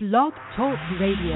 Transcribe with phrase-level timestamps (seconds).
[0.00, 1.34] Blog Talk Radio.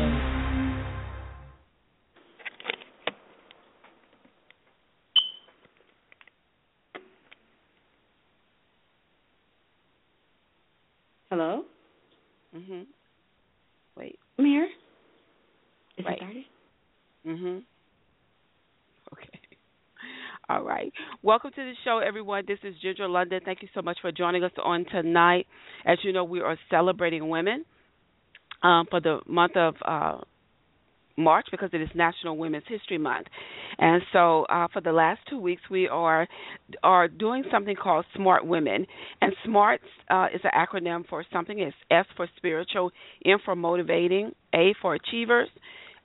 [11.29, 11.65] Hello?
[12.55, 12.87] Mhm.
[13.97, 14.21] Wait.
[14.39, 14.67] Mir?
[15.97, 16.13] Is Wait.
[16.13, 16.45] it started?
[17.27, 17.65] Mhm.
[19.13, 19.41] Okay.
[20.49, 20.93] All right.
[21.23, 22.45] Welcome to the show, everyone.
[22.47, 23.41] This is Ginger London.
[23.45, 25.49] Thank you so much for joining us on tonight.
[25.85, 27.65] As you know, we are celebrating women
[28.63, 30.19] um, for the month of uh,
[31.17, 33.27] March because it is National Women's History Month,
[33.79, 36.27] and so uh, for the last two weeks we are
[36.83, 38.87] are doing something called Smart Women,
[39.21, 39.81] and SMART
[40.11, 41.59] uh, is an acronym for something.
[41.59, 42.91] It's S for spiritual,
[43.27, 45.49] M for motivating, A for achievers,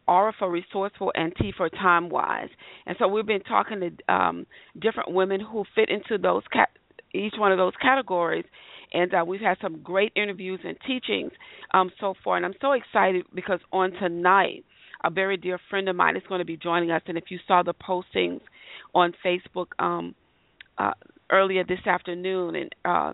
[0.08, 2.50] R for resourceful, and T for time wise.
[2.86, 4.46] And so we've been talking to um,
[4.80, 6.70] different women who fit into those cat-
[7.14, 8.46] each one of those categories,
[8.94, 11.32] and uh, we've had some great interviews and teachings
[11.74, 12.38] um, so far.
[12.38, 14.64] And I'm so excited because on tonight,
[15.04, 17.02] a very dear friend of mine is going to be joining us.
[17.08, 18.42] And if you saw the postings
[18.96, 20.16] on Facebook um,
[20.78, 20.92] uh,
[21.32, 23.14] earlier this afternoon, and uh,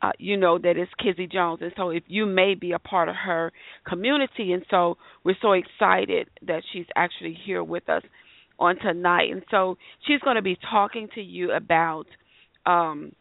[0.00, 3.08] uh, you know that it's Kizzie Jones, and so if you may be a part
[3.08, 3.52] of her
[3.86, 8.02] community, and so we're so excited that she's actually here with us
[8.58, 12.06] on tonight, and so she's going to be talking to you about
[12.64, 13.12] um,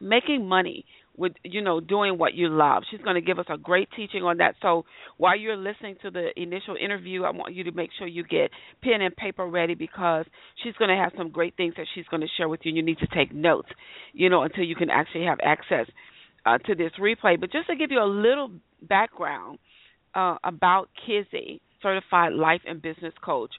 [0.00, 0.84] making money
[1.16, 2.82] with you know doing what you love.
[2.90, 4.54] She's going to give us a great teaching on that.
[4.62, 4.84] So
[5.16, 8.50] while you're listening to the initial interview, I want you to make sure you get
[8.82, 10.26] pen and paper ready because
[10.62, 12.70] she's going to have some great things that she's going to share with you.
[12.70, 13.68] and You need to take notes,
[14.12, 15.86] you know, until you can actually have access
[16.46, 17.40] uh, to this replay.
[17.40, 18.50] But just to give you a little
[18.82, 19.58] background
[20.14, 23.52] uh, about Kizzie, certified life and business coach,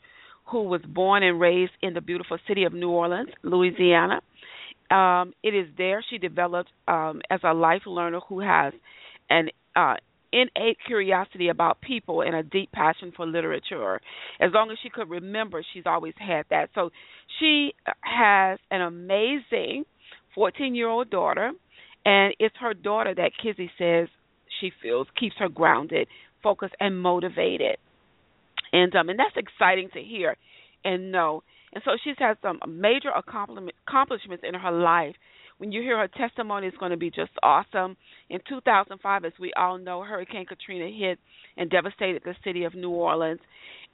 [0.51, 4.21] who was born and raised in the beautiful city of New Orleans, Louisiana.
[4.91, 8.73] Um, it is there she developed um, as a life learner who has
[9.29, 9.95] an uh,
[10.31, 13.99] innate curiosity about people and a deep passion for literature.
[14.39, 16.69] As long as she could remember, she's always had that.
[16.75, 16.91] So
[17.39, 19.85] she has an amazing
[20.35, 21.51] 14 year old daughter,
[22.05, 24.07] and it's her daughter that Kizzie says
[24.59, 26.07] she feels keeps her grounded,
[26.43, 27.77] focused, and motivated.
[28.73, 30.35] And um, and that's exciting to hear
[30.83, 31.43] and know.
[31.75, 35.15] And so she's had some major accomplishments in her life.
[35.57, 37.97] When you hear her testimony, it's going to be just awesome.
[38.29, 41.19] In 2005, as we all know, Hurricane Katrina hit
[41.57, 43.41] and devastated the city of New Orleans.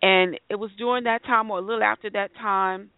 [0.02, 2.92] And it was during that time, or a little after that time,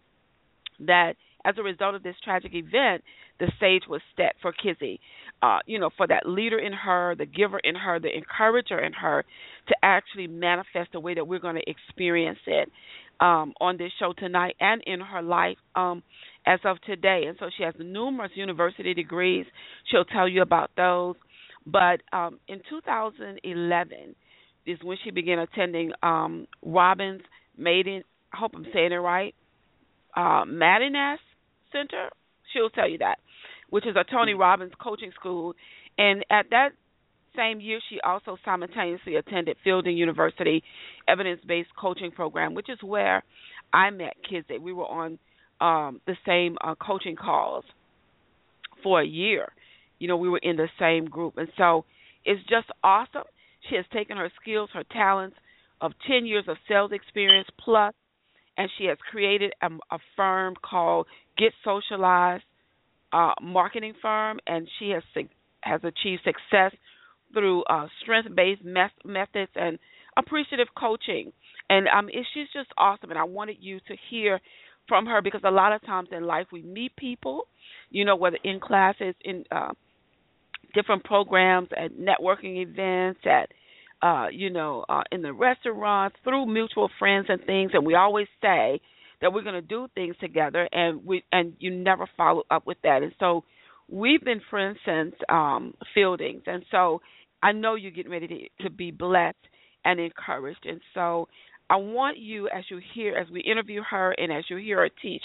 [0.80, 1.14] that
[1.44, 3.02] as a result of this tragic event,
[3.40, 5.00] the stage was set for Kizzie.
[5.42, 8.92] Uh, you know, for that leader in her, the giver in her, the encourager in
[8.94, 9.24] her
[9.68, 12.70] to actually manifest the way that we're going to experience it
[13.20, 16.02] um, on this show tonight and in her life um,
[16.46, 17.24] as of today.
[17.26, 19.46] And so she has numerous university degrees.
[19.90, 21.16] She'll tell you about those.
[21.66, 24.14] But um, in 2011
[24.66, 27.22] is when she began attending um, Robbins
[27.56, 28.04] Maiden.
[28.32, 29.34] I hope I'm saying it right.
[30.16, 30.44] Uh,
[31.72, 32.08] Center.
[32.52, 33.18] She'll tell you that,
[33.70, 35.54] which is a Tony Robbins coaching school.
[35.98, 36.70] And at that
[37.36, 40.62] same year, she also simultaneously attended Fielding University
[41.08, 43.22] Evidence Based Coaching Program, which is where
[43.72, 44.58] I met Kizzie.
[44.58, 45.18] We were on
[45.60, 47.64] um, the same uh, coaching calls
[48.82, 49.52] for a year.
[49.98, 51.38] You know, we were in the same group.
[51.38, 51.84] And so
[52.24, 53.24] it's just awesome.
[53.68, 55.36] She has taken her skills, her talents
[55.80, 57.94] of 10 years of sales experience plus,
[58.56, 61.06] and she has created a, a firm called
[61.36, 62.44] Get Socialized
[63.12, 65.02] uh, Marketing Firm, and she has
[65.62, 66.72] has achieved success
[67.34, 69.78] through uh, strength-based mes- methods and
[70.16, 71.32] appreciative coaching.
[71.68, 73.10] And um, she's just awesome.
[73.10, 74.40] And I wanted you to hear
[74.88, 77.46] from her because a lot of times in life we meet people,
[77.90, 79.72] you know, whether in classes, in uh,
[80.74, 83.50] different programs, at networking events, at
[84.02, 87.70] uh, you know, uh, in the restaurants, through mutual friends and things.
[87.72, 88.80] And we always say
[89.22, 92.76] that we're going to do things together, and we and you never follow up with
[92.82, 93.02] that.
[93.02, 93.44] And so
[93.88, 97.00] we've been friends since um, Fieldings, and so
[97.44, 98.26] I know you're getting ready
[98.58, 99.36] to, to be blessed
[99.84, 100.64] and encouraged.
[100.64, 101.28] And so
[101.68, 104.88] I want you, as you hear, as we interview her and as you hear her
[105.02, 105.22] teach,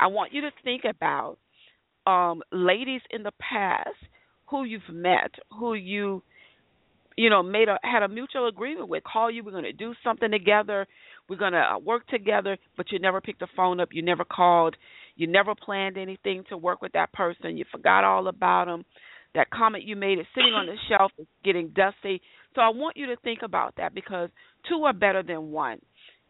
[0.00, 1.36] I want you to think about
[2.06, 3.90] um, ladies in the past
[4.46, 6.22] who you've met, who you,
[7.18, 9.04] you know, made a had a mutual agreement with.
[9.04, 10.86] Call you, we're going to do something together,
[11.28, 14.24] we're going to uh, work together, but you never picked the phone up, you never
[14.24, 14.74] called,
[15.16, 18.84] you never planned anything to work with that person, you forgot all about them
[19.34, 22.20] that comment you made is sitting on the shelf is getting dusty.
[22.54, 24.30] So I want you to think about that because
[24.68, 25.80] two are better than one.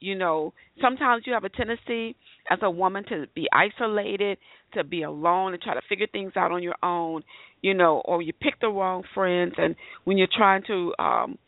[0.01, 2.15] You know, sometimes you have a tendency
[2.51, 4.39] as a woman to be isolated,
[4.75, 7.23] to be alone and try to figure things out on your own,
[7.63, 9.75] you know, or you pick the wrong friends and
[10.05, 11.39] when you're trying to um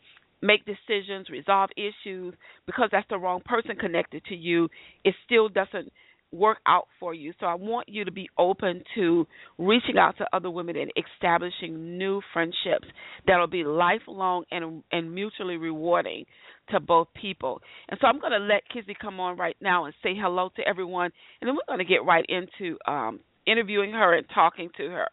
[0.41, 2.33] make decisions, resolve issues
[2.65, 4.67] because that's the wrong person connected to you,
[5.03, 5.91] it still doesn't
[6.31, 7.33] work out for you.
[7.39, 11.97] So I want you to be open to reaching out to other women and establishing
[11.97, 12.87] new friendships
[13.27, 16.25] that'll be lifelong and and mutually rewarding
[16.69, 17.61] to both people.
[17.89, 20.61] And so I'm going to let Kizzie come on right now and say hello to
[20.67, 21.11] everyone,
[21.41, 25.07] and then we're going to get right into um, interviewing her and talking to her.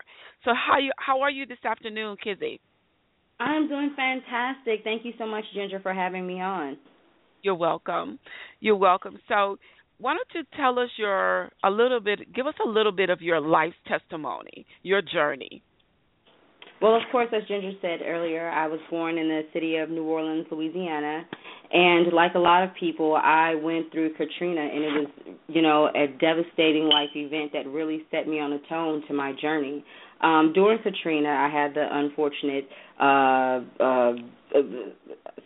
[0.44, 2.60] So how you how are you this afternoon, Kizzie?
[3.40, 4.80] I'm doing fantastic.
[4.82, 6.76] Thank you so much, Ginger, for having me on.
[7.42, 8.18] You're welcome.
[8.60, 9.18] You're welcome.
[9.28, 9.58] So
[9.98, 13.20] why don't you tell us your a little bit give us a little bit of
[13.20, 15.62] your life testimony, your journey.
[16.80, 20.04] Well, of course, as Ginger said earlier, I was born in the city of New
[20.04, 21.26] Orleans, Louisiana,
[21.72, 25.88] and like a lot of people, I went through Katrina, and it was, you know,
[25.88, 29.84] a devastating life event that really set me on a tone to my journey.
[30.20, 32.68] Um, during Katrina, I had the unfortunate
[33.00, 34.12] uh, uh,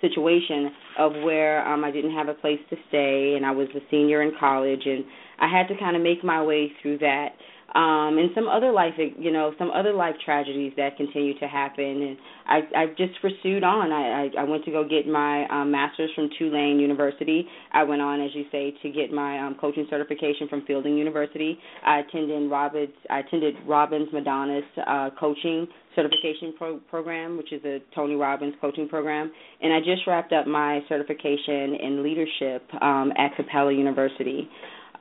[0.01, 3.81] situation of where um, I didn't have a place to stay, and I was a
[3.91, 5.05] senior in college, and
[5.39, 7.31] I had to kind of make my way through that
[7.75, 11.85] um, and some other life, you know, some other life tragedies that continue to happen.
[11.85, 12.17] And
[12.47, 13.93] I, I just pursued on.
[13.93, 17.47] I, I, I went to go get my um, master's from Tulane University.
[17.73, 21.59] I went on, as you say, to get my um, coaching certification from Fielding University.
[21.85, 22.91] I attended Robbins.
[23.09, 28.89] I attended Robbins Madanes uh, coaching certification pro- program, which is a Tony Robbins coaching
[28.89, 29.33] program.
[29.61, 34.49] And I just wrapped up my certification in leadership um, at Capella University.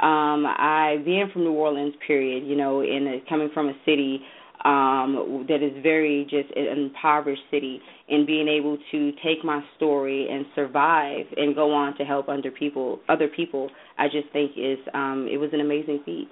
[0.01, 4.21] Um, I being from New Orleans, period, you know, in a, coming from a city
[4.63, 10.27] um that is very just an impoverished city and being able to take my story
[10.29, 14.77] and survive and go on to help other people other people I just think is
[14.93, 16.27] um it was an amazing feat.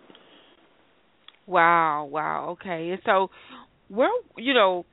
[1.47, 2.91] Wow, wow, okay.
[2.91, 3.31] And so
[3.87, 4.85] where you know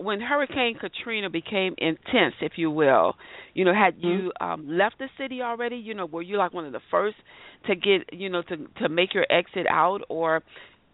[0.00, 3.14] when Hurricane Katrina became intense, if you will,
[3.54, 4.50] you know, had you mm-hmm.
[4.50, 5.76] um left the city already?
[5.76, 7.16] You know, were you like one of the first
[7.66, 10.42] to get, you know, to to make your exit out, or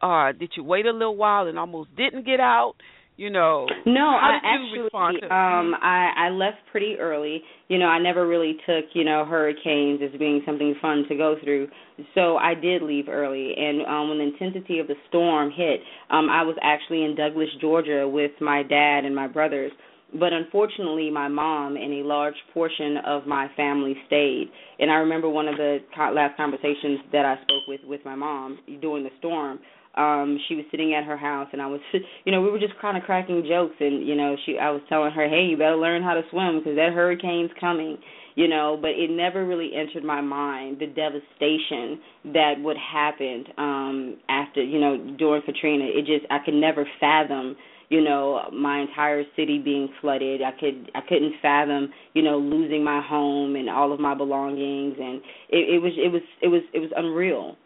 [0.02, 2.74] uh did you wait a little while and almost didn't get out?
[3.16, 4.88] You know no i actually
[5.30, 7.42] um i i left pretty early.
[7.68, 11.36] You know i never really took you know hurricanes as being something fun to go
[11.42, 11.68] through.
[12.14, 13.54] So i did leave early.
[13.56, 15.80] And um when the intensity of the storm hit
[16.10, 19.72] um i was actually in douglas georgia with my dad and my brothers.
[20.18, 24.50] But unfortunately my mom and a large portion of my family stayed.
[24.78, 25.78] And i remember one of the
[26.12, 29.58] last conversations that i spoke with with my mom during the storm
[29.96, 31.80] um she was sitting at her house and I was
[32.24, 34.82] you know we were just kind of cracking jokes and you know she I was
[34.88, 37.98] telling her hey you better learn how to swim because that hurricane's coming
[38.34, 42.00] you know but it never really entered my mind the devastation
[42.32, 45.84] that would happen um after you know during Katrina.
[45.84, 47.56] It just I could never fathom
[47.88, 50.42] you know my entire city being flooded.
[50.42, 54.96] I could i couldn't fathom you know losing my home and all of my belongings
[55.00, 55.16] and
[55.48, 57.56] it, it was it was it was it was unreal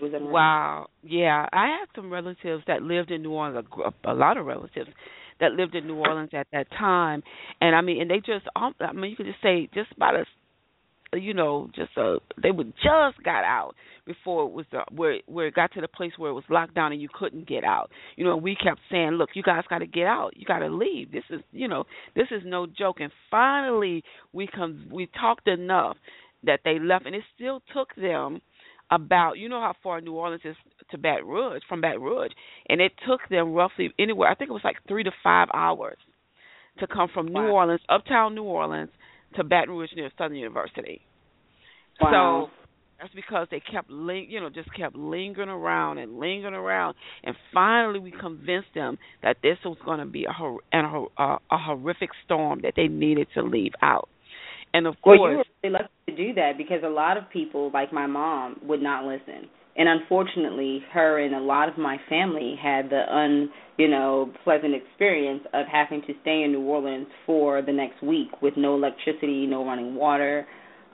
[0.00, 0.88] was wow.
[1.02, 3.66] Yeah, I had some relatives that lived in New Orleans.
[4.04, 4.90] A, a lot of relatives
[5.40, 7.22] that lived in New Orleans at that time,
[7.60, 11.18] and I mean, and they just, I mean, you could just say just about a,
[11.18, 13.74] you know, just a, they would just got out
[14.06, 16.74] before it was uh, where where it got to the place where it was locked
[16.74, 17.90] down and you couldn't get out.
[18.16, 20.36] You know, we kept saying, look, you guys got to get out.
[20.36, 21.10] You got to leave.
[21.12, 23.00] This is, you know, this is no joke.
[23.00, 25.96] And finally, we come, we talked enough
[26.44, 28.40] that they left, and it still took them
[28.90, 30.56] about you know how far New Orleans is
[30.90, 32.32] to Baton Rouge from Baton Rouge,
[32.68, 34.28] and it took them roughly anywhere.
[34.28, 35.98] I think it was like three to five hours
[36.78, 37.42] to come from wow.
[37.42, 38.90] New Orleans, uptown New Orleans,
[39.36, 41.00] to Baton Rouge near Southern University.
[42.00, 42.48] Wow.
[42.48, 42.60] So
[43.00, 47.36] that's because they kept ling- you know just kept lingering around and lingering around, and
[47.52, 51.38] finally we convinced them that this was going to be a, hor- a, a, uh,
[51.50, 54.08] a horrific storm that they needed to leave out.
[54.72, 57.70] And of well, you were really lucky to do that because a lot of people,
[57.72, 59.48] like my mom, would not listen.
[59.76, 64.74] And unfortunately, her and a lot of my family had the un, you know, pleasant
[64.74, 69.46] experience of having to stay in New Orleans for the next week with no electricity,
[69.46, 70.46] no running water,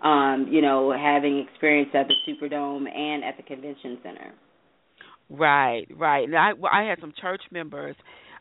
[0.03, 4.33] um, you know, having experience at the Superdome and at the convention center.
[5.29, 6.29] Right, right.
[6.29, 7.97] And I I had some church members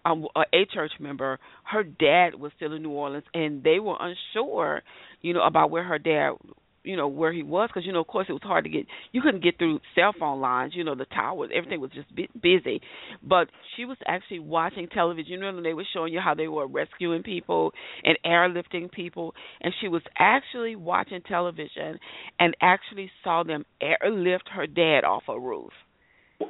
[0.06, 4.84] um, a church member, her dad was still in New Orleans, and they were unsure,
[5.22, 6.34] you know, about where her dad,
[6.84, 8.86] you know, where he was, because you know, of course, it was hard to get.
[9.12, 12.82] You couldn't get through cell phone lines, you know, the towers, everything was just busy.
[13.24, 15.34] But she was actually watching television.
[15.34, 17.72] You know, and they were showing you how they were rescuing people
[18.04, 21.98] and airlifting people, and she was actually watching television
[22.40, 25.72] and actually saw them airlift her dad off a roof.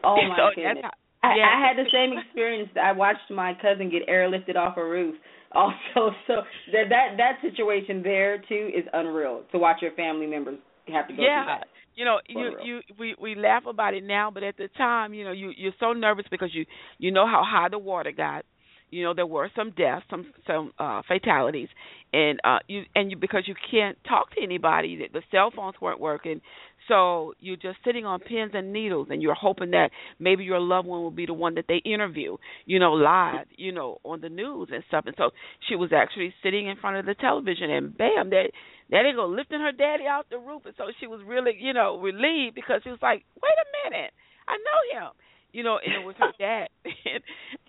[0.04, 0.92] Oh my so goodness!
[1.25, 2.70] I, I had the same experience.
[2.82, 5.15] I watched my cousin get airlifted off a roof
[5.51, 5.75] also.
[6.27, 6.36] So
[6.72, 10.58] that that that situation there too is unreal to watch your family members
[10.94, 11.44] have to go yeah.
[11.44, 11.67] through that.
[11.96, 15.24] You know, you you we we laugh about it now, but at the time, you
[15.24, 16.65] know, you you're so nervous because you
[16.98, 18.46] you know how high the water got.
[18.89, 21.70] You know there were some deaths, some some uh fatalities,
[22.12, 26.00] and uh you and you because you can't talk to anybody, the cell phones weren't
[26.00, 26.41] working,
[26.88, 29.89] so you're just sitting on pins and needles, and you're hoping that
[30.20, 33.72] maybe your loved one will be the one that they interview, you know, live, you
[33.72, 35.06] know, on the news and stuff.
[35.08, 35.32] And so
[35.68, 38.51] she was actually sitting in front of the television, and bam, that
[38.92, 41.74] that they go lifting her daddy off the roof, and so she was really, you
[41.74, 44.12] know, relieved because she was like, wait a minute,
[44.48, 45.12] I know him.
[45.51, 46.68] You know, and it was her dad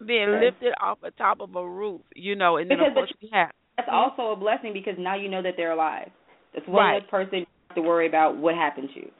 [0.04, 3.12] being lifted off the top of a roof, you know, and then because of course
[3.22, 6.10] we have that's also a blessing because now you know that they're alive.
[6.54, 6.94] That's one right.
[6.94, 7.46] less person
[7.76, 9.00] to worry about what happened to.
[9.00, 9.10] You.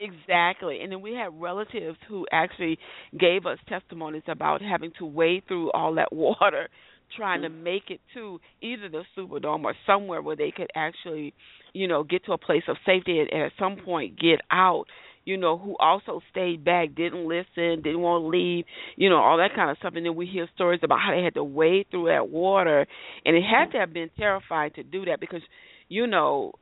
[0.00, 0.80] Exactly.
[0.80, 2.78] And then we have relatives who actually
[3.18, 6.68] gave us testimonies about having to wade through all that water
[7.16, 7.62] trying to mm-hmm.
[7.62, 11.34] make it to either the Superdome or somewhere where they could actually,
[11.72, 14.86] you know, get to a place of safety and, and at some point get out.
[15.24, 19.38] You know, who also stayed back, didn't listen, didn't want to leave, you know, all
[19.38, 19.94] that kind of stuff.
[19.96, 22.86] And then we hear stories about how they had to wade through that water,
[23.24, 25.42] and it had to have been terrifying to do that because,
[25.88, 26.52] you know,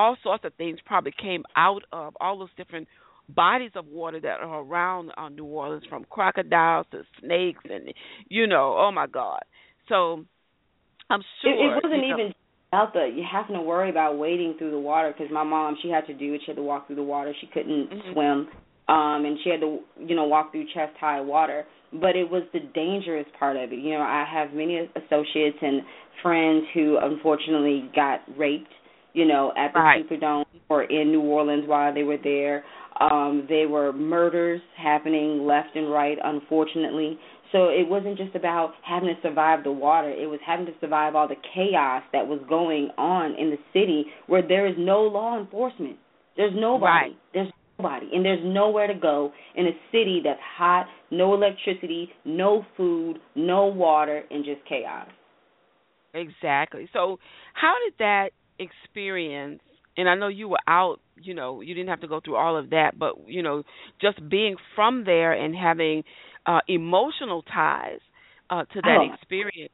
[0.00, 2.88] all sorts of things probably came out of all those different
[3.28, 7.92] bodies of water that are around uh, New Orleans, from crocodiles to snakes, and
[8.28, 9.42] you know, oh my God.
[9.88, 10.24] So
[11.10, 12.34] I'm sure it, it wasn't you know, even
[12.72, 15.90] about the you having to worry about wading through the water because my mom she
[15.90, 16.40] had to do it.
[16.44, 17.34] She had to walk through the water.
[17.40, 18.12] She couldn't Mhm.
[18.12, 18.48] swim,
[18.88, 21.66] um, and she had to you know walk through chest high water.
[21.92, 23.78] But it was the dangerous part of it.
[23.80, 25.82] You know, I have many associates and
[26.22, 28.72] friends who unfortunately got raped.
[29.12, 30.08] You know, at the Right.
[30.08, 32.64] Superdome or in New Orleans while they were there.
[33.00, 37.18] Um, there were murders happening left and right, unfortunately.
[37.52, 41.16] So it wasn't just about having to survive the water, it was having to survive
[41.16, 45.38] all the chaos that was going on in the city where there is no law
[45.38, 45.96] enforcement.
[46.36, 46.84] There's nobody.
[46.84, 47.16] Right.
[47.34, 48.08] There's nobody.
[48.12, 53.66] And there's nowhere to go in a city that's hot, no electricity, no food, no
[53.66, 55.08] water, and just chaos.
[56.14, 56.88] Exactly.
[56.92, 57.18] So,
[57.54, 59.60] how did that experience?
[59.96, 61.00] And I know you were out.
[61.20, 63.64] You know, you didn't have to go through all of that, but you know,
[64.00, 66.04] just being from there and having
[66.46, 68.00] uh emotional ties
[68.50, 69.12] uh to that Oh.
[69.14, 69.72] experience.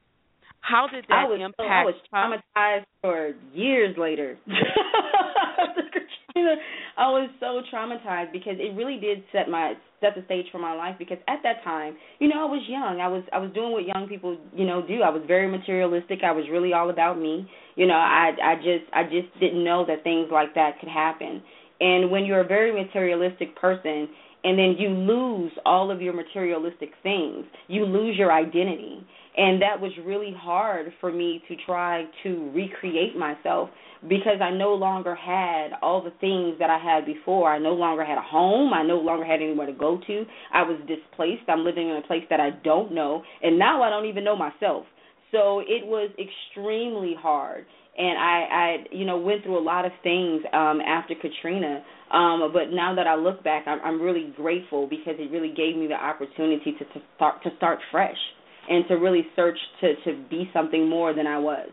[0.59, 1.61] How did I that was impact?
[1.61, 4.37] I was traumatized for years later.
[6.97, 10.73] I was so traumatized because it really did set my set the stage for my
[10.73, 13.01] life because at that time, you know, I was young.
[13.01, 15.01] I was I was doing what young people, you know, do.
[15.01, 16.19] I was very materialistic.
[16.23, 17.49] I was really all about me.
[17.75, 21.41] You know, I I just I just didn't know that things like that could happen.
[21.79, 24.09] And when you're a very materialistic person
[24.47, 29.05] and then you lose all of your materialistic things, you lose your identity.
[29.35, 33.69] And that was really hard for me to try to recreate myself
[34.07, 37.51] because I no longer had all the things that I had before.
[37.51, 38.73] I no longer had a home.
[38.73, 40.25] I no longer had anywhere to go to.
[40.53, 41.43] I was displaced.
[41.49, 43.23] I'm living in a place that I don't know.
[43.43, 44.85] And now I don't even know myself.
[45.33, 47.65] So it was extremely hard.
[47.97, 51.83] And I, I, you know, went through a lot of things um, after Katrina.
[52.11, 55.75] Um, but now that I look back, I'm, I'm really grateful because it really gave
[55.75, 58.17] me the opportunity to, to start to start fresh
[58.69, 61.69] and to really search to to be something more than I was.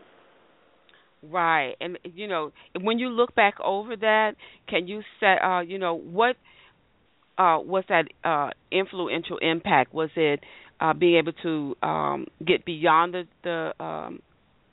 [1.23, 1.75] Right.
[1.79, 4.33] And you know, when you look back over that,
[4.67, 6.35] can you say uh, you know, what
[7.37, 9.93] uh was that uh influential impact?
[9.93, 10.41] Was it
[10.79, 14.19] uh being able to um get beyond the the um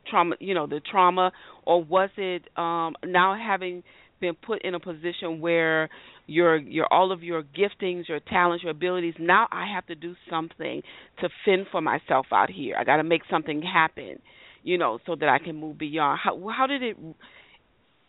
[0.09, 1.33] trauma, you know, the trauma
[1.65, 3.83] or was it um now having
[4.23, 5.91] been put in a position where
[6.27, 9.15] your your all of your giftings, your talents, your abilities.
[9.21, 10.81] Now I have to do something
[11.21, 12.77] to fend for myself out here.
[12.79, 14.21] I got to make something happen,
[14.63, 16.21] you know, so that I can move beyond.
[16.25, 16.97] How how did it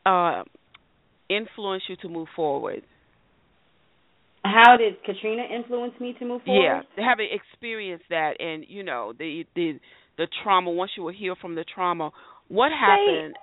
[0.06, 0.44] uh,
[1.30, 2.84] influence you to move forward?
[4.46, 6.86] How did Katrina influence me to move forward?
[6.98, 9.80] Yeah, having experienced that, and you know the the
[10.18, 10.70] the trauma.
[10.70, 12.12] Once you were healed from the trauma,
[12.48, 13.36] what happened?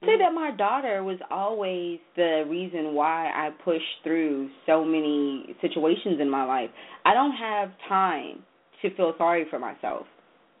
[0.00, 0.22] Say mm-hmm.
[0.22, 6.30] that my daughter was always the reason why I pushed through so many situations in
[6.30, 6.70] my life.
[7.04, 8.42] I don't have time
[8.82, 10.06] to feel sorry for myself.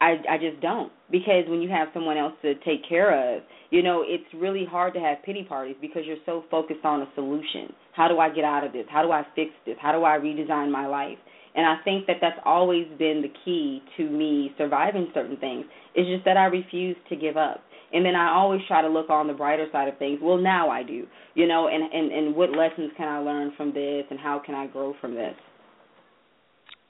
[0.00, 3.82] I I just don't because when you have someone else to take care of, you
[3.82, 7.72] know, it's really hard to have pity parties because you're so focused on a solution.
[7.92, 8.86] How do I get out of this?
[8.90, 9.76] How do I fix this?
[9.80, 11.18] How do I redesign my life?
[11.54, 15.64] And I think that that's always been the key to me surviving certain things.
[15.94, 17.60] It's just that I refuse to give up
[17.92, 20.20] and then I always try to look on the brighter side of things.
[20.22, 23.72] Well, now I do, you know, and and and what lessons can I learn from
[23.74, 25.34] this, and how can I grow from this?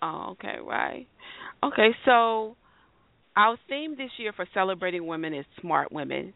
[0.03, 1.07] Oh, okay, right.
[1.63, 2.57] Okay, so
[3.37, 6.33] our theme this year for celebrating women is smart women.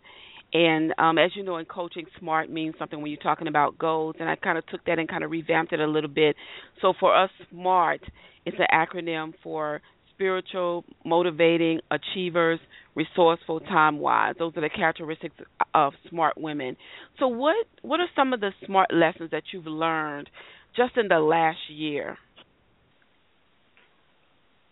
[0.52, 4.14] And um, as you know, in coaching, SMART means something when you're talking about goals.
[4.20, 6.36] And I kind of took that and kind of revamped it a little bit.
[6.80, 8.00] So for us, SMART
[8.46, 9.80] is an acronym for
[10.14, 12.60] spiritual, motivating, achievers,
[12.94, 14.34] resourceful, time wise.
[14.38, 15.34] Those are the characteristics
[15.74, 16.76] of smart women.
[17.18, 20.30] So what what are some of the smart lessons that you've learned
[20.76, 22.16] just in the last year?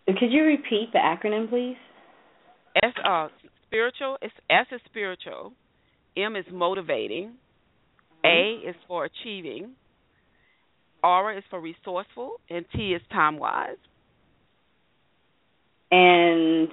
[0.07, 1.77] Could you repeat the acronym please?
[2.83, 3.29] S uh
[3.67, 5.53] spiritual is S is spiritual,
[6.17, 7.35] M is motivating,
[8.25, 8.67] mm-hmm.
[8.67, 9.73] A is for achieving,
[11.03, 13.77] R is for resourceful, and T is time wise.
[15.93, 16.69] And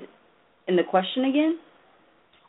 [0.68, 1.60] in the question again?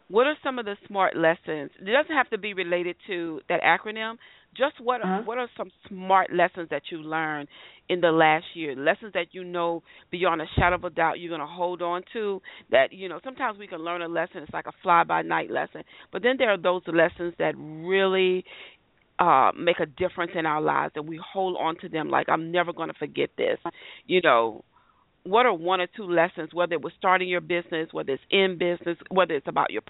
[0.09, 1.71] What are some of the smart lessons?
[1.81, 4.15] It doesn't have to be related to that acronym.
[4.57, 5.23] Just what uh-huh.
[5.25, 7.49] what are some smart lessons that you learned
[7.89, 8.75] in the last year?
[8.75, 12.03] Lessons that you know beyond a shadow of a doubt you're going to hold on
[12.13, 12.43] to.
[12.71, 14.43] That you know sometimes we can learn a lesson.
[14.43, 18.45] It's like a fly by night lesson, but then there are those lessons that really
[19.21, 22.51] uh make a difference in our lives and we hold on to them like I'm
[22.51, 23.59] never going to forget this.
[24.07, 24.65] You know,
[25.31, 28.59] what are one or two lessons, whether it was starting your business, whether it's in
[28.59, 29.83] business, whether it's about your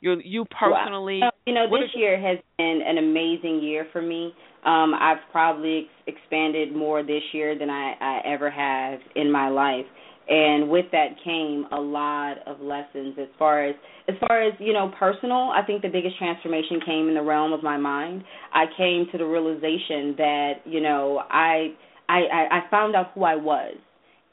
[0.00, 1.20] your you personally?
[1.20, 1.32] Wow.
[1.46, 4.32] You know, this year has been an amazing year for me.
[4.64, 9.48] Um, I've probably ex- expanded more this year than I, I ever have in my
[9.48, 9.84] life,
[10.28, 13.74] and with that came a lot of lessons as far as
[14.08, 15.50] as far as you know personal.
[15.54, 18.24] I think the biggest transformation came in the realm of my mind.
[18.52, 21.74] I came to the realization that you know I
[22.08, 22.20] I,
[22.50, 23.74] I found out who I was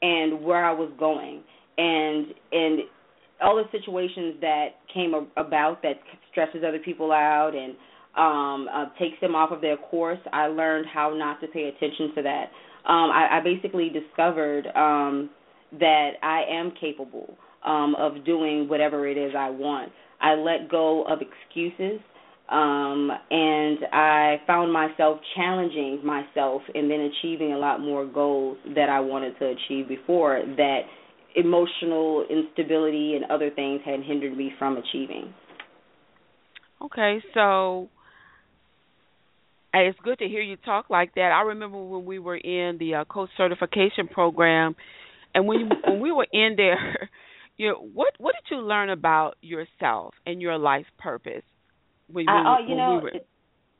[0.02, 1.42] and where I was going,
[1.78, 2.80] and and
[3.40, 5.94] all the situations that came about that
[6.30, 7.74] stresses other people out and
[8.16, 10.18] um, uh, takes them off of their course.
[10.32, 12.44] I learned how not to pay attention to that.
[12.88, 15.30] Um, I, I basically discovered um,
[15.78, 19.92] that I am capable um, of doing whatever it is I want.
[20.20, 22.00] I let go of excuses
[22.52, 28.90] um, and I found myself challenging myself and then achieving a lot more goals that
[28.90, 30.80] I wanted to achieve before that
[31.34, 35.32] emotional instability and other things had hindered me from achieving.
[36.82, 37.88] Okay, so
[39.72, 41.30] it's good to hear you talk like that.
[41.32, 44.76] I remember when we were in the uh, coach certification program,
[45.34, 47.08] and when you, when we were in there,
[47.56, 51.44] you know, what what did you learn about yourself and your life purpose?
[52.12, 53.20] When, when, I, oh, you know, we were...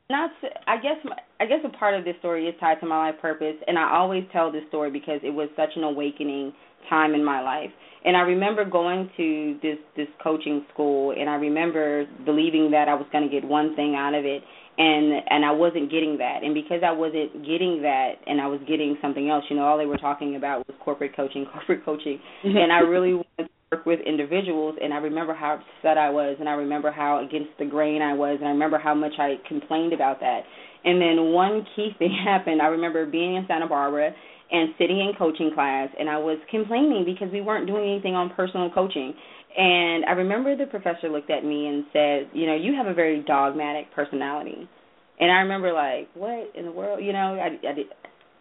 [0.09, 0.31] not.
[0.67, 3.21] I guess my, I guess a part of this story is tied to my life
[3.21, 6.53] purpose, and I always tell this story because it was such an awakening
[6.89, 7.71] time in my life.
[8.05, 12.95] And I remember going to this this coaching school, and I remember believing that I
[12.95, 14.43] was going to get one thing out of it,
[14.77, 16.43] and and I wasn't getting that.
[16.43, 19.77] And because I wasn't getting that, and I was getting something else, you know, all
[19.77, 23.99] they were talking about was corporate coaching, corporate coaching, and I really wanted work with
[24.05, 28.01] individuals and I remember how upset I was and I remember how against the grain
[28.01, 30.41] I was and I remember how much I complained about that.
[30.85, 32.61] And then one key thing happened.
[32.61, 34.11] I remember being in Santa Barbara
[34.51, 38.29] and sitting in coaching class and I was complaining because we weren't doing anything on
[38.35, 39.13] personal coaching.
[39.57, 42.93] And I remember the professor looked at me and said, "You know, you have a
[42.93, 44.67] very dogmatic personality."
[45.19, 47.85] And I remember like, "What in the world?" You know, I, I did,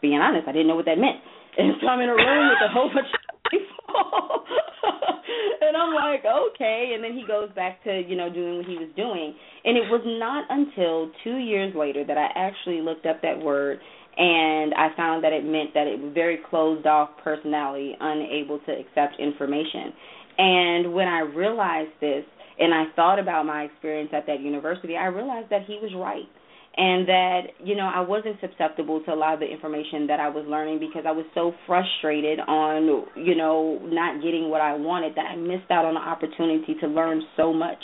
[0.00, 1.20] being honest, I didn't know what that meant.
[1.52, 4.44] And so I'm in a room with a whole bunch of people
[5.60, 6.92] and I'm like, okay.
[6.94, 9.34] And then he goes back to, you know, doing what he was doing.
[9.64, 13.78] And it was not until two years later that I actually looked up that word
[14.16, 18.72] and I found that it meant that it was very closed off personality, unable to
[18.72, 19.92] accept information.
[20.36, 22.24] And when I realized this
[22.58, 26.28] and I thought about my experience at that university, I realized that he was right
[26.76, 30.28] and that you know I wasn't susceptible to a lot of the information that I
[30.28, 35.14] was learning because I was so frustrated on you know not getting what I wanted
[35.16, 37.78] that I missed out on the opportunity to learn so much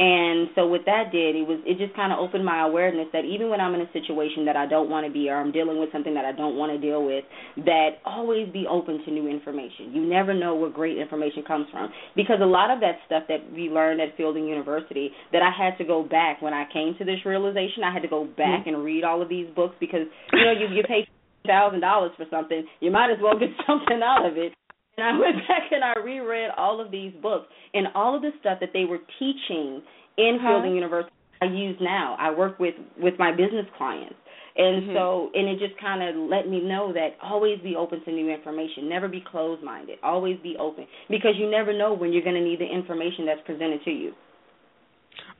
[0.00, 3.28] and so what that did, it was it just kind of opened my awareness that
[3.28, 5.78] even when I'm in a situation that I don't want to be or I'm dealing
[5.78, 7.22] with something that I don't want to deal with,
[7.68, 9.92] that always be open to new information.
[9.92, 13.44] You never know where great information comes from because a lot of that stuff that
[13.52, 17.04] we learned at Fielding University that I had to go back when I came to
[17.04, 20.44] this realization, I had to go back and read all of these books because you
[20.46, 21.06] know you you pay
[21.46, 24.54] thousand dollars for something, you might as well get something out of it.
[25.00, 28.30] And I went back and I reread all of these books and all of the
[28.40, 29.82] stuff that they were teaching
[30.18, 30.48] in uh-huh.
[30.48, 31.12] Fielding University.
[31.42, 32.16] I use now.
[32.18, 34.14] I work with with my business clients.
[34.56, 34.94] And mm-hmm.
[34.94, 38.28] so, and it just kind of let me know that always be open to new
[38.28, 38.88] information.
[38.88, 39.98] Never be closed minded.
[40.02, 43.40] Always be open because you never know when you're going to need the information that's
[43.46, 44.12] presented to you.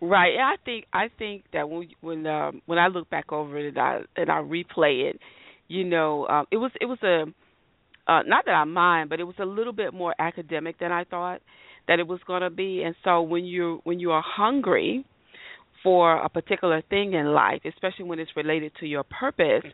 [0.00, 0.36] Right.
[0.38, 3.78] I think I think that when when um, when I look back over it and
[3.78, 5.20] I and I replay it,
[5.68, 7.24] you know, um, it was it was a
[8.10, 11.04] uh, not that I mind, but it was a little bit more academic than I
[11.04, 11.40] thought.
[11.88, 12.82] that it was going to be.
[12.84, 15.04] And so when you when you are hungry
[15.82, 19.64] for a particular thing in life, especially when it's related to your purpose,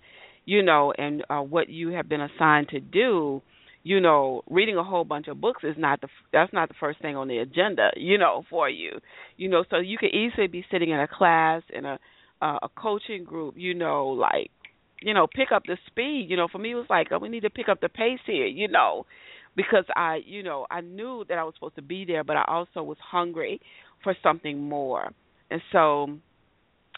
[0.45, 3.43] you know, and uh, what you have been assigned to do,
[3.83, 7.01] you know, reading a whole bunch of books is not the that's not the first
[7.03, 8.93] thing on the agenda, you know, for you.
[9.37, 11.99] You know, so you could easily be sitting in a class in a
[12.43, 14.51] uh, a coaching group, you know, like
[15.01, 16.27] you know, pick up the speed.
[16.29, 18.21] You know, for me it was like oh, we need to pick up the pace
[18.27, 19.07] here, you know,
[19.57, 22.45] because I, you know, I knew that I was supposed to be there, but I
[22.47, 23.61] also was hungry
[24.03, 25.11] for something more.
[25.51, 26.19] And so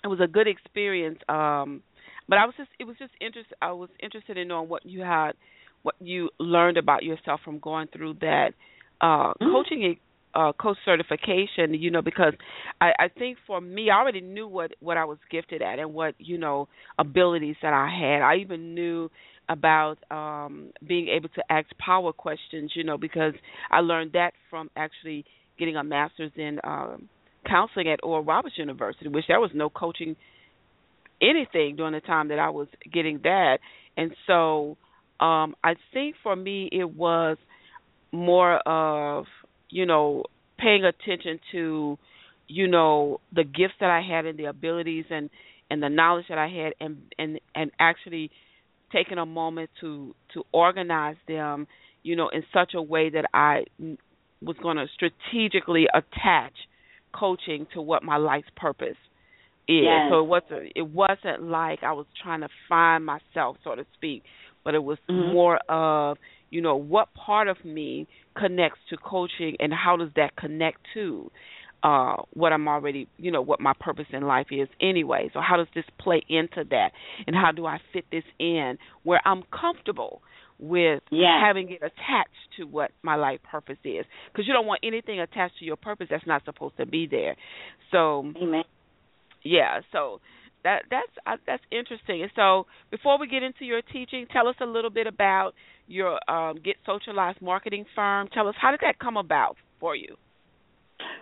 [0.04, 1.82] it was a good experience um
[2.28, 5.00] but I was just it was just interest I was interested in knowing what you
[5.00, 5.32] had
[5.82, 8.50] what you learned about yourself from going through that
[9.00, 9.52] uh mm-hmm.
[9.52, 9.98] coaching
[10.38, 12.34] uh coach certification you know because
[12.80, 15.92] I I think for me I already knew what what I was gifted at and
[15.94, 19.10] what you know abilities that I had I even knew
[19.48, 23.34] about um being able to ask power questions you know because
[23.70, 25.24] I learned that from actually
[25.58, 27.08] getting a master's in um
[27.46, 30.16] counseling at Oral Roberts University which there was no coaching
[31.20, 33.58] anything during the time that I was getting that.
[33.96, 34.76] And so
[35.20, 37.38] um I think for me it was
[38.12, 39.26] more of,
[39.70, 40.24] you know,
[40.58, 41.98] paying attention to,
[42.46, 45.30] you know, the gifts that I had and the abilities and
[45.70, 48.30] and the knowledge that I had and and and actually
[48.92, 51.66] taking a moment to to organize them,
[52.02, 53.64] you know, in such a way that I
[54.40, 56.52] was going to strategically attach
[57.12, 58.96] coaching to what my life's purpose
[59.68, 59.84] is.
[59.84, 60.10] Yes.
[60.10, 64.22] So it wasn't it wasn't like I was trying to find myself, so to speak,
[64.64, 65.32] but it was mm-hmm.
[65.32, 66.16] more of
[66.50, 68.06] you know what part of me
[68.36, 71.30] connects to coaching and how does that connect to
[71.82, 75.30] uh what I'm already you know what my purpose in life is anyway.
[75.32, 76.90] So how does this play into that?
[77.26, 80.22] And how do I fit this in where I'm comfortable
[80.60, 81.40] with yes.
[81.40, 84.04] having it attached to what my life purpose is?
[84.32, 87.36] Because you don't want anything attached to your purpose that's not supposed to be there.
[87.92, 88.64] So Amen.
[89.44, 90.20] Yeah so
[90.64, 92.22] that that's uh, that's interesting.
[92.22, 95.52] And so before we get into your teaching tell us a little bit about
[95.86, 98.28] your um, get socialized marketing firm.
[98.32, 100.16] Tell us how did that come about for you?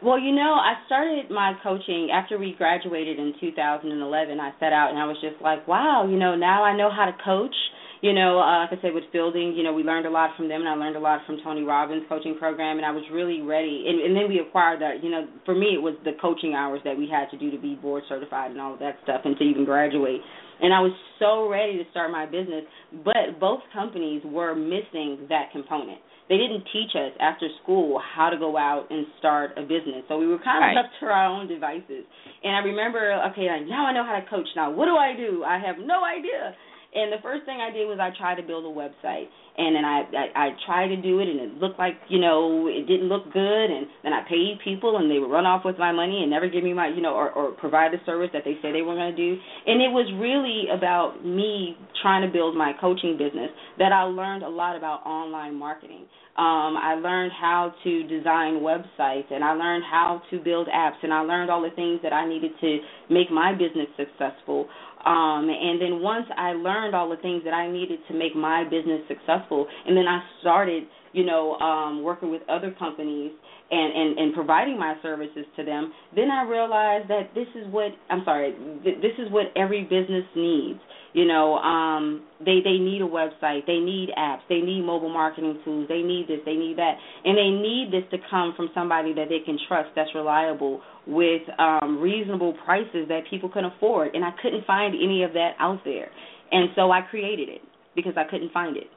[0.03, 4.41] Well, you know, I started my coaching after we graduated in 2011.
[4.41, 7.07] I set out and I was just like, wow, you know, now I know how
[7.07, 7.55] to coach
[8.03, 10.49] you know, uh, like I said, with Fielding, you know, we learned a lot from
[10.49, 13.41] them, and I learned a lot from Tony Robbins' coaching program, and I was really
[13.41, 13.87] ready.
[13.89, 16.81] And, and then we acquired that, you know, for me, it was the coaching hours
[16.85, 19.37] that we had to do to be board certified and all of that stuff, and
[19.39, 20.21] to even graduate.
[20.61, 22.65] And I was so ready to start my business,
[23.05, 25.99] but both companies were missing that component.
[26.29, 30.19] They didn't teach us after school how to go out and start a business, so
[30.19, 30.75] we were kind of right.
[30.75, 32.03] left to our own devices.
[32.43, 34.49] And I remember, okay, now I know how to coach.
[34.57, 35.45] Now, what do I do?
[35.45, 36.57] I have no idea.
[36.97, 39.29] And the first thing I did was I tried to build a website,
[39.59, 42.69] and then I, I I tried to do it, and it looked like you know
[42.69, 45.79] it didn't look good, and then I paid people, and they would run off with
[45.79, 48.43] my money and never give me my you know or or provide the service that
[48.49, 49.37] they said they were going to do.
[49.67, 54.43] And it was really about me trying to build my coaching business that I learned
[54.43, 56.07] a lot about online marketing.
[56.37, 61.13] Um, I learned how to design websites, and I learned how to build apps, and
[61.13, 62.79] I learned all the things that I needed to
[63.09, 64.69] make my business successful.
[65.07, 68.65] Um, and then once I learned all the things that I needed to make my
[68.65, 73.33] business successful, and then I started, you know, um, working with other companies
[73.71, 77.93] and, and, and providing my services to them, then I realized that this is what
[78.11, 80.81] I'm sorry, th- this is what every business needs.
[81.17, 85.59] You know, um, they they need a website, they need apps, they need mobile marketing
[85.65, 86.93] tools, they need this, they need that,
[87.25, 91.41] and they need this to come from somebody that they can trust, that's reliable, with
[91.59, 94.15] um, reasonable prices that people can afford.
[94.15, 96.11] And I couldn't find any of that out there,
[96.53, 97.63] and so I created it
[97.95, 98.89] because I couldn't find it.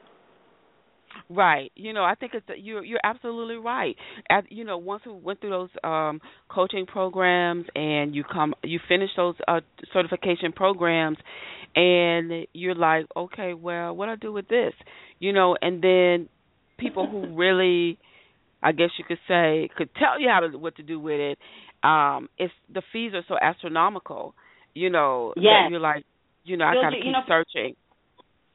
[1.28, 1.70] Right.
[1.76, 3.96] You know, I think it's you're you're absolutely right.
[4.28, 8.80] At, you know, once we went through those um coaching programs and you come you
[8.88, 9.60] finish those uh
[9.92, 11.18] certification programs
[11.74, 14.72] and you're like, "Okay, well, what do I do with this?"
[15.18, 16.28] You know, and then
[16.78, 17.98] people who really
[18.62, 21.38] I guess you could say could tell you how to what to do with it.
[21.82, 24.34] Um it's the fees are so astronomical,
[24.74, 25.44] you know, yes.
[25.44, 26.04] that you're like,
[26.44, 27.76] you know, I got to keep you know, searching.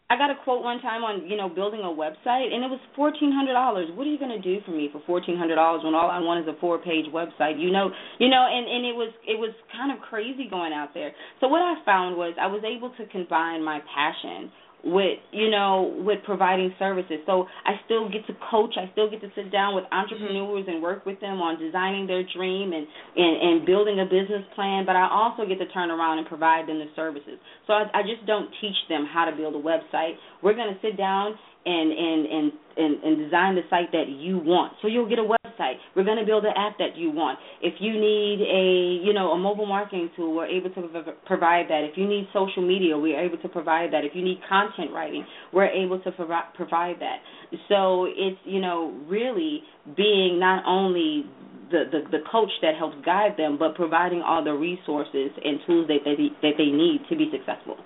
[0.08, 2.80] I got a quote one time on you know building a website, and it was
[2.96, 3.90] fourteen hundred dollars.
[3.98, 6.20] What are you going to do for me for fourteen hundred dollars when all I
[6.22, 7.58] want is a four page website?
[7.58, 7.90] You know,
[8.20, 11.10] you know, and and it was it was kind of crazy going out there.
[11.42, 14.52] So what I found was I was able to combine my passion
[14.86, 17.18] with you know with providing services.
[17.26, 18.76] So i still get to coach.
[18.78, 19.98] I still get to sit down with mm-hmm.
[19.98, 22.86] entrepreneurs and work with them on designing their dream and
[23.18, 26.68] and, and building a business plan but i also get to turn around and provide
[26.70, 27.42] them the services.
[27.68, 30.22] So i, I just don't teach them how to build a website.
[30.44, 31.34] We're going to sit down
[31.66, 34.74] and, and and and and design the site that you want.
[34.82, 35.76] So you'll get a website website.
[35.96, 37.40] We're going to build the app that you want.
[37.62, 41.82] If you need a, you know, a mobile marketing tool, we're able to provide that.
[41.90, 44.04] If you need social media, we're able to provide that.
[44.04, 47.18] If you need content writing, we're able to provi- provide that.
[47.70, 49.62] So it's, you know, really
[49.96, 51.26] being not only
[51.72, 55.88] the, the the coach that helps guide them, but providing all the resources and tools
[55.88, 57.78] that they that they need to be successful.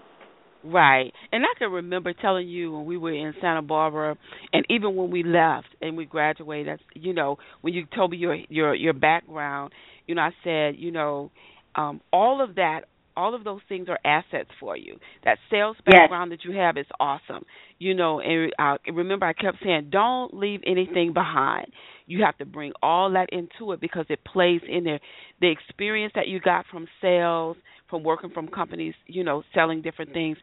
[0.63, 1.13] Right.
[1.32, 4.17] And I can remember telling you when we were in Santa Barbara
[4.52, 8.36] and even when we left and we graduated, you know, when you told me your
[8.50, 9.72] your your background,
[10.06, 11.32] you know, I said, you know,
[11.76, 12.82] um all of that
[13.15, 14.98] all of those things are assets for you.
[15.26, 16.39] That sales background yes.
[16.39, 17.43] that you have is awesome.
[17.78, 21.67] You know, and I remember I kept saying, don't leave anything behind.
[22.06, 25.00] You have to bring all that into it because it plays in there.
[25.41, 27.58] The experience that you got from sales,
[27.89, 30.38] from working from companies, you know, selling different things.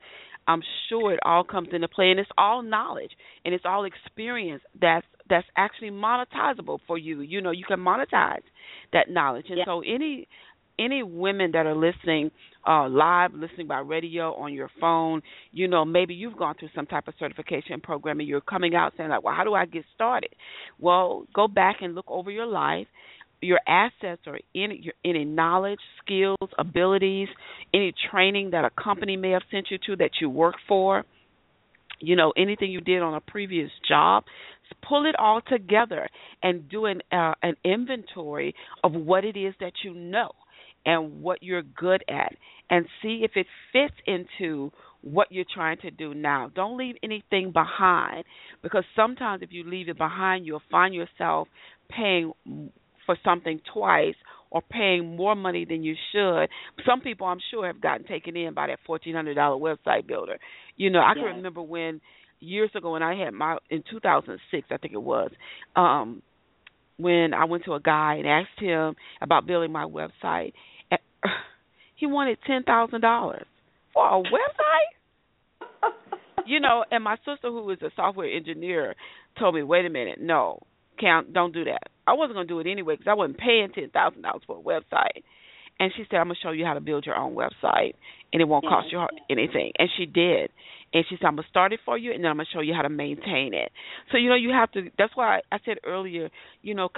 [0.48, 3.10] I'm sure it all comes into play, and it's all knowledge
[3.44, 7.20] and it's all experience that's that's actually monetizable for you.
[7.20, 8.42] You know, you can monetize
[8.92, 9.64] that knowledge, and yeah.
[9.64, 10.28] so any
[10.78, 12.30] any women that are listening
[12.66, 16.86] uh live listening by radio on your phone you know maybe you've gone through some
[16.86, 19.84] type of certification program and you're coming out saying like well how do i get
[19.94, 20.30] started
[20.78, 22.86] well go back and look over your life
[23.40, 27.28] your assets or any any knowledge, skills, abilities,
[27.74, 31.04] any training that a company may have sent you to that you work for,
[32.00, 34.24] you know, anything you did on a previous job,
[34.86, 36.08] pull it all together
[36.42, 40.30] and do an uh, an inventory of what it is that you know
[40.84, 42.32] and what you're good at
[42.70, 44.70] and see if it fits into
[45.02, 46.50] what you're trying to do now.
[46.54, 48.24] Don't leave anything behind
[48.62, 51.48] because sometimes if you leave it behind, you'll find yourself
[51.88, 52.32] paying
[53.06, 54.14] for something twice
[54.50, 56.46] or paying more money than you should.
[56.86, 60.38] Some people, I'm sure, have gotten taken in by that fourteen hundred dollar website builder.
[60.76, 61.24] You know, I yes.
[61.24, 62.00] can remember when
[62.40, 65.30] years ago when I had my in 2006, I think it was,
[65.74, 66.22] um,
[66.96, 70.52] when I went to a guy and asked him about building my website.
[70.90, 71.28] And, uh,
[71.96, 73.46] he wanted ten thousand dollars
[73.92, 75.92] for a website.
[76.46, 78.94] you know, and my sister, who is a software engineer,
[79.38, 80.60] told me, "Wait a minute, no,
[80.98, 83.90] can't, don't do that." I wasn't gonna do it anyway because I wasn't paying ten
[83.90, 85.22] thousand dollars for a website.
[85.78, 87.94] And she said, "I'm gonna show you how to build your own website,
[88.32, 90.50] and it won't cost you anything." And she did.
[90.94, 92.72] And she said, "I'm gonna start it for you, and then I'm gonna show you
[92.72, 93.70] how to maintain it."
[94.10, 94.90] So you know, you have to.
[94.96, 96.30] That's why I said earlier,
[96.62, 96.88] you know,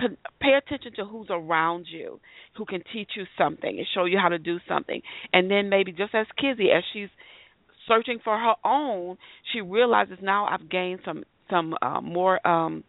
[0.40, 2.20] pay attention to who's around you,
[2.54, 5.02] who can teach you something and show you how to do something.
[5.32, 7.08] And then maybe just as Kizzie, as she's
[7.88, 9.16] searching for her own,
[9.52, 12.84] she realizes now I've gained some some uh, more um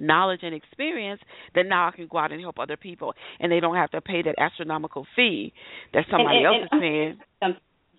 [0.00, 1.20] knowledge and experience,
[1.54, 4.00] then now I can go out and help other people, and they don't have to
[4.00, 5.52] pay that astronomical fee
[5.92, 7.18] that somebody and, and, else is paying.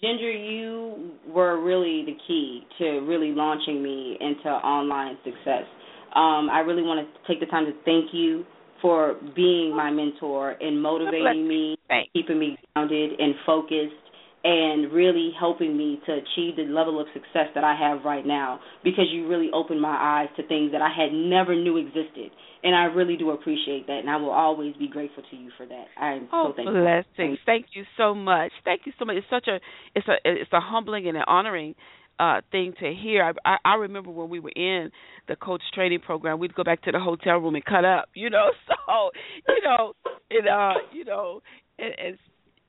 [0.02, 5.64] Ginger, you were really the key to really launching me into online success.
[6.16, 8.44] Um, I really want to take the time to thank you
[8.82, 11.78] for being my mentor and motivating me,
[12.14, 13.94] keeping me grounded and focused
[14.44, 18.60] and really helping me to achieve the level of success that I have right now
[18.84, 22.32] because you really opened my eyes to things that I had never knew existed.
[22.64, 25.66] And I really do appreciate that and I will always be grateful to you for
[25.68, 25.86] that.
[25.98, 26.82] I'm oh, so thankful.
[26.82, 27.40] blessings.
[27.46, 28.52] Thank you so much.
[28.66, 29.18] Thank you so much.
[29.18, 29.60] It's such a
[29.96, 31.76] it's a it's a humbling and an honoring
[32.20, 33.24] uh thing to hear.
[33.24, 34.92] I, I I remember when we were in
[35.28, 38.30] the coach training program, we'd go back to the hotel room and cut up, you
[38.30, 38.50] know.
[38.88, 39.12] So,
[39.48, 39.94] you know,
[40.30, 41.42] it uh, you know,
[41.80, 42.18] and, and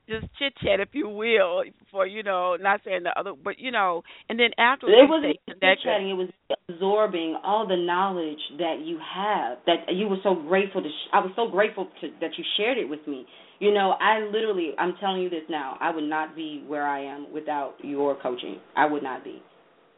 [0.07, 3.71] just chit chat, if you will, for you know, not saying the other, but you
[3.71, 6.29] know, and then after it wasn't chit chatting; it was
[6.69, 9.57] absorbing all the knowledge that you have.
[9.65, 10.89] That you were so grateful to.
[10.89, 13.25] Sh- I was so grateful to, that you shared it with me.
[13.59, 15.77] You know, I literally, I'm telling you this now.
[15.79, 18.59] I would not be where I am without your coaching.
[18.75, 19.41] I would not be.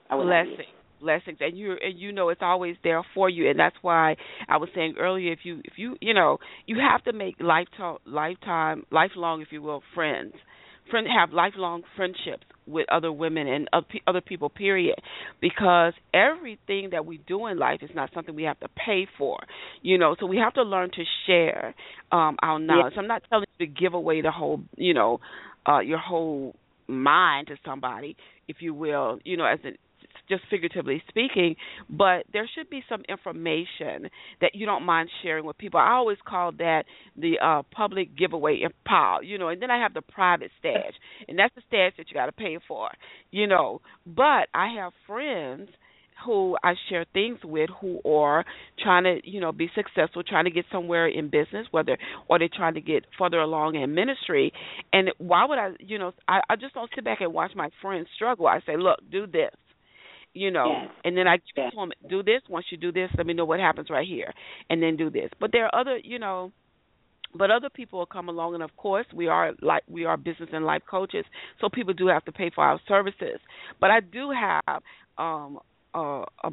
[0.09, 0.51] I would Blessing.
[0.51, 0.65] not be
[1.05, 4.15] blessings and you and you know it's always there for you and that's why
[4.47, 6.31] I was saying earlier if you if you you know
[6.65, 10.33] you have to make lifetime lifetime lifelong if you will friends.
[10.91, 13.67] Friend have lifelong friendships with other women and
[14.07, 14.95] other people period.
[15.41, 19.39] Because everything that we do in life is not something we have to pay for
[19.81, 21.73] you know so we have to learn to share
[22.11, 22.93] um our knowledge.
[22.95, 23.01] Yeah.
[23.01, 25.19] i'm not telling you to give away the whole you know
[25.67, 26.55] uh your whole
[26.87, 28.15] mind to somebody
[28.47, 29.75] if you will you know as an
[30.29, 31.55] just figuratively speaking,
[31.89, 34.09] but there should be some information
[34.41, 35.79] that you don't mind sharing with people.
[35.79, 36.83] I always call that
[37.15, 40.93] the uh public giveaway pile, you know, and then I have the private stash,
[41.27, 42.89] and that's the stash that you got to pay for,
[43.31, 43.81] you know.
[44.05, 45.69] But I have friends
[46.25, 48.45] who I share things with who are
[48.81, 51.97] trying to, you know, be successful, trying to get somewhere in business, whether
[52.29, 54.53] or they're trying to get further along in ministry.
[54.93, 57.69] And why would I, you know, I, I just don't sit back and watch my
[57.81, 58.47] friends struggle.
[58.47, 59.51] I say, look, do this
[60.35, 60.91] you know, yes.
[61.05, 61.71] and then I give yes.
[61.71, 62.41] to them, do this.
[62.49, 64.31] Once you do this, let me know what happens right here,
[64.69, 65.31] and then do this.
[65.39, 66.51] But there are other, you know,
[67.33, 70.49] but other people will come along, and of course, we are like we are business
[70.51, 71.25] and life coaches,
[71.59, 73.39] so people do have to pay for our services.
[73.79, 74.83] But I do have
[75.17, 75.59] um,
[75.93, 76.51] a, a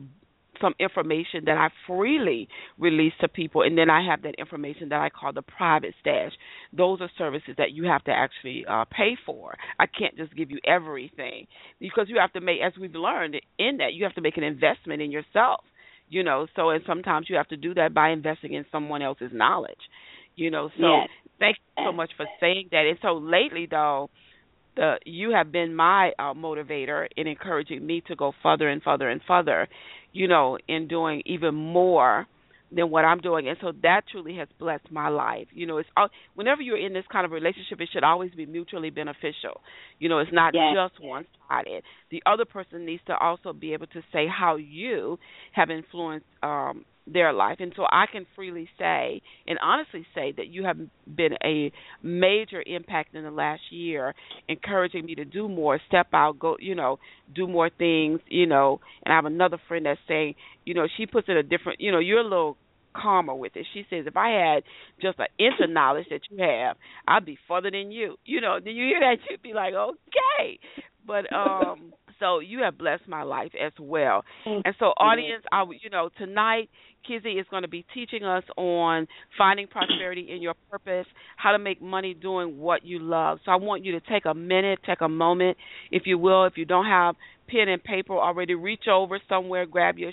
[0.62, 2.48] some information that I freely
[2.78, 6.32] release to people, and then I have that information that I call the private stash.
[6.72, 9.54] Those are services that you have to actually uh, pay for.
[9.78, 11.46] I can't just give you everything
[11.78, 14.44] because you have to make, as we've learned in that, you have to make an
[14.44, 15.64] investment in yourself.
[16.08, 19.30] You know, so and sometimes you have to do that by investing in someone else's
[19.32, 19.80] knowledge.
[20.36, 21.08] You know, so yes.
[21.38, 22.84] thank you so much for saying that.
[22.86, 24.10] And so lately, though,
[24.76, 29.08] the you have been my uh, motivator in encouraging me to go further and further
[29.08, 29.68] and further,
[30.12, 32.26] you know, in doing even more
[32.74, 35.46] than what I'm doing, and so that truly has blessed my life.
[35.52, 38.46] You know, it's all, whenever you're in this kind of relationship, it should always be
[38.46, 39.60] mutually beneficial.
[39.98, 40.74] You know, it's not yes.
[40.74, 41.82] just one sided.
[42.10, 45.18] The other person needs to also be able to say how you
[45.52, 47.56] have influenced um, their life.
[47.60, 50.76] And so I can freely say and honestly say that you have
[51.16, 54.14] been a major impact in the last year,
[54.48, 56.98] encouraging me to do more, step out, go, you know,
[57.34, 58.80] do more things, you know.
[59.04, 60.34] And I have another friend that's saying,
[60.64, 62.56] you know, she puts it a different, you know, you're a little
[62.94, 63.66] calmer with it.
[63.72, 64.62] She says, if I had
[65.00, 68.16] just an inch of knowledge that you have, I'd be further than you.
[68.24, 69.16] You know, do you hear that?
[69.30, 70.58] You'd be like, okay.
[71.06, 74.24] But um so you have blessed my life as well.
[74.64, 76.70] And so audience, I you know, tonight
[77.06, 81.06] Kizzie is going to be teaching us on finding prosperity in your purpose,
[81.36, 83.38] how to make money doing what you love.
[83.44, 85.58] So I want you to take a minute, take a moment,
[85.90, 86.44] if you will.
[86.44, 87.16] If you don't have
[87.48, 90.12] pen and paper already, reach over somewhere, grab your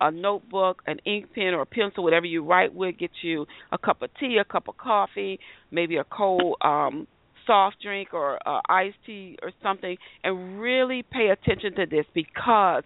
[0.00, 2.98] a notebook, an ink pen, or a pencil, whatever you write with.
[2.98, 5.38] Get you a cup of tea, a cup of coffee,
[5.70, 7.06] maybe a cold um,
[7.46, 12.84] soft drink or uh, iced tea or something, and really pay attention to this because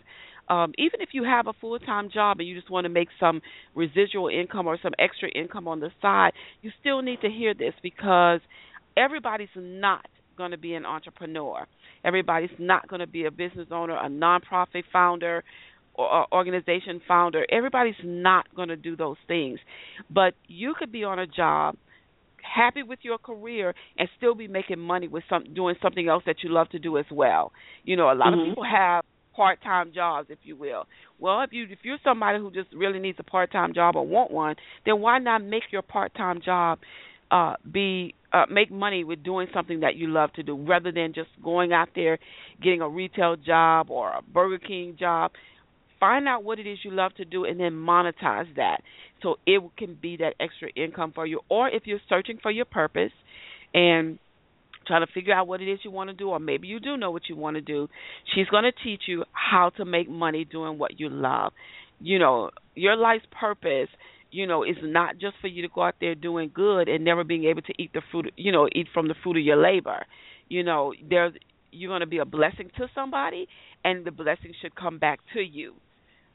[0.48, 3.08] um, even if you have a full time job and you just want to make
[3.20, 3.40] some
[3.74, 7.74] residual income or some extra income on the side, you still need to hear this
[7.82, 8.40] because
[8.96, 11.66] everybody's not going to be an entrepreneur.
[12.04, 15.42] Everybody's not going to be a business owner, a nonprofit founder,
[15.94, 17.44] or organization founder.
[17.50, 19.58] Everybody's not going to do those things.
[20.08, 21.76] But you could be on a job
[22.54, 26.36] happy with your career and still be making money with some doing something else that
[26.42, 27.52] you love to do as well.
[27.84, 28.40] You know, a lot mm-hmm.
[28.40, 30.86] of people have part-time jobs, if you will.
[31.20, 34.30] Well, if you if you're somebody who just really needs a part-time job or want
[34.30, 36.80] one, then why not make your part-time job
[37.30, 41.12] uh be uh make money with doing something that you love to do rather than
[41.14, 42.18] just going out there
[42.62, 45.32] getting a retail job or a Burger King job.
[46.00, 48.82] Find out what it is you love to do and then monetize that
[49.22, 51.40] so it can be that extra income for you.
[51.48, 53.12] Or if you're searching for your purpose
[53.74, 54.18] and
[54.86, 56.96] trying to figure out what it is you want to do, or maybe you do
[56.96, 57.88] know what you want to do,
[58.34, 61.52] she's going to teach you how to make money doing what you love.
[62.00, 63.88] You know, your life's purpose,
[64.30, 67.24] you know, is not just for you to go out there doing good and never
[67.24, 70.06] being able to eat the fruit, you know, eat from the fruit of your labor.
[70.48, 71.34] You know, there's
[71.70, 73.46] you're going to be a blessing to somebody,
[73.84, 75.74] and the blessing should come back to you.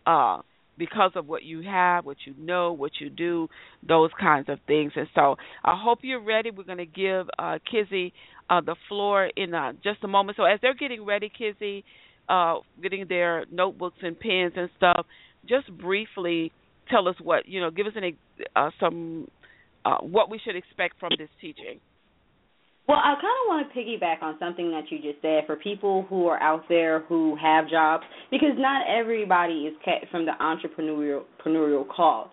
[0.05, 0.41] Uh,
[0.77, 3.47] because of what you have, what you know, what you do,
[3.87, 4.91] those kinds of things.
[4.95, 6.51] And so I hope you're ready.
[6.51, 8.11] We're going to give uh, Kizzie
[8.49, 10.37] uh, the floor in uh, just a moment.
[10.37, 11.83] So as they're getting ready, Kizzie,
[12.27, 15.05] uh, getting their notebooks and pens and stuff,
[15.47, 16.51] just briefly
[16.89, 17.69] tell us what you know.
[17.69, 17.93] Give us
[18.55, 19.27] uh, some
[19.85, 21.79] uh, what we should expect from this teaching.
[22.85, 26.05] Well, I kind of want to piggyback on something that you just said for people
[26.09, 31.23] who are out there who have jobs, because not everybody is kept from the entrepreneurial
[31.45, 32.27] entrepreneurial cause.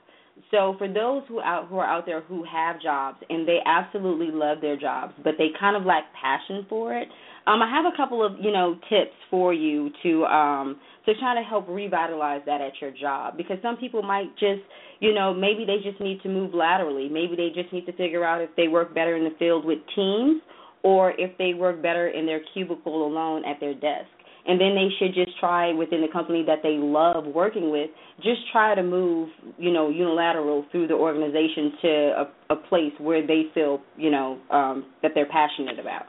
[0.50, 4.30] So for those who out who are out there who have jobs and they absolutely
[4.32, 7.08] love their jobs, but they kind of lack passion for it,
[7.50, 11.34] um, I have a couple of you know tips for you to um, to try
[11.34, 14.60] to help revitalize that at your job because some people might just
[15.00, 18.24] you know maybe they just need to move laterally, maybe they just need to figure
[18.24, 20.40] out if they work better in the field with teams
[20.82, 24.08] or if they work better in their cubicle alone at their desk.
[24.46, 28.40] And then they should just try within the company that they love working with just
[28.52, 33.44] try to move you know unilateral through the organization to a, a place where they
[33.54, 36.04] feel you know um that they're passionate about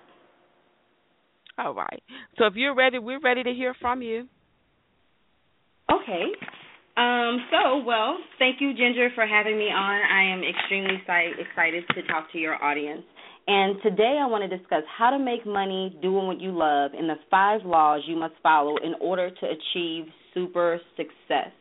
[1.64, 2.02] all right.
[2.38, 4.28] So if you're ready we're ready to hear from you.
[5.92, 6.26] Okay.
[6.98, 10.02] Um so well thank you ginger for having me on.
[10.02, 13.04] I am extremely excited to talk to your audience.
[13.48, 17.10] And today I want to discuss how to make money doing what you love and
[17.10, 21.52] the five laws you must follow in order to achieve super success.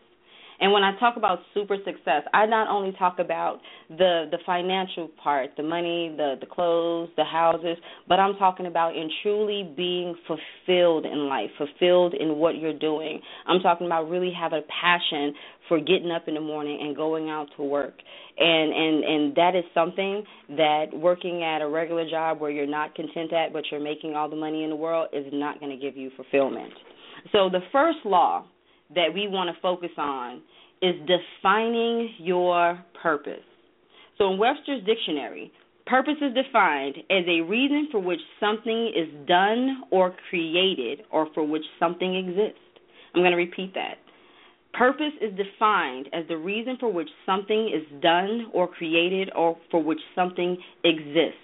[0.60, 5.08] And when I talk about super success, I not only talk about the the financial
[5.22, 7.76] part, the money, the the clothes, the houses,
[8.08, 13.20] but I'm talking about in truly being fulfilled in life, fulfilled in what you're doing.
[13.46, 15.34] I'm talking about really having a passion
[15.68, 17.94] for getting up in the morning and going out to work.
[18.36, 22.94] And and and that is something that working at a regular job where you're not
[22.94, 25.82] content at but you're making all the money in the world is not going to
[25.82, 26.72] give you fulfillment.
[27.32, 28.44] So the first law
[28.94, 30.42] that we want to focus on
[30.82, 33.44] is defining your purpose.
[34.18, 35.52] So in Webster's dictionary,
[35.86, 41.46] purpose is defined as a reason for which something is done or created or for
[41.46, 42.60] which something exists.
[43.14, 43.96] I'm going to repeat that.
[44.72, 49.82] Purpose is defined as the reason for which something is done or created or for
[49.82, 51.38] which something exists.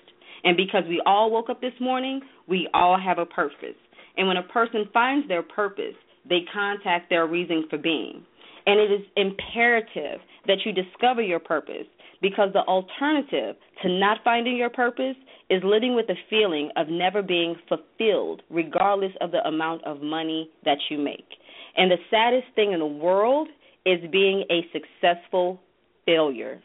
[0.44, 3.74] And because we all woke up this morning, we all have a purpose.
[4.16, 5.96] And when a person finds their purpose,
[6.28, 8.24] they contact their reason for being.
[8.66, 11.86] And it is imperative that you discover your purpose
[12.20, 15.16] because the alternative to not finding your purpose
[15.50, 20.50] is living with the feeling of never being fulfilled, regardless of the amount of money
[20.64, 21.28] that you make.
[21.76, 23.48] And the saddest thing in the world
[23.84, 25.60] is being a successful
[26.04, 26.60] failure.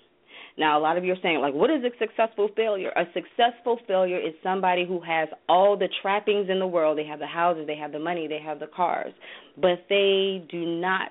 [0.61, 2.91] Now, a lot of you are saying, like, what is a successful failure?
[2.91, 6.99] A successful failure is somebody who has all the trappings in the world.
[6.99, 9.11] They have the houses, they have the money, they have the cars,
[9.59, 11.09] but they do not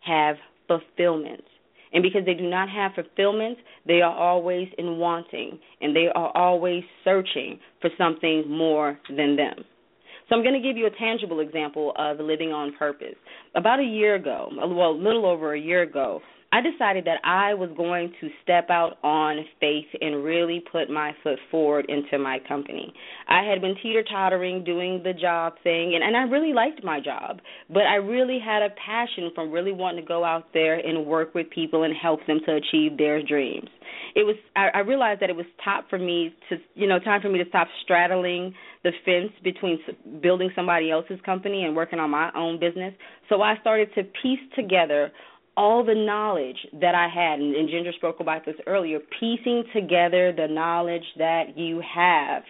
[0.00, 1.44] have fulfillment.
[1.92, 6.34] And because they do not have fulfillment, they are always in wanting and they are
[6.34, 9.56] always searching for something more than them.
[10.30, 13.16] So I'm going to give you a tangible example of living on purpose.
[13.54, 16.22] About a year ago, well, a little over a year ago,
[16.52, 21.12] I decided that I was going to step out on faith and really put my
[21.22, 22.92] foot forward into my company.
[23.28, 26.98] I had been teeter tottering doing the job thing, and, and I really liked my
[27.00, 31.06] job, but I really had a passion from really wanting to go out there and
[31.06, 33.68] work with people and help them to achieve their dreams.
[34.16, 37.20] It was I, I realized that it was top for me to you know time
[37.20, 39.78] for me to stop straddling the fence between
[40.20, 42.94] building somebody else's company and working on my own business.
[43.28, 45.12] So I started to piece together
[45.56, 50.32] all the knowledge that I had, and, and Ginger spoke about this earlier, piecing together
[50.32, 52.42] the knowledge that you have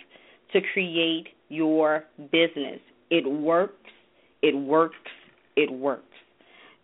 [0.53, 2.81] to create your business.
[3.11, 3.91] It works,
[4.43, 4.97] it works,
[5.57, 6.05] it works.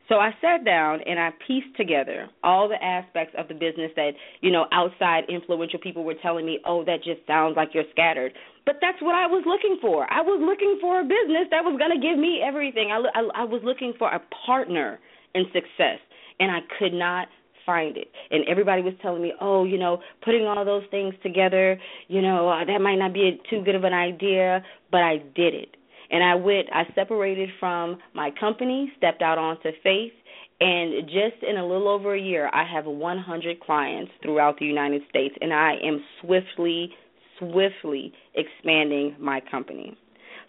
[0.08, 4.12] So I sat down and I pieced together all the aspects of the business that,
[4.40, 8.32] you know, outside influential people were telling me, oh, that just sounds like you're scattered.
[8.64, 10.06] But that's what I was looking for.
[10.12, 12.90] I was looking for a business that was going to give me everything.
[12.92, 15.00] I, I, I was looking for a partner
[15.36, 16.00] in success
[16.40, 17.28] and I could not
[17.64, 18.08] find it.
[18.30, 21.78] And everybody was telling me, "Oh, you know, putting all those things together,
[22.08, 25.18] you know, uh, that might not be a, too good of an idea." But I
[25.18, 25.76] did it,
[26.10, 26.68] and I went.
[26.72, 30.12] I separated from my company, stepped out onto faith,
[30.60, 35.02] and just in a little over a year, I have 100 clients throughout the United
[35.08, 36.94] States, and I am swiftly,
[37.38, 39.96] swiftly expanding my company.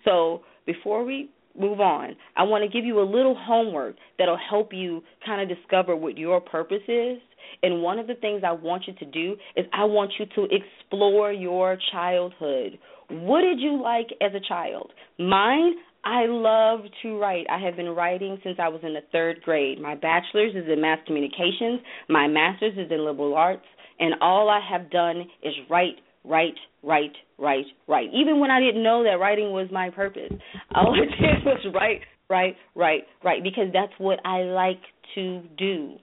[0.05, 1.29] So before we
[1.59, 5.57] move on, I want to give you a little homework that'll help you kind of
[5.57, 7.17] discover what your purpose is.
[7.63, 10.47] And one of the things I want you to do is I want you to
[10.53, 12.77] explore your childhood.
[13.09, 14.91] What did you like as a child?
[15.17, 17.45] Mine, I love to write.
[17.49, 19.81] I have been writing since I was in the third grade.
[19.81, 23.65] My bachelor's is in mass communications, my master's is in liberal arts,
[23.99, 28.09] and all I have done is write, write, write, write, write.
[28.13, 30.31] Even when I didn't know that writing was my purpose,
[30.75, 34.81] all I did was write, write, write, write because that's what I like
[35.15, 35.95] to do.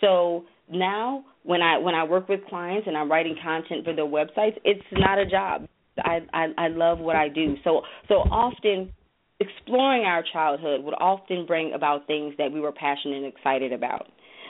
[0.00, 4.04] So now when I when I work with clients and I'm writing content for their
[4.06, 5.66] websites, it's not a job.
[5.98, 7.54] I I, I love what I do.
[7.64, 8.92] So so often
[9.40, 14.06] exploring our childhood would often bring about things that we were passionate and excited about.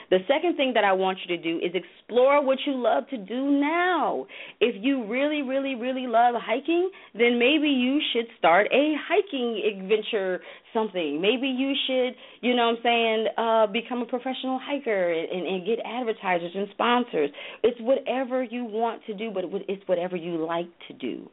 [0.09, 3.17] The second thing that I want you to do is explore what you love to
[3.17, 4.27] do now.
[4.59, 10.41] If you really, really, really love hiking, then maybe you should start a hiking adventure
[10.73, 11.21] something.
[11.21, 15.65] Maybe you should, you know what I'm saying, uh become a professional hiker and, and
[15.65, 17.29] get advertisers and sponsors.
[17.63, 21.29] It's whatever you want to do, but it's whatever you like to do.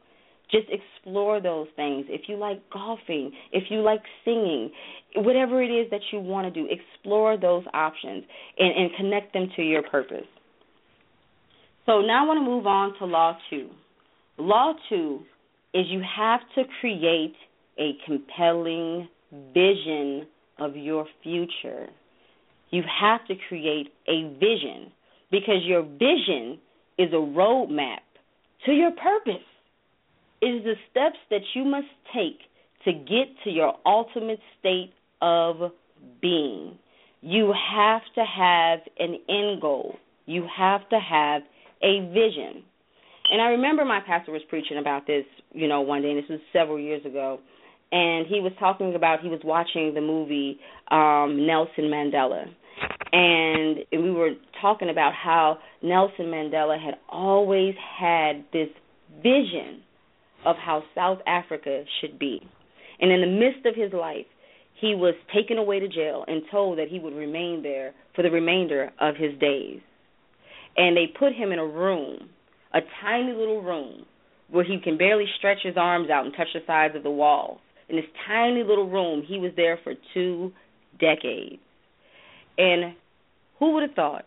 [0.53, 2.05] Just explore those things.
[2.09, 4.71] If you like golfing, if you like singing,
[5.17, 8.25] whatever it is that you want to do, explore those options
[8.59, 10.27] and, and connect them to your purpose.
[11.87, 13.71] So now I want to move on to law two.
[14.39, 15.21] Law two
[15.75, 17.35] is you have to create
[17.79, 19.09] a compelling
[19.55, 20.27] vision
[20.59, 21.89] of your future.
[22.71, 24.93] You have to create a vision
[25.31, 26.59] because your vision
[26.99, 28.01] is a roadmap
[28.67, 29.43] to your purpose.
[30.43, 32.41] Is the steps that you must take
[32.85, 35.73] to get to your ultimate state of
[36.21, 36.77] being.
[37.21, 39.97] you have to have an end goal.
[40.27, 41.43] You have to have
[41.83, 42.65] a vision.
[43.31, 46.29] And I remember my pastor was preaching about this, you know, one day, and this
[46.29, 47.39] was several years ago.
[47.93, 50.59] And he was talking about he was watching the movie
[50.91, 52.47] um Nelson Mandela.
[53.13, 54.31] And we were
[54.61, 58.69] talking about how Nelson Mandela had always had this
[59.23, 59.83] vision
[60.45, 62.41] of how South Africa should be.
[63.01, 64.27] And in the midst of his life,
[64.81, 68.31] he was taken away to jail and told that he would remain there for the
[68.31, 69.81] remainder of his days.
[70.77, 72.31] And they put him in a room,
[72.73, 74.07] a tiny little room,
[74.51, 77.59] where he can barely stretch his arms out and touch the sides of the walls.
[77.89, 80.53] In this tiny little room, he was there for two
[80.99, 81.61] decades.
[82.59, 82.95] And
[83.59, 84.25] who would have thought,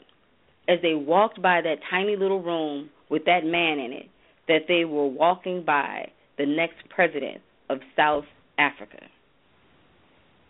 [0.67, 4.09] as they walked by that tiny little room with that man in it,
[4.47, 8.25] that they were walking by the next president of South
[8.57, 8.99] Africa?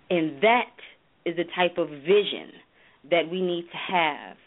[0.10, 0.76] And that
[1.26, 2.52] is the type of vision
[3.10, 4.38] that we need to have.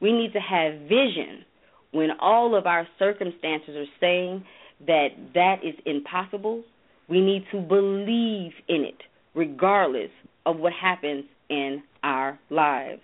[0.00, 1.44] We need to have vision
[1.92, 4.44] when all of our circumstances are saying
[4.86, 6.62] that that is impossible.
[7.08, 9.02] We need to believe in it,
[9.34, 10.10] regardless
[10.46, 13.02] of what happens in our lives.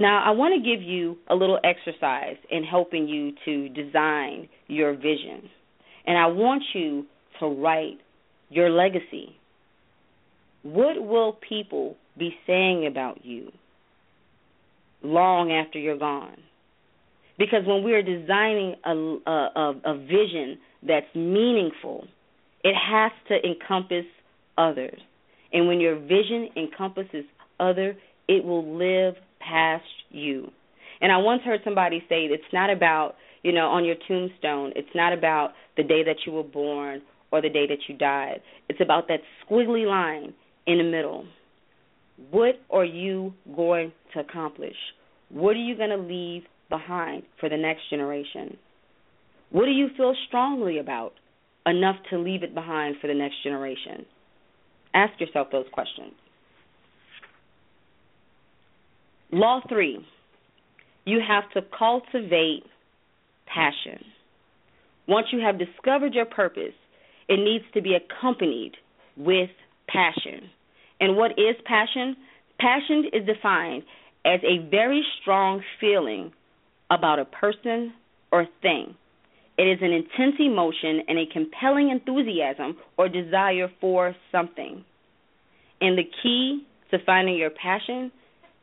[0.00, 4.94] Now, I want to give you a little exercise in helping you to design your
[4.94, 5.48] vision.
[6.06, 7.04] And I want you
[7.40, 7.98] to write
[8.48, 9.36] your legacy.
[10.62, 13.50] What will people be saying about you
[15.02, 16.38] long after you're gone?
[17.38, 18.92] Because when we're designing a,
[19.30, 22.06] a, a vision that's meaningful,
[22.64, 24.06] it has to encompass
[24.56, 25.00] others.
[25.52, 27.24] And when your vision encompasses
[27.60, 27.96] other,
[28.28, 29.14] it will live
[29.48, 30.50] past you.
[31.00, 34.88] And I once heard somebody say it's not about, you know, on your tombstone, it's
[34.94, 38.40] not about the day that you were born or the day that you died.
[38.68, 40.34] It's about that squiggly line
[40.66, 41.26] in the middle.
[42.30, 44.76] What are you going to accomplish?
[45.28, 48.56] What are you going to leave behind for the next generation?
[49.50, 51.12] What do you feel strongly about
[51.64, 54.04] enough to leave it behind for the next generation?
[54.94, 56.12] Ask yourself those questions.
[59.30, 60.04] Law three
[61.04, 62.64] you have to cultivate
[63.46, 64.04] passion.
[65.06, 66.74] Once you have discovered your purpose,
[67.28, 68.72] it needs to be accompanied
[69.16, 69.48] with
[69.88, 70.50] passion.
[71.00, 72.14] And what is passion?
[72.60, 73.84] Passion is defined
[74.26, 76.32] as a very strong feeling
[76.90, 77.94] about a person
[78.30, 78.94] or thing.
[79.56, 84.84] It is an intense emotion and a compelling enthusiasm or desire for something.
[85.80, 88.12] And the key to finding your passion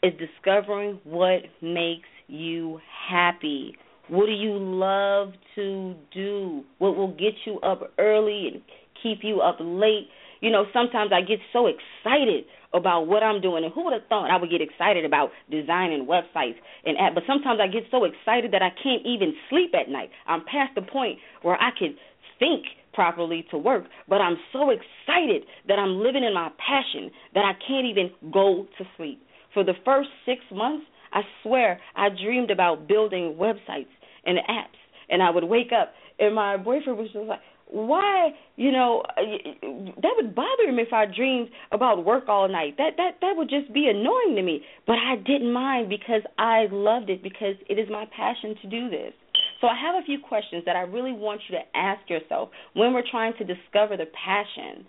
[0.03, 2.79] is discovering what makes you
[3.09, 3.75] happy.
[4.07, 6.63] What do you love to do?
[6.77, 8.61] What will get you up early and
[9.01, 10.07] keep you up late?
[10.41, 14.07] You know, sometimes I get so excited about what I'm doing, and who would have
[14.09, 17.15] thought I would get excited about designing websites and app?
[17.15, 20.09] But sometimes I get so excited that I can't even sleep at night.
[20.27, 21.95] I'm past the point where I can
[22.37, 27.43] think properly to work, but I'm so excited that I'm living in my passion that
[27.43, 29.21] I can't even go to sleep.
[29.55, 33.89] For the first six months, I swear I dreamed about building websites
[34.25, 34.77] and apps,
[35.09, 40.13] and I would wake up and my boyfriend was just like, why you know that
[40.17, 42.75] would bother him if I dreamed about work all night.
[42.77, 44.61] That that that would just be annoying to me.
[44.85, 48.89] But I didn't mind because I loved it because it is my passion to do
[48.89, 49.13] this.
[49.61, 52.93] So I have a few questions that I really want you to ask yourself when
[52.93, 54.85] we're trying to discover the passion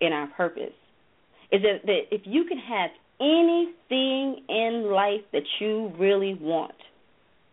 [0.00, 0.74] in our purpose.
[1.50, 2.90] Is that, that if you can have
[3.20, 6.74] anything in life that you really want,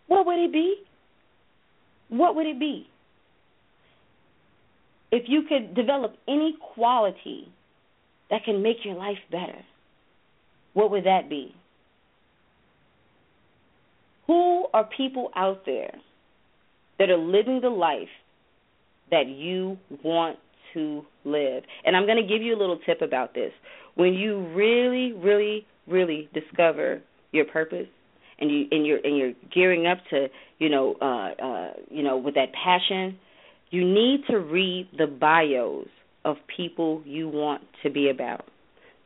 [0.08, 0.76] what would it be?
[2.10, 2.88] What would it be?
[5.12, 7.52] if you could develop any quality
[8.30, 9.60] that can make your life better,
[10.74, 11.56] what would that be?
[14.28, 15.94] Who are people out there
[17.00, 18.10] that are living the life
[19.10, 20.38] that you want
[20.74, 21.64] to live?
[21.86, 23.52] And I'm going to give you a little tip about this.
[23.96, 27.02] When you really, really, really discover
[27.32, 27.88] your purpose,
[28.40, 30.28] and you and you're and you're gearing up to
[30.60, 33.20] you know uh uh you know with that passion
[33.70, 35.88] you need to read the bios
[36.26, 38.46] of people you want to be about.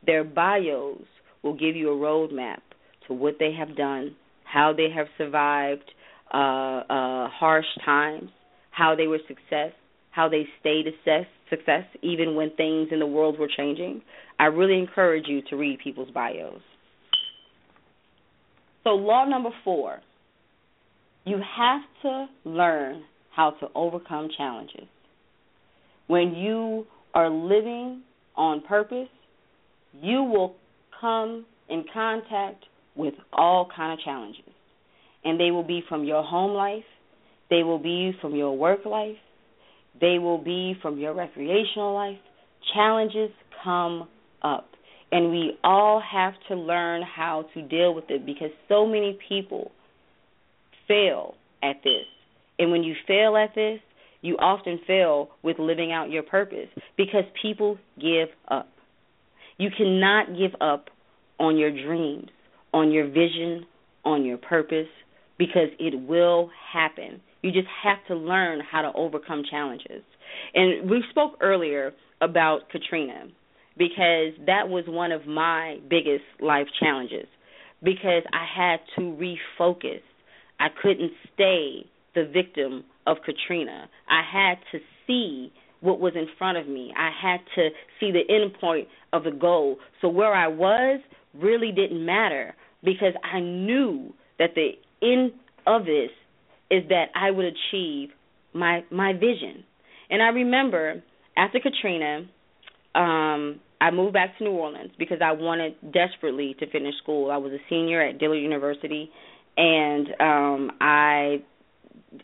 [0.06, 1.02] Their bios
[1.42, 2.60] will give you a roadmap
[3.06, 5.90] to what they have done, how they have survived
[6.32, 8.30] uh, uh, harsh times,
[8.70, 9.72] how they were success,
[10.14, 14.00] how they stayed success, success even when things in the world were changing.
[14.38, 16.60] I really encourage you to read people's bios.
[18.84, 20.00] So, law number four
[21.26, 23.02] you have to learn
[23.34, 24.86] how to overcome challenges.
[26.06, 28.02] When you are living
[28.36, 29.08] on purpose,
[30.02, 30.54] you will
[31.00, 34.44] come in contact with all kind of challenges.
[35.24, 36.84] And they will be from your home life,
[37.48, 39.16] they will be from your work life,
[40.00, 42.18] they will be from your recreational life.
[42.74, 43.30] Challenges
[43.62, 44.08] come
[44.42, 44.68] up.
[45.12, 49.70] And we all have to learn how to deal with it because so many people
[50.88, 52.04] fail at this.
[52.58, 53.80] And when you fail at this,
[54.22, 58.68] you often fail with living out your purpose because people give up.
[59.58, 60.88] You cannot give up
[61.38, 62.30] on your dreams,
[62.72, 63.66] on your vision,
[64.04, 64.88] on your purpose
[65.38, 67.20] because it will happen.
[67.44, 70.02] You just have to learn how to overcome challenges.
[70.54, 71.92] And we spoke earlier
[72.22, 73.26] about Katrina
[73.76, 77.26] because that was one of my biggest life challenges
[77.82, 79.02] because I had to
[79.60, 80.00] refocus.
[80.58, 81.84] I couldn't stay
[82.14, 83.90] the victim of Katrina.
[84.08, 86.94] I had to see what was in front of me.
[86.96, 87.68] I had to
[88.00, 89.76] see the end point of the goal.
[90.00, 90.98] So where I was
[91.34, 94.70] really didn't matter because I knew that the
[95.02, 95.32] end
[95.66, 96.08] of this
[96.70, 98.10] is that I would achieve
[98.52, 99.64] my my vision.
[100.10, 101.02] And I remember
[101.36, 102.26] after Katrina,
[102.94, 107.30] um, I moved back to New Orleans because I wanted desperately to finish school.
[107.30, 109.10] I was a senior at Dillard University,
[109.56, 111.42] and um, I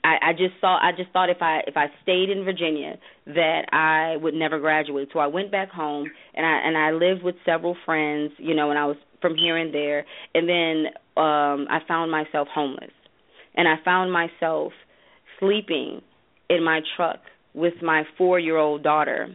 [0.04, 3.66] I, I just saw I just thought if I if I stayed in Virginia that
[3.72, 5.08] I would never graduate.
[5.12, 8.70] So I went back home and I and I lived with several friends, you know,
[8.70, 10.86] and I was from here and there and then
[11.16, 12.92] um I found myself homeless.
[13.54, 14.72] And I found myself
[15.38, 16.02] sleeping
[16.48, 17.20] in my truck
[17.54, 19.28] with my 4-year-old daughter.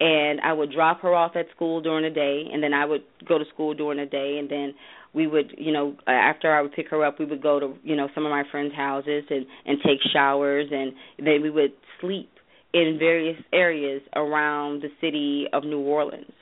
[0.00, 3.02] And I would drop her off at school during the day and then I would
[3.28, 4.74] go to school during the day and then
[5.12, 7.96] we would you know after I would pick her up we would go to you
[7.96, 12.30] know some of my friends' houses and and take showers and then we would sleep
[12.72, 16.32] in various areas around the city of New Orleans.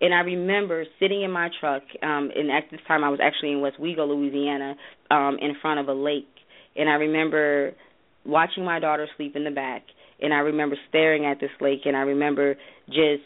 [0.00, 3.52] And I remember sitting in my truck, um, and at this time I was actually
[3.52, 4.76] in Westwego, Louisiana,
[5.10, 6.28] um, in front of a lake.
[6.76, 7.72] And I remember
[8.24, 9.82] watching my daughter sleep in the back,
[10.20, 12.56] and I remember staring at this lake, and I remember
[12.88, 13.22] just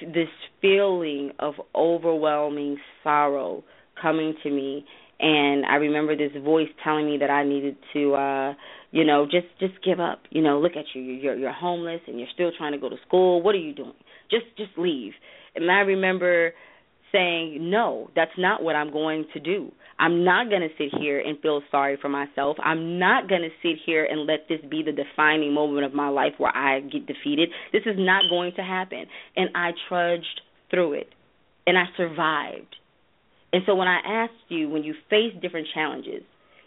[0.00, 0.28] this
[0.60, 3.64] feeling of overwhelming sorrow
[4.00, 4.84] coming to me.
[5.20, 8.54] And I remember this voice telling me that I needed to uh
[8.90, 11.02] you know just just give up you know look at you.
[11.02, 13.42] You're you're homeless and you're still trying to go to school.
[13.42, 13.94] What are you doing?
[14.30, 15.12] Just just leave.
[15.54, 16.52] And I remember
[17.14, 19.72] saying no that's not what I'm going to do.
[19.98, 22.56] I'm not going to sit here and feel sorry for myself.
[22.62, 26.08] I'm not going to sit here and let this be the defining moment of my
[26.08, 27.50] life where I get defeated.
[27.72, 29.04] This is not going to happen.
[29.36, 30.40] And I trudged
[30.70, 31.08] through it.
[31.66, 32.74] And I survived.
[33.52, 36.22] And so when I asked you, when you face different challenges,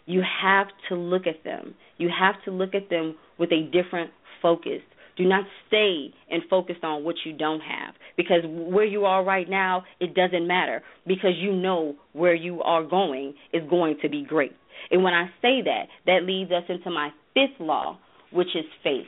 [0.06, 1.74] you have to look at them.
[1.98, 4.80] You have to look at them with a different focus.
[5.18, 9.50] Do not stay and focus on what you don't have because where you are right
[9.50, 14.24] now, it doesn't matter because you know where you are going is going to be
[14.24, 14.52] great.
[14.92, 17.98] And when I say that, that leads us into my fifth law,
[18.32, 19.06] which is faith.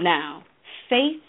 [0.00, 0.42] Now,
[0.88, 1.22] faith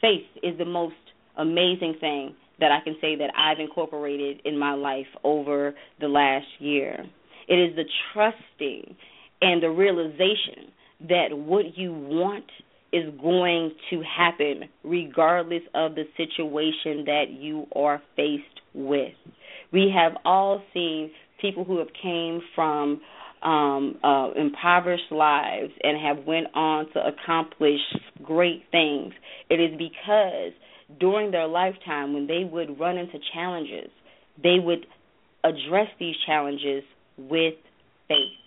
[0.00, 0.94] faith is the most
[1.36, 6.46] amazing thing that I can say that I've incorporated in my life over the last
[6.58, 7.04] year.
[7.48, 8.96] It is the trusting
[9.42, 10.72] and the realization
[11.08, 12.44] that what you want
[12.92, 18.44] is going to happen regardless of the situation that you are faced
[18.74, 19.12] with.
[19.72, 23.00] We have all seen people who have came from
[23.42, 27.80] um, uh, impoverished lives and have went on to accomplish
[28.22, 29.12] great things.
[29.48, 30.52] It is because
[30.98, 33.90] during their lifetime when they would run into challenges,
[34.42, 34.86] they would
[35.44, 36.82] address these challenges
[37.16, 37.54] with
[38.08, 38.39] faith.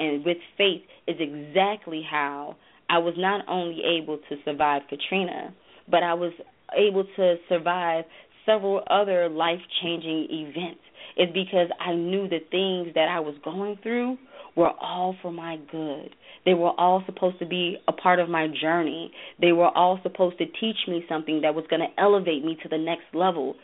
[0.00, 2.56] And with faith is exactly how
[2.88, 5.54] I was not only able to survive Katrina,
[5.88, 6.32] but I was
[6.76, 8.04] able to survive
[8.46, 10.80] several other life changing events.
[11.16, 14.16] It's because I knew the things that I was going through
[14.56, 16.14] were all for my good.
[16.46, 19.12] They were all supposed to be a part of my journey.
[19.40, 22.68] They were all supposed to teach me something that was going to elevate me to
[22.68, 23.56] the next level.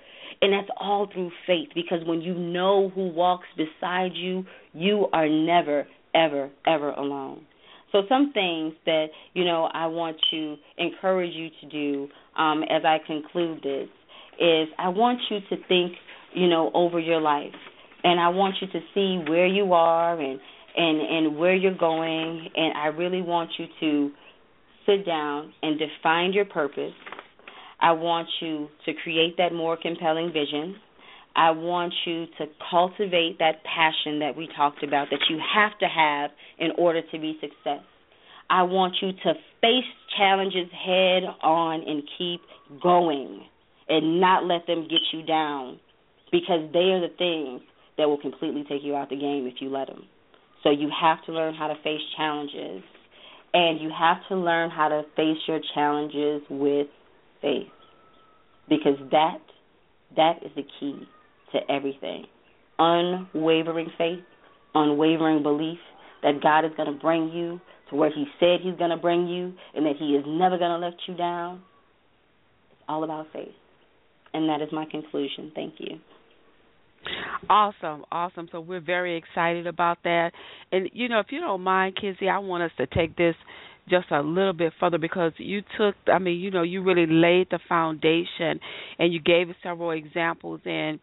[0.42, 5.28] And that's all through faith because when you know who walks beside you, you are
[5.28, 5.86] never,
[6.16, 7.46] ever, ever alone.
[7.92, 12.82] So, some things that, you know, I want to encourage you to do um, as
[12.84, 13.88] I conclude this
[14.40, 15.92] is I want you to think,
[16.34, 17.54] you know, over your life.
[18.04, 20.38] And I want you to see where you are and
[20.76, 24.10] and and where you're going and I really want you to
[24.86, 26.92] sit down and define your purpose.
[27.80, 30.76] I want you to create that more compelling vision.
[31.36, 35.86] I want you to cultivate that passion that we talked about that you have to
[35.86, 37.84] have in order to be success.
[38.48, 39.84] I want you to face
[40.16, 42.40] challenges head on and keep
[42.82, 43.44] going.
[43.88, 45.78] and not let them get you down
[46.32, 47.60] because they are the things
[47.96, 50.02] that will completely take you out the game if you let them.
[50.64, 52.82] So you have to learn how to face challenges
[53.54, 56.88] and you have to learn how to face your challenges with
[57.40, 57.68] faith
[58.68, 59.38] because that
[60.16, 61.06] that is the key
[61.52, 62.24] to everything.
[62.78, 64.20] Unwavering faith,
[64.74, 65.78] unwavering belief
[66.22, 69.26] that God is going to bring you to where He said He's going to bring
[69.26, 71.62] you and that He is never going to let you down.
[72.72, 73.54] It's all about faith.
[74.34, 75.52] And that is my conclusion.
[75.54, 75.98] Thank you.
[77.48, 78.48] Awesome, awesome.
[78.50, 80.32] So we're very excited about that.
[80.72, 83.36] And you know, if you don't mind, Kizzie, I want us to take this
[83.88, 87.48] just a little bit further because you took I mean, you know, you really laid
[87.50, 88.58] the foundation
[88.98, 90.98] and you gave us several examples and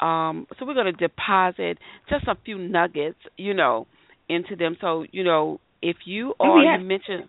[0.00, 1.78] um so we're going to deposit
[2.08, 3.86] just a few nuggets, you know,
[4.28, 4.76] into them.
[4.80, 6.78] So, you know, if you oh, are yeah.
[6.78, 7.24] you mentioned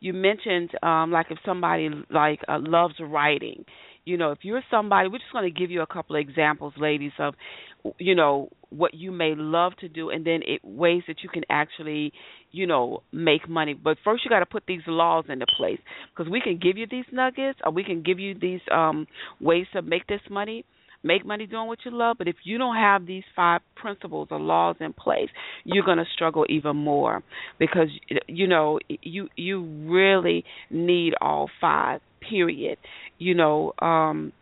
[0.00, 3.64] you mentioned um like if somebody like uh, loves writing
[4.04, 6.72] you know if you're somebody we're just going to give you a couple of examples
[6.78, 7.34] ladies of
[7.98, 11.42] you know what you may love to do and then it ways that you can
[11.50, 12.12] actually
[12.52, 15.78] you know make money but first you got to put these laws into place
[16.16, 19.06] because we can give you these nuggets or we can give you these um
[19.40, 20.64] ways to make this money
[21.02, 24.40] make money doing what you love, but if you don't have these five principles or
[24.40, 25.28] laws in place,
[25.64, 27.22] you're going to struggle even more
[27.58, 27.88] because
[28.26, 32.00] you know you you really need all five.
[32.20, 32.78] Period.
[33.18, 34.32] You know, um,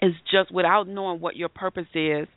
[0.00, 2.28] it's just without knowing what your purpose is,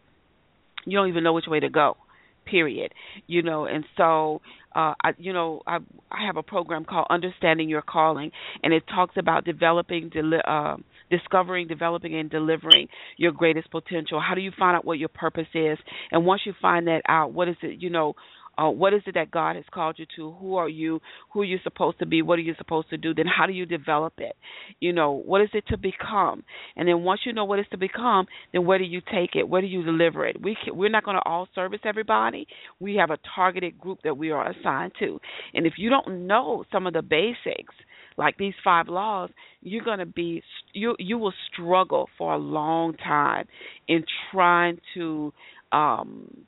[0.86, 1.98] you don't even know which way to go
[2.46, 2.94] period
[3.28, 4.42] you know and so
[4.76, 5.78] uh I you know I
[6.12, 8.32] I have a program called Understanding Your Calling
[8.64, 10.78] and it talks about developing deli- uh,
[11.10, 12.88] discovering developing and delivering
[13.18, 14.22] your greatest potential.
[14.22, 15.78] How do you find out what your purpose is?
[16.12, 18.16] And once you find that out what is it you know
[18.58, 20.32] uh, what is it that God has called you to?
[20.40, 21.00] Who are you?
[21.32, 22.22] Who are you supposed to be?
[22.22, 23.14] What are you supposed to do?
[23.14, 24.36] Then how do you develop it?
[24.80, 26.44] You know, what is it to become?
[26.76, 29.48] And then once you know what it's to become, then where do you take it?
[29.48, 30.42] Where do you deliver it?
[30.42, 32.48] We can, we're not going to all service everybody.
[32.80, 35.20] We have a targeted group that we are assigned to.
[35.54, 37.74] And if you don't know some of the basics,
[38.18, 39.30] like these five laws,
[39.62, 40.44] you're going to be
[40.74, 43.48] you you will struggle for a long time
[43.88, 45.34] in trying to
[45.72, 46.46] um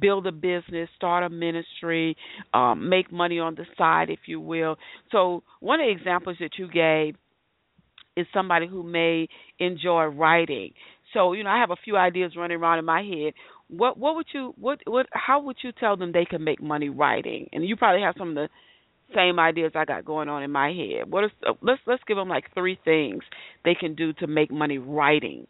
[0.00, 2.16] build a business, start a ministry,
[2.54, 4.76] um, make money on the side, if you will.
[5.10, 7.16] So, one of the examples that you gave
[8.16, 9.28] is somebody who may
[9.58, 10.72] enjoy writing.
[11.14, 13.34] So, you know, I have a few ideas running around in my head.
[13.68, 16.90] What what would you what what how would you tell them they can make money
[16.90, 17.48] writing?
[17.52, 18.48] And you probably have some of the
[19.14, 21.10] same ideas I got going on in my head.
[21.10, 23.22] What is uh, let's let's give them like three things
[23.64, 25.46] they can do to make money writing.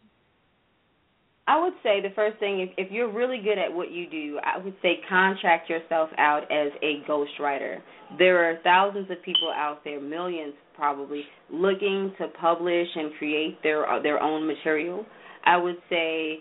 [1.45, 4.39] I would say the first thing, if, if you're really good at what you do,
[4.43, 7.79] I would say contract yourself out as a ghostwriter.
[8.17, 13.89] There are thousands of people out there, millions probably, looking to publish and create their
[13.91, 15.05] uh, their own material.
[15.45, 16.39] I would say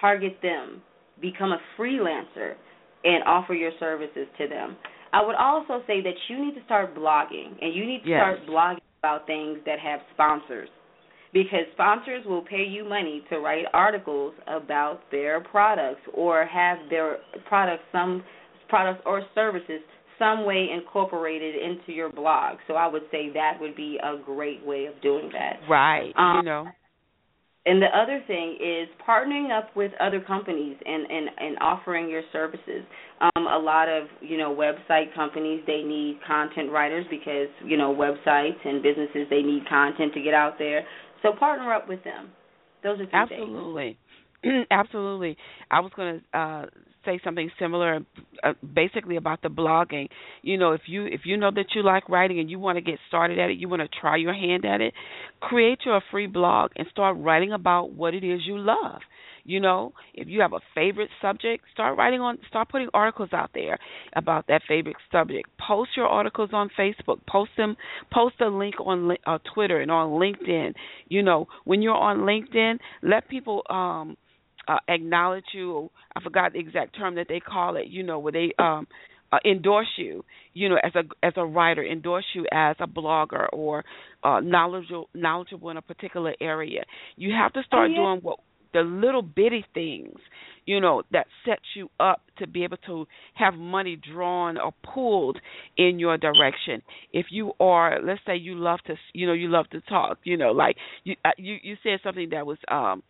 [0.00, 0.80] target them,
[1.20, 2.54] become a freelancer,
[3.04, 4.76] and offer your services to them.
[5.12, 8.20] I would also say that you need to start blogging, and you need to yes.
[8.20, 10.70] start blogging about things that have sponsors
[11.32, 17.18] because sponsors will pay you money to write articles about their products or have their
[17.48, 18.24] products some
[18.68, 19.80] products or services
[20.18, 22.58] some way incorporated into your blog.
[22.68, 25.60] So I would say that would be a great way of doing that.
[25.68, 26.12] Right.
[26.16, 26.66] Um, you know.
[27.66, 32.22] And the other thing is partnering up with other companies and and and offering your
[32.32, 32.84] services.
[33.20, 37.94] Um, a lot of you know website companies they need content writers because you know
[37.94, 40.86] websites and businesses they need content to get out there.
[41.22, 42.30] So partner up with them.
[42.82, 43.98] Those are absolutely,
[44.70, 45.36] absolutely.
[45.70, 46.66] I was going to uh,
[47.04, 48.00] say something similar,
[48.42, 50.08] uh, basically about the blogging.
[50.42, 52.82] You know, if you if you know that you like writing and you want to
[52.82, 54.94] get started at it, you want to try your hand at it,
[55.40, 59.00] create your free blog and start writing about what it is you love.
[59.44, 63.50] You know, if you have a favorite subject, start writing on start putting articles out
[63.54, 63.78] there
[64.14, 65.48] about that favorite subject.
[65.58, 67.18] Post your articles on Facebook.
[67.28, 67.76] Post them
[68.12, 70.74] post a link on uh, Twitter and on LinkedIn.
[71.08, 74.16] You know, when you're on LinkedIn, let people um
[74.68, 75.90] uh, acknowledge you.
[76.14, 77.86] I forgot the exact term that they call it.
[77.88, 78.86] You know, where they um
[79.32, 80.24] uh, endorse you,
[80.54, 83.84] you know, as a as a writer, endorse you as a blogger or
[84.24, 86.82] uh, knowledgeable knowledgeable in a particular area.
[87.16, 87.98] You have to start oh, yeah.
[87.98, 88.40] doing what
[88.72, 90.18] the little bitty things,
[90.66, 95.38] you know, that sets you up to be able to have money drawn or pulled
[95.76, 96.82] in your direction.
[97.12, 100.36] If you are, let's say, you love to, you know, you love to talk, you
[100.36, 103.02] know, like you uh, you you said something that was um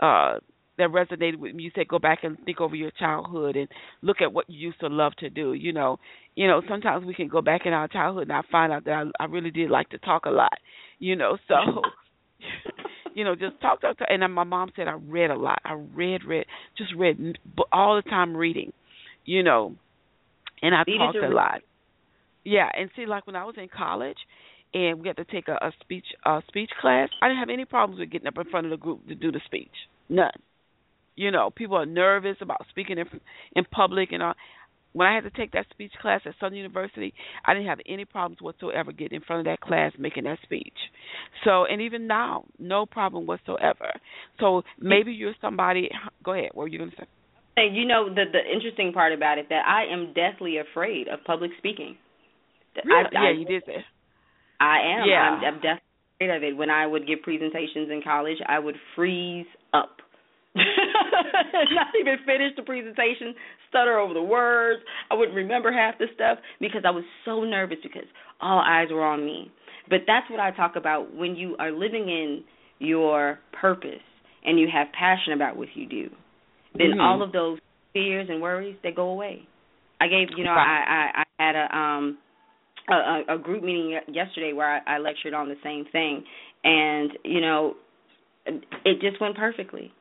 [0.00, 0.38] uh
[0.78, 1.64] that resonated with me.
[1.64, 3.68] You said go back and think over your childhood and
[4.02, 5.52] look at what you used to love to do.
[5.52, 5.98] You know,
[6.34, 8.92] you know sometimes we can go back in our childhood and I find out that
[9.18, 10.58] I, I really did like to talk a lot.
[10.98, 11.54] You know, so
[13.14, 14.08] you know, just talk, talk, talk.
[14.10, 15.60] And then my mom said I read a lot.
[15.64, 16.46] I read, read,
[16.76, 17.38] just read
[17.72, 18.72] all the time reading,
[19.24, 19.74] you know,
[20.62, 21.62] and I talked a lot.
[22.44, 24.16] Yeah, and see, like when I was in college,
[24.74, 27.64] and we had to take a, a speech a speech class, I didn't have any
[27.64, 29.72] problems with getting up in front of the group to do the speech.
[30.08, 30.30] None.
[31.16, 33.06] You know, people are nervous about speaking in
[33.56, 34.34] in public and all.
[34.92, 37.12] When I had to take that speech class at Southern University,
[37.44, 40.72] I didn't have any problems whatsoever getting in front of that class making that speech.
[41.44, 43.92] So, and even now, no problem whatsoever.
[44.40, 45.90] So maybe you're somebody.
[46.24, 46.50] Go ahead.
[46.54, 47.06] What were you going to say?
[47.72, 51.50] You know the the interesting part about it that I am deathly afraid of public
[51.58, 51.96] speaking.
[52.84, 53.06] Really?
[53.06, 53.84] I, yeah, I, you did say.
[54.60, 55.08] I am.
[55.08, 55.16] Yeah.
[55.16, 55.82] I'm, I'm definitely
[56.20, 56.56] afraid of it.
[56.56, 59.96] When I would give presentations in college, I would freeze up.
[61.72, 63.34] Not even finish the presentation,
[63.68, 64.82] stutter over the words.
[65.10, 68.08] I wouldn't remember half the stuff because I was so nervous because
[68.40, 69.50] all eyes were on me.
[69.88, 72.44] But that's what I talk about when you are living in
[72.78, 74.04] your purpose
[74.44, 76.10] and you have passion about what you do.
[76.74, 77.00] Then mm-hmm.
[77.00, 77.58] all of those
[77.92, 79.46] fears and worries they go away.
[80.00, 80.84] I gave, you know, I
[81.16, 82.18] I, I had a um
[82.88, 86.24] a, a group meeting yesterday where I, I lectured on the same thing,
[86.64, 87.74] and you know,
[88.46, 89.92] it just went perfectly.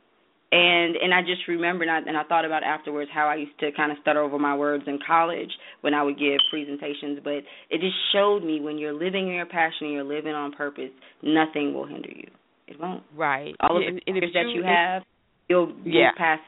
[0.49, 3.59] And and I just remembered and I, and I thought about afterwards how I used
[3.59, 7.43] to kind of stutter over my words in college when I would give presentations, but
[7.69, 10.91] it just showed me when you're living in your passion and you're living on purpose,
[11.21, 12.29] nothing will hinder you.
[12.67, 13.03] It won't.
[13.15, 13.55] Right.
[13.59, 15.03] All of the fears that you have,
[15.49, 16.11] you'll yeah.
[16.17, 16.41] past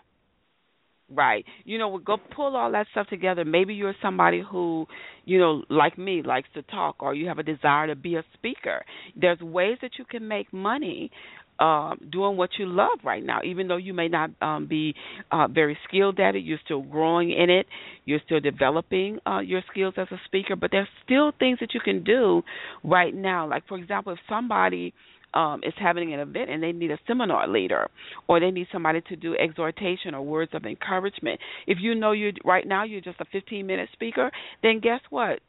[1.12, 1.44] Right.
[1.66, 3.44] You know, go pull all that stuff together.
[3.44, 4.86] Maybe you're somebody who,
[5.26, 8.24] you know, like me, likes to talk, or you have a desire to be a
[8.36, 8.86] speaker.
[9.20, 11.10] There's ways that you can make money
[11.60, 13.40] um, doing what you love right now.
[13.44, 14.96] Even though you may not um, be
[15.32, 17.68] uh, very skilled at it, you're still growing in it.
[18.06, 20.56] You're still developing uh, your skills as a speaker.
[20.56, 22.44] But there's still things that you can do
[22.84, 23.48] right now.
[23.48, 24.94] Like, for example, if somebody
[25.34, 27.90] um, is having an event and they need a seminar leader
[28.28, 31.40] or they need somebody to do exhortation or words of encouragement.
[31.68, 34.32] If you know you right now you're just a 15 minute speaker,
[34.64, 35.40] then guess what?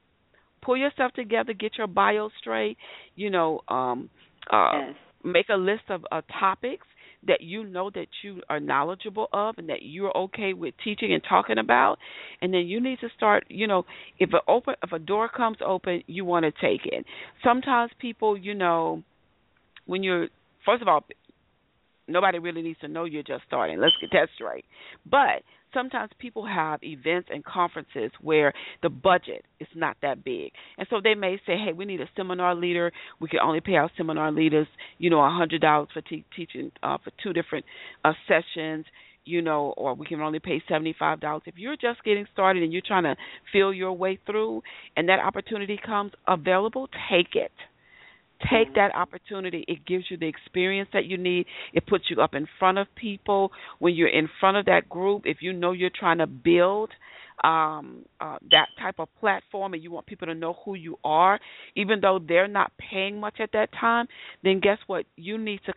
[0.63, 2.77] Pull yourself together, get your bio straight.
[3.17, 4.11] You know, um,
[4.53, 4.97] uh, yes.
[5.25, 6.87] Make a list of uh, topics
[7.27, 11.23] that you know that you are knowledgeable of and that you're okay with teaching and
[11.29, 11.99] talking about
[12.41, 13.85] and then you need to start you know
[14.19, 17.05] if a open if a door comes open you want to take it
[17.45, 19.03] sometimes people you know
[19.85, 20.29] when you're
[20.65, 21.05] first of all
[22.11, 23.79] nobody really needs to know you're just starting.
[23.79, 24.65] Let's get that straight.
[25.09, 25.43] But
[25.73, 28.53] sometimes people have events and conferences where
[28.83, 30.53] the budget is not that big.
[30.79, 32.93] And so they may say, hey, we need a seminar leader.
[33.21, 34.67] We can only pay our seminar leaders,
[34.99, 37.65] you know, a $100 for te- teaching uh, for two different
[38.05, 38.87] uh, sessions.
[39.27, 41.43] You know, or we can only pay seventy-five dollars.
[41.45, 43.17] If you're just getting started and you're trying to
[43.53, 44.63] feel your way through,
[44.97, 47.53] and that opportunity comes available, take it
[48.49, 49.65] Take that opportunity.
[49.69, 51.47] It gives you the experience that you need.
[51.75, 53.53] It puts you up in front of people.
[53.81, 56.91] When you're in front of that group, if you know you're trying to build
[57.43, 61.39] um uh, that type of platform and you want people to know who you are,
[61.75, 64.07] even though they're not paying much at that time,
[64.45, 65.07] then guess what?
[65.17, 65.73] You need to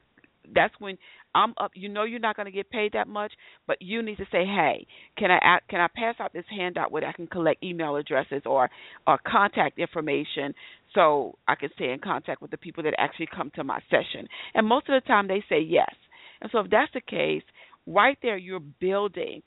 [0.53, 0.97] that's when
[1.35, 1.71] I'm up.
[1.75, 3.33] You know you're not going to get paid that much,
[3.67, 4.85] but you need to say, "Hey,
[5.17, 8.69] can I can I pass out this handout where I can collect email addresses or
[9.07, 10.53] or contact information
[10.93, 14.27] so I can stay in contact with the people that actually come to my session?"
[14.53, 15.93] And most of the time they say yes.
[16.41, 17.43] And so if that's the case,
[17.87, 19.41] right there you're building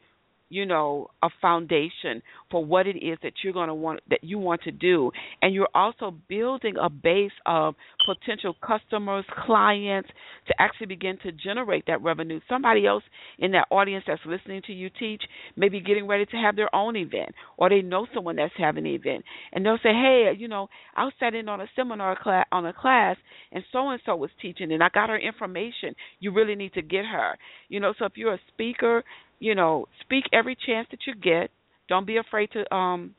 [0.49, 4.39] you know a foundation for what it is that you're going to want that you
[4.39, 5.11] want to do.
[5.43, 7.75] And you're also building a base of
[8.07, 10.09] potential customers clients
[10.49, 12.41] to actually begin to generate that revenue.
[12.49, 13.03] Somebody else
[13.39, 15.23] in that audience that's listening to you teach
[15.57, 18.87] may be getting ready to have their own event or they know someone that's having
[18.87, 19.25] an event.
[19.53, 22.67] And they'll say hey you know i was sat in on a seminar class on
[22.67, 23.17] a class
[23.53, 25.95] and so and so was teaching and i got her information.
[26.21, 27.37] You really need to get her.
[27.69, 29.03] You know so if you're a speaker
[29.39, 31.51] you know, speak every chance that you get.
[31.89, 33.15] Don't be afraid to um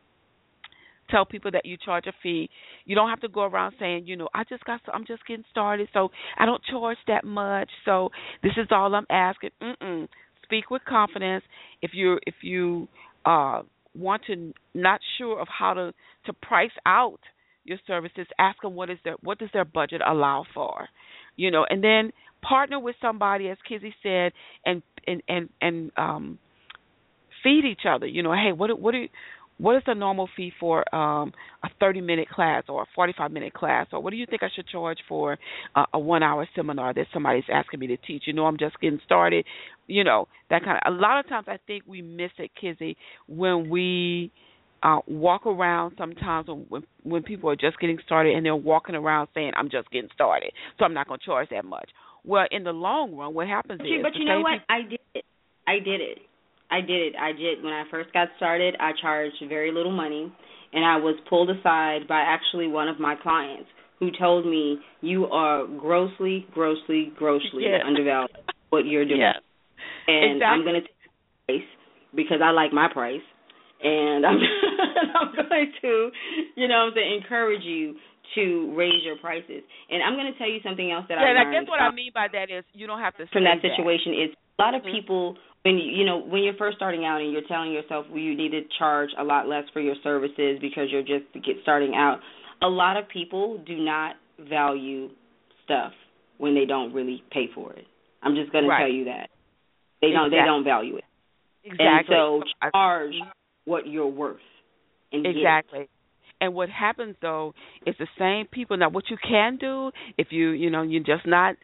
[1.09, 2.49] tell people that you charge a fee.
[2.85, 5.45] You don't have to go around saying, you know, I just got I'm just getting
[5.51, 7.69] started, so I don't charge that much.
[7.85, 8.09] So
[8.43, 9.51] this is all I'm asking.
[9.61, 10.07] Mm-mm.
[10.43, 11.43] Speak with confidence.
[11.81, 12.87] If you if you
[13.25, 13.61] uh
[13.95, 15.93] want to not sure of how to
[16.25, 17.19] to price out
[17.63, 20.87] your services, ask them what is their what does their budget allow for.
[21.35, 22.11] You know, and then
[22.41, 24.31] partner with somebody as Kizzie said
[24.65, 26.39] and and and and um
[27.43, 28.05] feed each other.
[28.05, 29.07] You know, hey, what what do
[29.57, 31.33] what is the normal fee for um,
[31.63, 34.49] a 30 minute class or a 45 minute class or what do you think I
[34.55, 35.37] should charge for
[35.75, 38.79] uh, a 1 hour seminar that somebody's asking me to teach you know I'm just
[38.79, 39.45] getting started
[39.87, 42.97] you know that kind of a lot of times I think we miss it Kizzie
[43.27, 44.31] when we
[44.83, 49.27] uh walk around sometimes when when people are just getting started and they're walking around
[49.33, 51.89] saying I'm just getting started, so I'm not going to charge that much.
[52.27, 54.59] Well, in the long run, what happens but is, you, but you know what?
[54.67, 55.23] I did it.
[55.65, 56.19] I did it.
[56.69, 57.13] I did it.
[57.15, 57.63] I did.
[57.63, 60.31] When I first got started, I charged very little money,
[60.73, 63.69] and I was pulled aside by actually one of my clients
[63.99, 67.81] who told me, "You are grossly, grossly, grossly yes.
[67.85, 68.35] undervalued
[68.69, 69.39] what you're doing." Yes.
[70.07, 70.45] And exactly.
[70.45, 71.15] I'm going to take
[71.47, 71.69] price
[72.13, 73.23] because I like my price,
[73.81, 74.37] and I'm
[75.15, 76.09] I'm going to,
[76.55, 77.95] you know, I'm saying, encourage you
[78.35, 79.63] to raise your prices.
[79.89, 81.53] And I'm going to tell you something else that yeah, I learned.
[81.53, 83.61] Yeah, I guess what I mean by that is you don't have to from that
[83.61, 84.91] situation is a lot of Mhm.
[84.91, 88.19] people when you, you know when you're first starting out and you're telling yourself well,
[88.19, 91.95] you need to charge a lot less for your services because you're just get starting
[91.95, 92.19] out.
[92.61, 95.09] A lot of people do not value
[95.63, 95.93] stuff
[96.37, 97.85] when they don't really pay for it.
[98.23, 99.29] I'm just going to tell you that
[100.01, 101.03] they don't they don't value it.
[101.63, 101.85] Exactly.
[101.85, 103.13] And so charge
[103.65, 104.39] what you're worth.
[105.11, 105.25] And.
[105.25, 105.87] Exactly.
[106.39, 107.53] And what happens though
[107.85, 108.77] is the same people.
[108.77, 111.55] Now, what you can do if you, you know, you're just not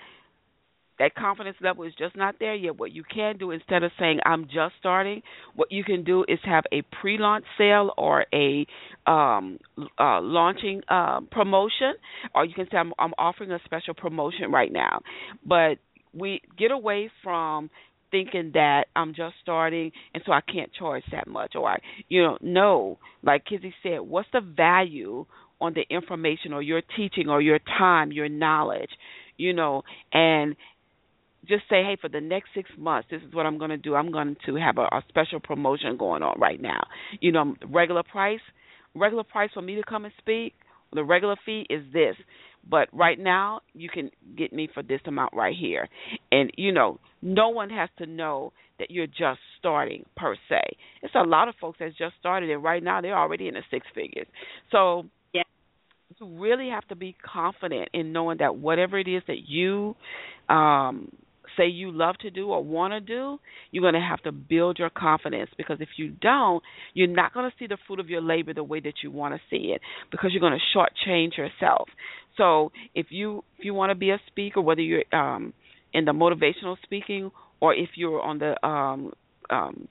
[0.99, 2.77] that confidence level is just not there yet.
[2.77, 5.21] What you can do instead of saying I'm just starting,
[5.55, 8.65] what you can do is have a pre-launch sale or a
[9.09, 9.59] um,
[9.99, 11.93] uh, launching um, promotion,
[12.35, 15.01] or you can say I'm, I'm offering a special promotion right now.
[15.45, 15.79] But
[16.13, 17.69] we get away from
[18.13, 22.21] thinking that I'm just starting and so I can't charge that much or I you
[22.21, 22.99] know no.
[23.23, 25.25] Like Kizzie said what's the value
[25.59, 28.91] on the information or your teaching or your time your knowledge
[29.35, 29.81] you know?
[30.13, 30.55] And
[31.49, 33.95] just say hey for the next 6 months this is what I'm going to do.
[33.95, 36.85] I'm going to have a, a special promotion going on right now.
[37.19, 38.45] You know regular price
[38.93, 40.53] regular price for me to come and speak
[40.93, 42.15] the regular fee is this
[42.69, 45.87] but right now you can get me for this amount right here.
[46.31, 50.61] And you know no one has to know that you're just starting per se.
[51.01, 53.61] It's a lot of folks that's just started and right now they're already in the
[53.71, 54.27] six figures.
[54.71, 55.43] So Yeah.
[56.19, 59.95] you really have to be confident in knowing that whatever it is that you
[60.49, 61.11] um
[61.57, 63.39] say you love to do or want to do,
[63.71, 67.49] you're going to have to build your confidence because if you don't, you're not going
[67.49, 69.81] to see the fruit of your labor the way that you want to see it
[70.11, 71.89] because you're going to shortchange yourself.
[72.37, 75.53] So if you if you want to be a speaker, whether you're um,
[75.93, 79.13] in the motivational speaking or if you're on the um,
[79.49, 79.87] um,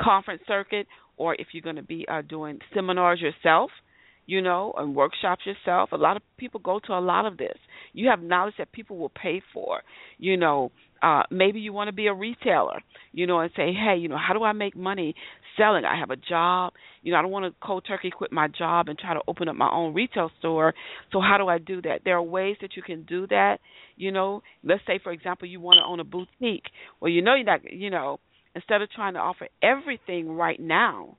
[0.00, 0.86] conference circuit
[1.16, 3.70] or if you're going to be uh, doing seminars yourself,
[4.26, 5.90] you know, and workshops yourself.
[5.92, 7.56] A lot of people go to a lot of this.
[7.92, 9.82] You have knowledge that people will pay for.
[10.18, 12.80] You know, uh maybe you want to be a retailer,
[13.12, 15.14] you know, and say, "Hey, you know, how do I make money
[15.56, 15.84] selling?
[15.84, 16.72] I have a job.
[17.02, 19.48] You know, I don't want to cold turkey quit my job and try to open
[19.48, 20.74] up my own retail store.
[21.12, 22.00] So how do I do that?
[22.04, 23.58] There are ways that you can do that.
[23.96, 26.64] You know, let's say for example, you want to own a boutique.
[27.00, 28.20] Well, you know you're not, you know,
[28.54, 31.16] instead of trying to offer everything right now,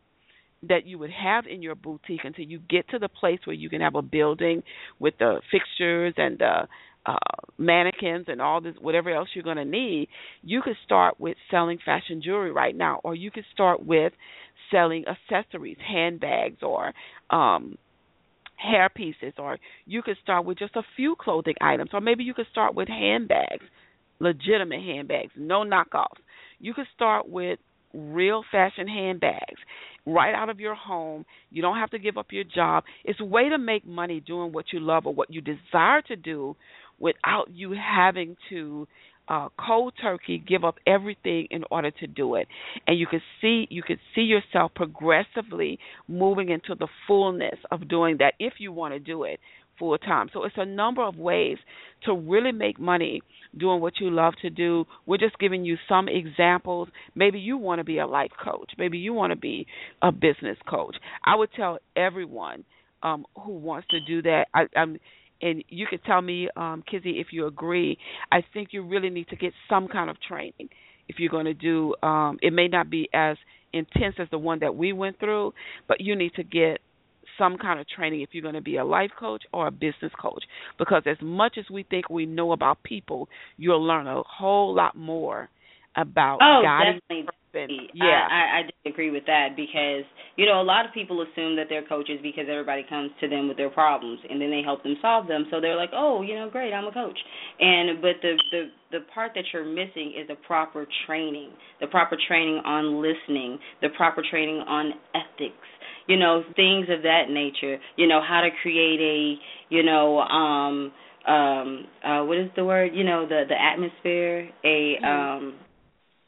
[0.64, 3.70] that you would have in your boutique until you get to the place where you
[3.70, 4.64] can have a building
[5.00, 6.68] with the fixtures and the
[7.08, 7.18] uh,
[7.58, 10.10] mannequins and all this whatever else you're going to need
[10.44, 14.14] you could start with selling fashion jewelry right now or you could start with
[14.70, 16.94] selling accessories handbags or
[17.30, 17.78] um
[18.58, 22.34] hair pieces or you could start with just a few clothing items or maybe you
[22.34, 23.66] could start with handbags
[24.20, 26.20] legitimate handbags no knockoffs
[26.60, 27.60] you could start with
[27.94, 29.60] real fashion handbags
[30.08, 31.26] right out of your home.
[31.52, 32.86] You don't have to give up your job.
[33.04, 36.16] It's a way to make money doing what you love or what you desire to
[36.16, 36.56] do
[37.00, 38.88] without you having to
[39.28, 42.48] uh cold turkey give up everything in order to do it.
[42.86, 48.18] And you could see you could see yourself progressively moving into the fullness of doing
[48.20, 49.40] that if you want to do it
[49.78, 50.30] full time.
[50.34, 51.58] So it's a number of ways
[52.06, 53.22] to really make money
[53.58, 54.86] doing what you love to do.
[55.06, 56.90] We're just giving you some examples.
[57.16, 58.72] Maybe you want to be a life coach.
[58.78, 59.68] Maybe you want to be
[60.02, 60.96] a business coach.
[61.26, 62.64] I would tell everyone
[63.04, 64.48] um who wants to do that.
[64.54, 65.00] I, I'm
[65.42, 67.98] and you could tell me, um, Kizzie, if you agree.
[68.32, 70.70] I think you really need to get some kind of training
[71.08, 71.96] if you're going to do.
[72.04, 73.38] Um, it may not be as
[73.74, 75.54] intense as the one that we went through,
[75.88, 76.80] but you need to get
[77.38, 80.12] some kind of training if you're going to be a life coach or a business
[80.20, 80.44] coach
[80.80, 84.96] because as much as we think we know about people you'll learn a whole lot
[84.96, 85.48] more
[85.96, 87.30] about Oh, guiding definitely.
[87.54, 87.78] person.
[87.80, 90.04] I- yeah I, I disagree with that because
[90.36, 93.48] you know a lot of people assume that they're coaches because everybody comes to them
[93.48, 95.46] with their problems and then they help them solve them.
[95.52, 97.18] So they're like, oh, you know, great, I'm a coach.
[97.60, 102.18] And but the the the part that you're missing is the proper training, the proper
[102.28, 105.56] training on listening, the proper training on ethics.
[106.08, 107.78] You know, things of that nature.
[107.98, 109.36] You know, how to create a
[109.70, 110.92] you know um
[111.28, 115.06] um uh what is the word you know the the atmosphere a Mhm.
[115.06, 115.54] um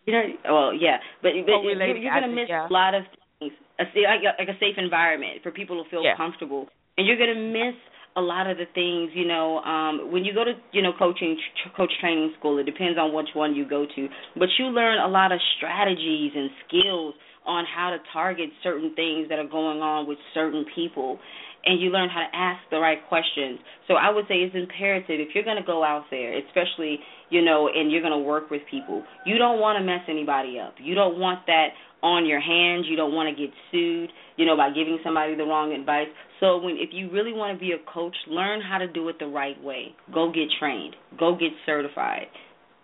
[0.10, 2.66] you know well yeah but but Oh, you're, you're going to miss yeah.
[2.66, 3.04] a lot of
[3.38, 6.18] things, a, like, a, like a safe environment for people to feel yeah.
[6.18, 6.66] comfortable.
[6.98, 7.78] And you're going to miss
[8.18, 11.38] a lot of the things, you know, um when you go to, you know, coaching
[11.62, 14.98] tr- coach training school, it depends on which one you go to, but you learn
[15.00, 17.14] a lot of strategies and skills
[17.46, 21.20] on how to target certain things that are going on with certain people
[21.66, 23.60] and you learn how to ask the right questions.
[23.88, 27.00] So I would say it's imperative if you're going to go out there, especially,
[27.30, 30.60] you know, and you're going to work with people, you don't want to mess anybody
[30.60, 30.76] up.
[30.82, 31.70] You don't want that
[32.02, 32.86] on your hands.
[32.90, 36.08] You don't want to get sued, you know, by giving somebody the wrong advice.
[36.40, 39.20] So when if you really want to be a coach, learn how to do it
[39.20, 39.96] the right way.
[40.14, 40.96] Go get trained.
[41.20, 42.28] Go get certified.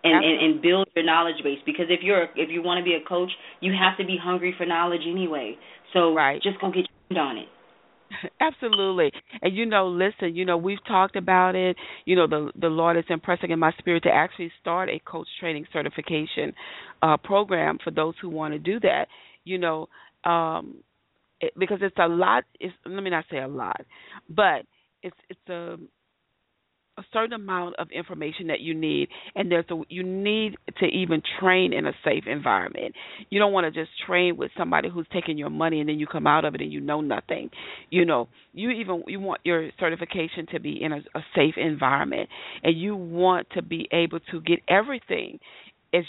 [0.04, 2.94] And, and, and build your knowledge base because if you're if you want to be
[2.94, 5.56] a coach, you have to be hungry for knowledge anyway.
[5.92, 6.40] So right.
[6.40, 7.48] just go get trained on it.
[8.40, 9.12] Absolutely.
[9.42, 11.76] And you know, listen, you know, we've talked about it.
[12.04, 15.28] You know, the the Lord is impressing in my spirit to actually start a coach
[15.40, 16.52] training certification
[17.02, 19.06] uh program for those who want to do that.
[19.44, 19.88] You know,
[20.24, 20.76] um
[21.40, 23.82] it, because it's a lot it's let me not say a lot,
[24.28, 24.64] but
[25.02, 25.76] it's it's a
[26.98, 31.22] a certain amount of information that you need and there's a you need to even
[31.40, 32.94] train in a safe environment.
[33.30, 36.06] You don't want to just train with somebody who's taking your money and then you
[36.06, 37.50] come out of it and you know nothing.
[37.90, 42.28] You know you even you want your certification to be in a, a safe environment
[42.62, 45.38] and you want to be able to get everything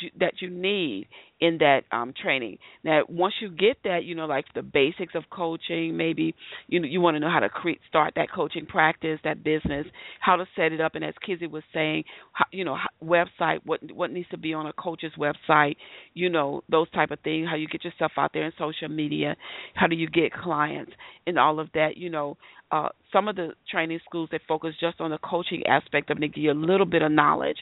[0.01, 1.07] you, that you need
[1.39, 2.57] in that um training.
[2.83, 6.33] Now, once you get that, you know, like the basics of coaching, maybe
[6.67, 9.85] you know you want to know how to create, start that coaching practice, that business,
[10.19, 13.79] how to set it up, and as Kizzie was saying, how, you know, website, what
[13.93, 15.75] what needs to be on a coach's website,
[16.13, 19.35] you know, those type of things, how you get yourself out there in social media,
[19.75, 20.91] how do you get clients,
[21.27, 22.37] and all of that, you know.
[22.69, 26.35] Uh, some of the training schools that focus just on the coaching aspect of it,
[26.35, 27.55] give you a little bit of knowledge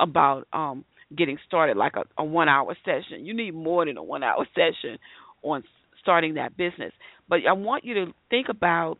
[0.00, 0.84] about um
[1.16, 3.24] getting started, like a, a one hour session.
[3.24, 4.98] You need more than a one hour session
[5.42, 5.64] on
[6.00, 6.92] starting that business.
[7.28, 8.98] But I want you to think about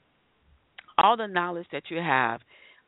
[0.96, 2.40] all the knowledge that you have.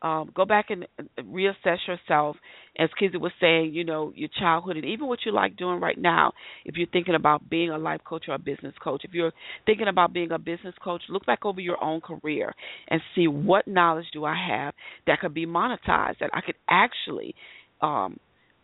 [0.03, 0.87] Um, go back and
[1.19, 2.37] reassess yourself.
[2.79, 5.99] As Kizzie was saying, you know, your childhood and even what you like doing right
[5.99, 6.33] now.
[6.65, 9.33] If you're thinking about being a life coach or a business coach, if you're
[9.67, 12.55] thinking about being a business coach, look back over your own career
[12.89, 14.73] and see what knowledge do I have
[15.07, 17.35] that could be monetized, that I could actually
[17.83, 18.19] um,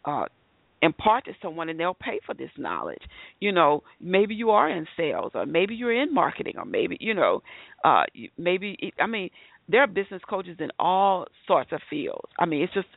[0.07, 0.24] uh,
[0.83, 3.03] impart to someone and they'll pay for this knowledge.
[3.41, 7.14] You know maybe you are in sales or maybe you're in marketing or maybe you
[7.14, 7.43] know
[7.85, 8.05] uh
[8.39, 9.31] maybe i mean
[9.68, 12.31] there are business coaches in all sorts of fields.
[12.39, 12.89] I mean it's just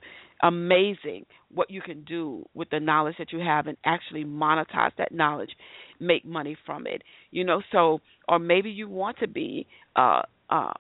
[0.42, 5.12] amazing what you can do with the knowledge that you have and actually monetize that
[5.12, 5.50] knowledge
[6.00, 7.02] make money from it
[7.32, 7.62] you know.
[7.72, 10.74] So or maybe you want to be uh uh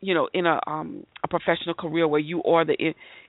[0.00, 2.76] you know in a um a professional career where you are the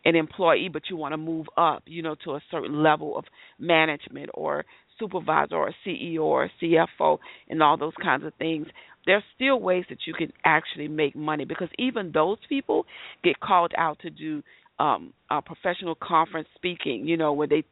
[0.05, 3.26] an employee but you want to move up you know to a certain level of
[3.59, 4.65] management or
[4.99, 7.17] supervisor or CEO or CFO
[7.49, 8.67] and all those kinds of things
[9.05, 12.86] there's still ways that you can actually make money because even those people
[13.24, 14.43] get called out to do
[14.80, 17.63] um a professional conference speaking you know where they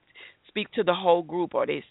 [0.48, 1.84] speak to the whole group or they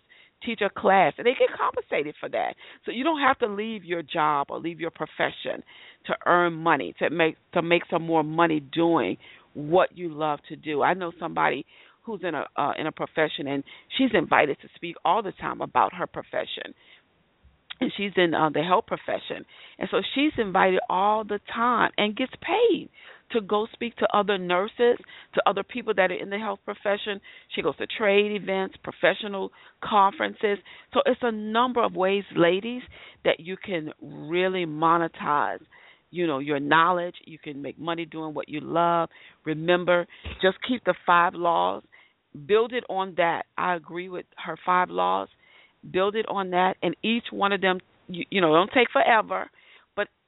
[0.45, 2.55] teach a class and they get compensated for that.
[2.85, 5.63] So you don't have to leave your job or leave your profession
[6.07, 9.17] to earn money, to make to make some more money doing
[9.55, 10.83] what you love to do.
[10.83, 11.67] I know somebody
[12.03, 13.65] who's in a uh, in a profession and
[13.97, 16.75] she's invited to speak all the time about her profession.
[17.81, 19.45] And she's in uh, the health profession.
[19.79, 22.89] And so she's invited all the time and gets paid
[23.33, 24.99] to go speak to other nurses,
[25.35, 27.21] to other people that are in the health profession.
[27.55, 29.51] She goes to trade events, professional
[29.83, 30.59] conferences.
[30.95, 32.83] So it's a number of ways, ladies,
[33.25, 35.61] that you can really monetize
[36.11, 37.15] you know your knowledge.
[37.25, 39.11] You can make money doing what you love.
[39.45, 40.07] Remember
[40.41, 41.83] just keep the five laws.
[42.47, 43.45] Build it on that.
[43.57, 45.29] I agree with her five laws.
[45.91, 46.77] Build it on that.
[46.83, 49.51] And each one of them you, you know don't take forever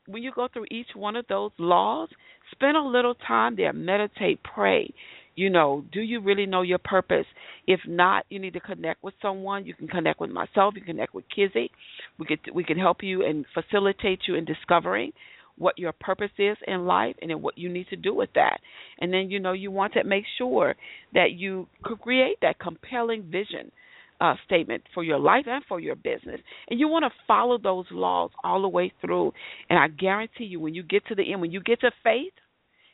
[0.06, 2.08] when you go through each one of those laws
[2.52, 4.92] Spend a little time there, meditate, pray.
[5.36, 7.26] You know, do you really know your purpose?
[7.66, 9.64] If not, you need to connect with someone.
[9.64, 10.74] You can connect with myself.
[10.74, 11.70] You can connect with Kizzie.
[12.18, 15.12] We could we can help you and facilitate you in discovering
[15.56, 18.60] what your purpose is in life and then what you need to do with that.
[18.98, 20.74] And then you know you want to make sure
[21.14, 23.70] that you create that compelling vision
[24.20, 26.40] uh, statement for your life and for your business.
[26.68, 29.32] And you want to follow those laws all the way through.
[29.68, 32.32] And I guarantee you, when you get to the end, when you get to faith,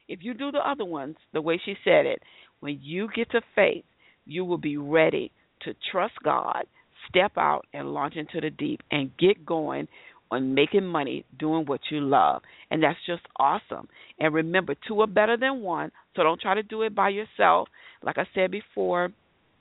[0.08, 2.22] if you do the other ones the way she said it,
[2.60, 3.84] when you get to faith,
[4.24, 5.32] you will be ready
[5.62, 6.64] to trust God,
[7.08, 9.88] step out and launch into the deep and get going
[10.30, 12.42] on making money doing what you love.
[12.70, 13.88] And that's just awesome.
[14.18, 17.68] And remember, two are better than one, so don't try to do it by yourself.
[18.02, 19.10] Like I said before,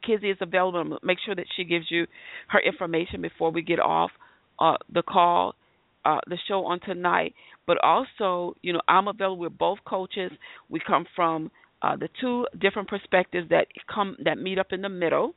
[0.06, 1.00] Kizzie is available.
[1.04, 2.06] Make sure that she gives you
[2.50, 4.12] her information before we get off
[4.60, 5.56] uh, the call.
[6.06, 7.34] uh, the show on tonight.
[7.68, 9.40] But also, you know, I'm available.
[9.40, 10.32] We're both coaches.
[10.70, 11.52] We come from
[11.82, 15.34] uh, the two different perspectives that come that meet up in the middle.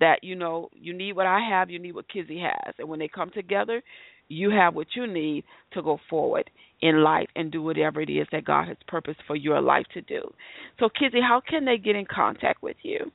[0.00, 2.98] That you know, you need what I have, you need what Kizzie has, and when
[2.98, 3.82] they come together,
[4.28, 6.50] you have what you need to go forward
[6.80, 10.00] in life and do whatever it is that God has purposed for your life to
[10.00, 10.22] do.
[10.78, 13.12] So, Kizzie, how can they get in contact with you?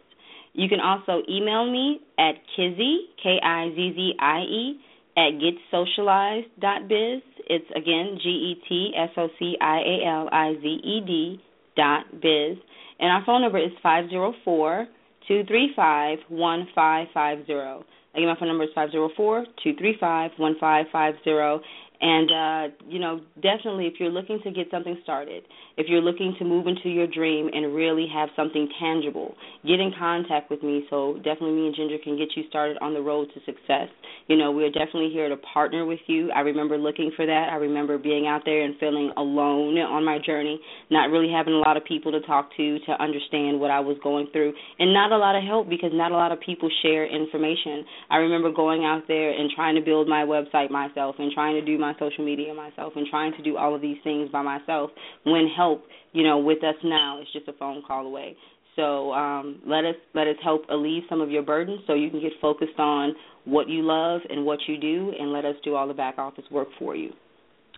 [0.54, 4.80] You can also email me at Kizzie, K I Z Z I E,
[5.18, 7.22] at getsocialized.biz.
[7.50, 11.38] It's again G E T S O C I A L I Z E D
[11.76, 12.56] dot biz.
[13.00, 14.88] And our phone number is five zero four
[15.28, 17.84] two three five one five five zero.
[18.14, 21.60] Again, my phone number is five zero four two three five one five five zero.
[22.00, 25.44] And uh, you know, definitely, if you're looking to get something started,
[25.76, 29.34] if you're looking to move into your dream and really have something tangible,
[29.66, 30.84] get in contact with me.
[30.90, 33.88] So definitely, me and Ginger can get you started on the road to success.
[34.28, 36.30] You know, we're definitely here to partner with you.
[36.30, 37.48] I remember looking for that.
[37.50, 40.60] I remember being out there and feeling alone on my journey,
[40.90, 43.96] not really having a lot of people to talk to to understand what I was
[44.02, 47.06] going through, and not a lot of help because not a lot of people share
[47.06, 47.84] information.
[48.10, 51.64] I remember going out there and trying to build my website myself and trying to
[51.64, 54.90] do my social media myself and trying to do all of these things by myself
[55.24, 55.63] when help,
[56.12, 58.36] you know, with us now It's just a phone call away.
[58.76, 62.20] So um, let us let us help alleviate some of your burden so you can
[62.20, 63.14] get focused on
[63.44, 66.44] what you love and what you do, and let us do all the back office
[66.50, 67.10] work for you.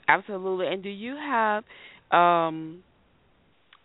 [0.09, 0.69] Absolutely.
[0.69, 1.65] And do you have
[2.13, 2.83] um,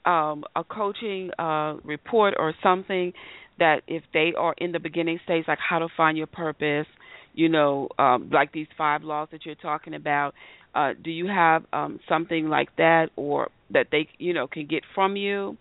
[0.06, 3.14] um, a coaching uh, report or something
[3.60, 6.88] that if they are in the beginning stage, like how to find your purpose,
[7.34, 10.34] you know, um, like these five laws that you're talking about,
[10.74, 14.84] uh, do you have um, something like that, or that they, you know, can get
[14.94, 15.58] from you,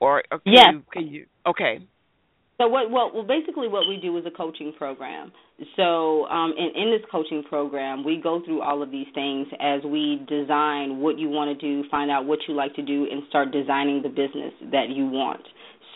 [0.00, 0.64] or, or can yes.
[0.72, 1.26] you, can you?
[1.46, 1.78] Okay.
[2.58, 2.90] So what?
[2.90, 5.32] Well, well, basically, what we do is a coaching program.
[5.76, 9.82] So, um, in, in this coaching program, we go through all of these things as
[9.84, 13.22] we design what you want to do, find out what you like to do, and
[13.28, 15.42] start designing the business that you want.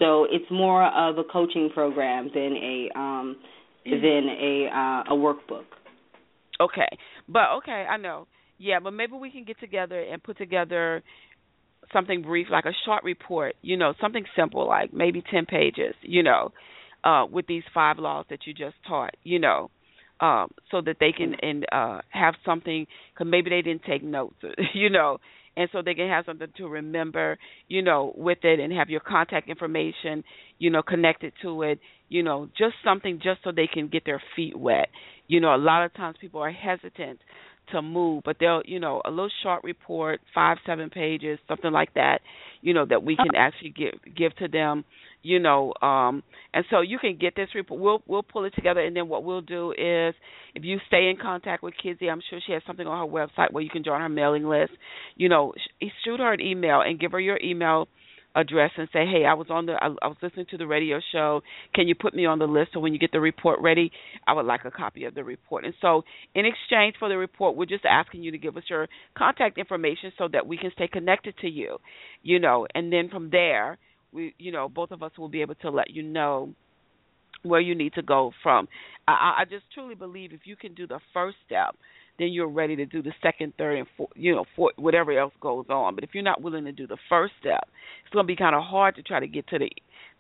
[0.01, 3.37] So, it's more of a coaching program than a um,
[3.85, 5.65] than a uh, a workbook.
[6.61, 6.89] Okay,
[7.29, 8.27] but okay, I know.
[8.59, 11.05] Yeah, but maybe we can get together and put together
[11.93, 13.55] something brief, like a short report.
[13.62, 15.94] You know, something simple, like maybe ten pages.
[16.02, 16.52] You know,
[17.05, 19.15] uh, with these five laws that you just taught.
[19.23, 19.70] You know,
[20.20, 22.86] um, so that they can and uh, have something.
[23.16, 24.36] Cause maybe they didn't take notes.
[24.74, 25.19] you know,
[25.59, 27.36] and so they can have something to remember,
[27.66, 30.23] you know, with it and have your contact information,
[30.59, 34.23] you know, connected to it, you know, just something just so they can get their
[34.36, 34.89] feet wet.
[35.27, 37.19] You know, a lot of times people are hesitant
[37.73, 41.95] to move, but they'll, you know, a little short report, five, seven pages, something like
[41.95, 42.20] that,
[42.61, 44.85] you know, that we can actually give give to them,
[45.23, 46.23] you know, um
[46.55, 47.81] and so you can get this report.
[47.81, 50.15] We'll we'll pull it together and then what we'll do is
[50.55, 53.53] if you stay in contact with Kizzie, I'm sure she has something on her website
[53.53, 54.73] where you can join her mailing list.
[55.16, 55.53] You know,
[56.05, 57.89] shoot her an email and give her your email
[58.34, 61.00] address and say, "Hey, I was on the I, I was listening to the radio
[61.12, 61.42] show.
[61.74, 63.90] Can you put me on the list so when you get the report ready,
[64.26, 67.56] I would like a copy of the report." And so, in exchange for the report,
[67.56, 70.88] we're just asking you to give us your contact information so that we can stay
[70.88, 71.78] connected to you,
[72.22, 72.66] you know.
[72.74, 73.78] And then from there,
[74.12, 76.55] we, you know, both of us will be able to let you know
[77.42, 78.68] where you need to go from.
[79.06, 81.76] I, I just truly believe if you can do the first step,
[82.19, 85.32] then you're ready to do the second, third, and fourth, you know, fourth, whatever else
[85.40, 85.95] goes on.
[85.95, 87.69] But if you're not willing to do the first step,
[88.05, 89.70] it's going to be kind of hard to try to get to the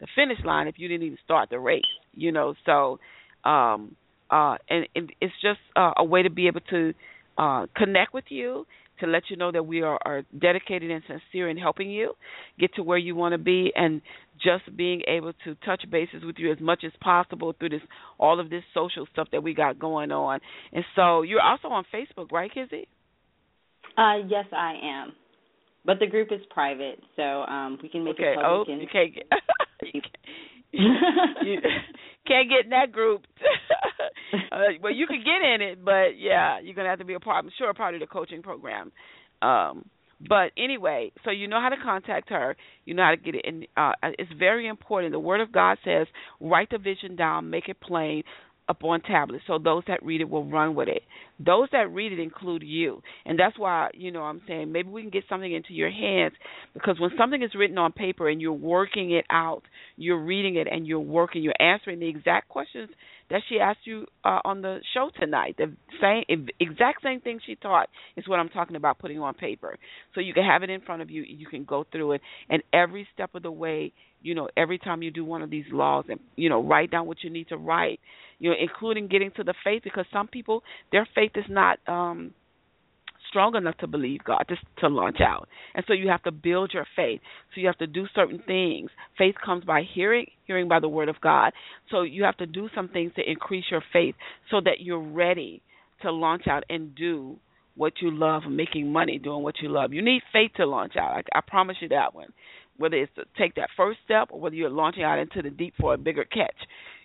[0.00, 1.82] the finish line if you didn't even start the race.
[2.14, 3.00] You know, so
[3.44, 3.96] um,
[4.30, 6.94] uh, and, and it's just uh, a way to be able to
[7.36, 8.66] uh, connect with you
[9.00, 12.14] to let you know that we are, are dedicated and sincere in helping you
[12.58, 14.00] get to where you want to be and
[14.42, 17.80] just being able to touch bases with you as much as possible through this
[18.18, 20.40] all of this social stuff that we got going on.
[20.72, 22.88] And so you're also on Facebook, right, Kizzie?
[23.96, 25.12] Uh yes I am.
[25.84, 28.32] But the group is private, so um we can make okay.
[28.32, 29.24] it public oh, and you can't get
[30.72, 31.58] you,
[32.26, 33.22] can't, get in that group.
[34.52, 37.20] uh, well, you can get in it, but yeah, you're gonna have to be a
[37.20, 37.44] part.
[37.44, 38.92] I'm sure a part of the coaching program.
[39.42, 39.84] Um,
[40.20, 42.56] but anyway, so you know how to contact her.
[42.84, 43.44] You know how to get it.
[43.46, 45.12] And uh, it's very important.
[45.12, 46.08] The Word of God says,
[46.40, 48.24] write the vision down, make it plain.
[48.68, 49.44] Up on tablets.
[49.46, 51.02] So those that read it will run with it.
[51.44, 53.02] Those that read it include you.
[53.24, 56.34] And that's why, you know, I'm saying maybe we can get something into your hands
[56.74, 59.62] because when something is written on paper and you're working it out,
[59.96, 62.90] you're reading it and you're working, you're answering the exact questions
[63.30, 65.56] that she asked you uh, on the show tonight.
[65.58, 69.76] The same exact same thing she taught is what I'm talking about putting on paper.
[70.14, 72.62] So you can have it in front of you, you can go through it and
[72.72, 73.92] every step of the way,
[74.22, 77.06] you know, every time you do one of these laws and you know, write down
[77.06, 78.00] what you need to write,
[78.38, 82.32] you know, including getting to the faith because some people their faith is not um
[83.28, 85.48] strong enough to believe God to to launch out.
[85.74, 87.20] And so you have to build your faith.
[87.54, 88.90] So you have to do certain things.
[89.16, 91.52] Faith comes by hearing, hearing by the word of God.
[91.90, 94.14] So you have to do some things to increase your faith
[94.50, 95.62] so that you're ready
[96.02, 97.38] to launch out and do
[97.76, 99.92] what you love, making money doing what you love.
[99.92, 101.22] You need faith to launch out.
[101.32, 102.28] I, I promise you that one.
[102.76, 105.74] Whether it's to take that first step or whether you're launching out into the deep
[105.80, 106.56] for a bigger catch,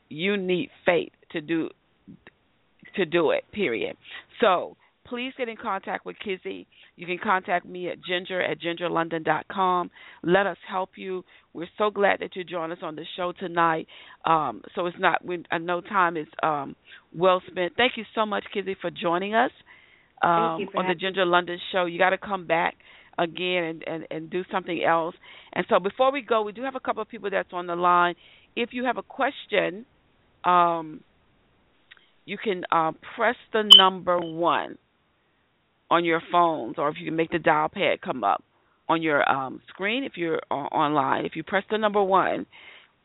[0.09, 1.69] you need faith to do
[2.95, 3.43] to do it.
[3.51, 3.97] Period.
[4.39, 6.67] So please get in contact with Kizzie.
[6.95, 9.91] You can contact me at ginger at gingerlondon.com.
[10.23, 11.23] Let us help you.
[11.53, 13.87] We're so glad that you joined us on the show tonight.
[14.25, 16.75] Um, so it's not, we, I know time is um,
[17.13, 17.73] well spent.
[17.75, 19.51] Thank you so much, Kizzie, for joining us
[20.21, 21.85] um, on the Ginger London show.
[21.85, 22.75] You got to come back
[23.17, 25.15] again and, and, and do something else.
[25.51, 27.75] And so before we go, we do have a couple of people that's on the
[27.75, 28.15] line.
[28.55, 29.85] If you have a question,
[30.43, 31.01] um,
[32.25, 34.77] you can uh, press the number one
[35.93, 38.43] on your phones, or if you can make the dial pad come up
[38.89, 41.25] on your um, screen if you're uh, online.
[41.25, 42.47] If you press the number one,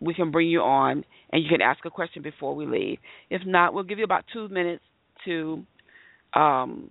[0.00, 2.98] we can bring you on and you can ask a question before we leave.
[3.28, 4.82] If not, we'll give you about two minutes
[5.26, 5.64] to
[6.32, 6.90] um,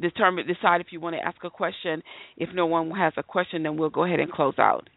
[0.00, 2.02] determine decide if you want to ask a question.
[2.36, 4.88] If no one has a question, then we'll go ahead and close out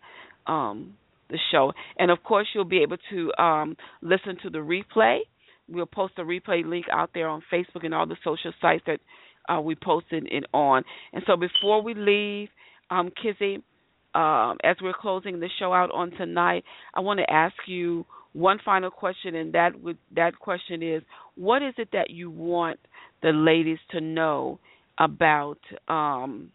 [0.46, 0.94] um,
[1.32, 1.74] the show.
[1.98, 5.22] And of course, you'll be able to um, listen to the replay.
[5.68, 9.00] We'll post the replay link out there on Facebook and all the social sites that
[9.50, 10.84] uh, we posted it on.
[11.14, 12.50] And so before we leave,
[12.90, 13.64] um, Kizzie,
[14.16, 16.64] um, as we're closing the show out on tonight,
[16.94, 21.04] I want to ask you one final question, and that would that question is,
[21.36, 22.80] what is it that you want
[23.22, 24.60] the ladies to know
[25.00, 26.52] about um,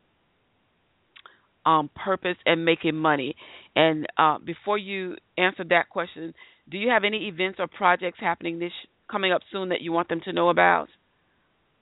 [1.66, 3.34] um, purpose and making money?
[3.74, 6.34] And uh, before you answer that question,
[6.70, 8.72] do you have any events or projects happening this
[9.10, 10.88] coming up soon that you want them to know about?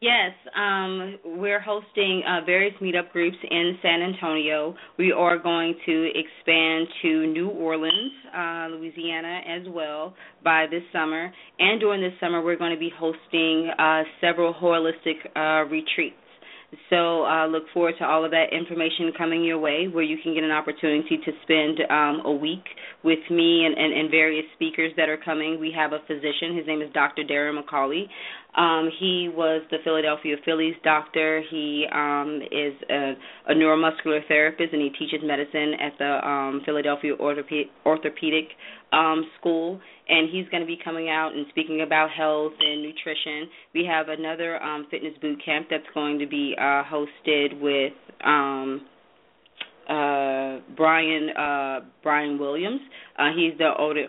[0.03, 4.75] Yes, um, we're hosting uh, various meetup groups in San Antonio.
[4.99, 10.13] We are going to expand to New Orleans, uh, Louisiana, as well
[10.43, 11.33] by this summer.
[11.61, 16.17] And during this summer, we're going to be hosting uh, several holistic uh, retreats.
[16.89, 20.35] So uh, look forward to all of that information coming your way, where you can
[20.35, 22.65] get an opportunity to spend um, a week
[23.05, 25.61] with me and, and, and various speakers that are coming.
[25.61, 26.57] We have a physician.
[26.57, 27.25] His name is Dr.
[27.25, 28.05] Darren McCauley.
[28.57, 31.43] Um, he was the Philadelphia Phillies doctor.
[31.51, 33.15] He um, is a,
[33.49, 38.49] a neuromuscular therapist, and he teaches medicine at the um, Philadelphia Orthopedic,
[38.93, 43.49] um, school, and he's going to be coming out and speaking about health and nutrition.
[43.75, 48.83] We have another um, fitness boot camp that's going to be uh, hosted with um,
[49.89, 52.81] uh, Brian uh, Brian Williams.
[53.19, 54.07] Uh, he's the owner,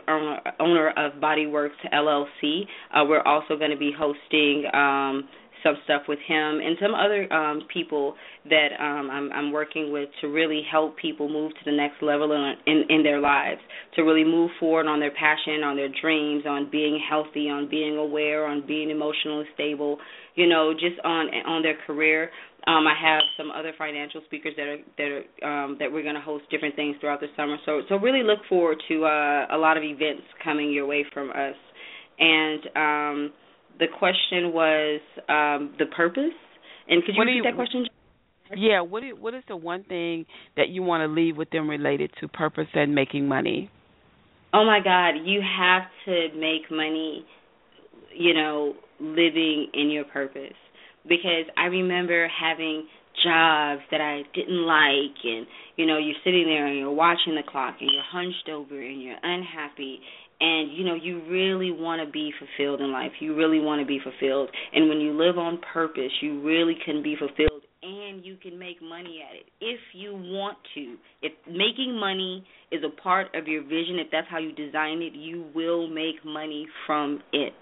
[0.60, 2.64] owner of Bodyworks LLC.
[2.94, 4.66] Uh, we're also going to be hosting.
[4.74, 5.28] Um,
[5.64, 8.16] some stuff with him and some other um, people
[8.50, 12.32] that um, I'm, I'm working with to really help people move to the next level
[12.34, 13.62] in, in in their lives,
[13.95, 17.98] to really move forward on their passion, on their dreams, on being healthy, on being
[17.98, 19.98] aware, on being emotionally stable,
[20.36, 22.30] you know, just on on their career.
[22.65, 25.10] Um, I have some other financial speakers that are that
[25.44, 27.57] are um, that we're going to host different things throughout the summer.
[27.65, 31.30] So so really look forward to uh, a lot of events coming your way from
[31.31, 31.56] us.
[32.19, 33.34] And um,
[33.80, 36.38] the question was um, the purpose.
[36.88, 37.85] And could you repeat you, that question?
[38.56, 40.26] Yeah, what is, what is the one thing
[40.57, 43.69] that you want to leave with them related to purpose and making money?
[44.53, 47.26] Oh my God, you have to make money,
[48.15, 50.53] you know, living in your purpose.
[51.08, 52.88] Because I remember having
[53.24, 57.44] jobs that I didn't like and you know, you're sitting there and you're watching the
[57.48, 60.00] clock and you're hunched over and you're unhappy
[60.40, 63.12] and you know you really want to be fulfilled in life.
[63.20, 64.50] You really want to be fulfilled.
[64.74, 68.82] And when you live on purpose you really can be fulfilled and you can make
[68.82, 69.46] money at it.
[69.62, 74.28] If you want to if making money is a part of your vision if that's
[74.30, 77.54] how you design it you will make money from it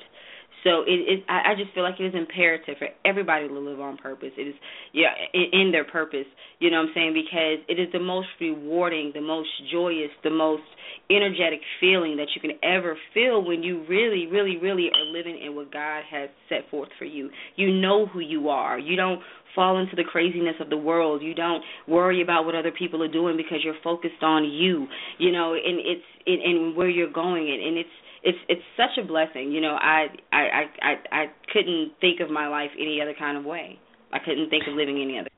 [0.63, 1.19] So it is.
[1.27, 4.31] I, I just feel like it is imperative for everybody to live on purpose.
[4.38, 4.55] It is,
[4.93, 6.25] yeah, in, in their purpose.
[6.59, 7.13] You know what I'm saying?
[7.13, 10.63] Because it is the most rewarding, the most joyous, the most
[11.09, 15.55] energetic feeling that you can ever feel when you really, really, really are living in
[15.55, 17.29] what God has set forth for you.
[17.55, 18.77] You know who you are.
[18.77, 19.21] You don't
[19.55, 21.21] fall into the craziness of the world.
[21.21, 24.88] You don't worry about what other people are doing because you're focused on you.
[25.17, 27.89] You know, and it's it, and where you're going, and, and it's
[28.23, 29.52] it's it's such a blessing.
[29.52, 33.45] You know, I I I I couldn't think of my life any other kind of
[33.45, 33.80] way.
[34.14, 35.30] I couldn't think of living any other.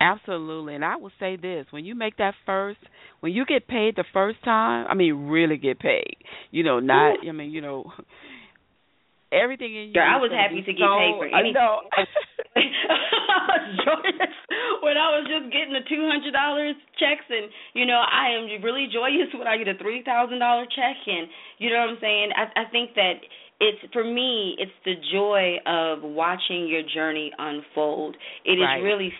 [0.00, 2.80] Absolutely, and I will say this: when you make that first,
[3.20, 6.16] when you get paid the first time, I mean, really get paid.
[6.50, 7.18] You know, not.
[7.26, 7.90] I mean, you know,
[9.34, 10.00] everything in you.
[10.00, 11.58] I was happy to get so, paid for anything.
[11.58, 12.08] Joyous
[14.86, 18.46] when I was just getting the two hundred dollars checks, and you know I am
[18.62, 21.26] really joyous when I get a three thousand dollar check, and
[21.58, 22.30] you know what I'm saying.
[22.38, 23.18] I, I think that
[23.60, 28.16] it's for me, it's the joy of watching your journey unfold.
[28.44, 28.78] It right.
[28.78, 29.12] is really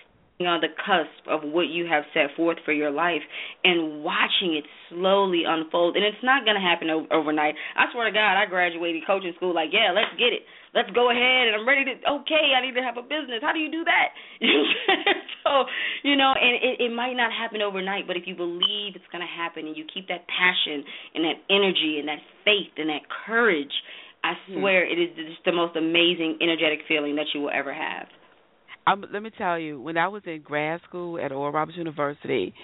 [0.43, 3.23] on the cusp of what you have set forth for your life
[3.63, 5.95] and watching it slowly unfold.
[5.95, 7.55] And it's not going to happen o- overnight.
[7.79, 10.43] I swear to God, I graduated coaching school like, yeah, let's get it.
[10.75, 11.95] Let's go ahead and I'm ready to,
[12.27, 13.47] okay, I need to have a business.
[13.47, 14.11] How do you do that?
[15.47, 15.71] so,
[16.03, 19.23] you know, and it, it might not happen overnight, but if you believe it's going
[19.23, 20.83] to happen and you keep that passion
[21.15, 23.71] and that energy and that faith and that courage,
[24.25, 24.59] I Hmm.
[24.59, 28.09] swear it is just the most amazing, energetic feeling that you will ever have.
[28.87, 32.55] Um, let me tell you, when I was in grad school at Oral Roberts University,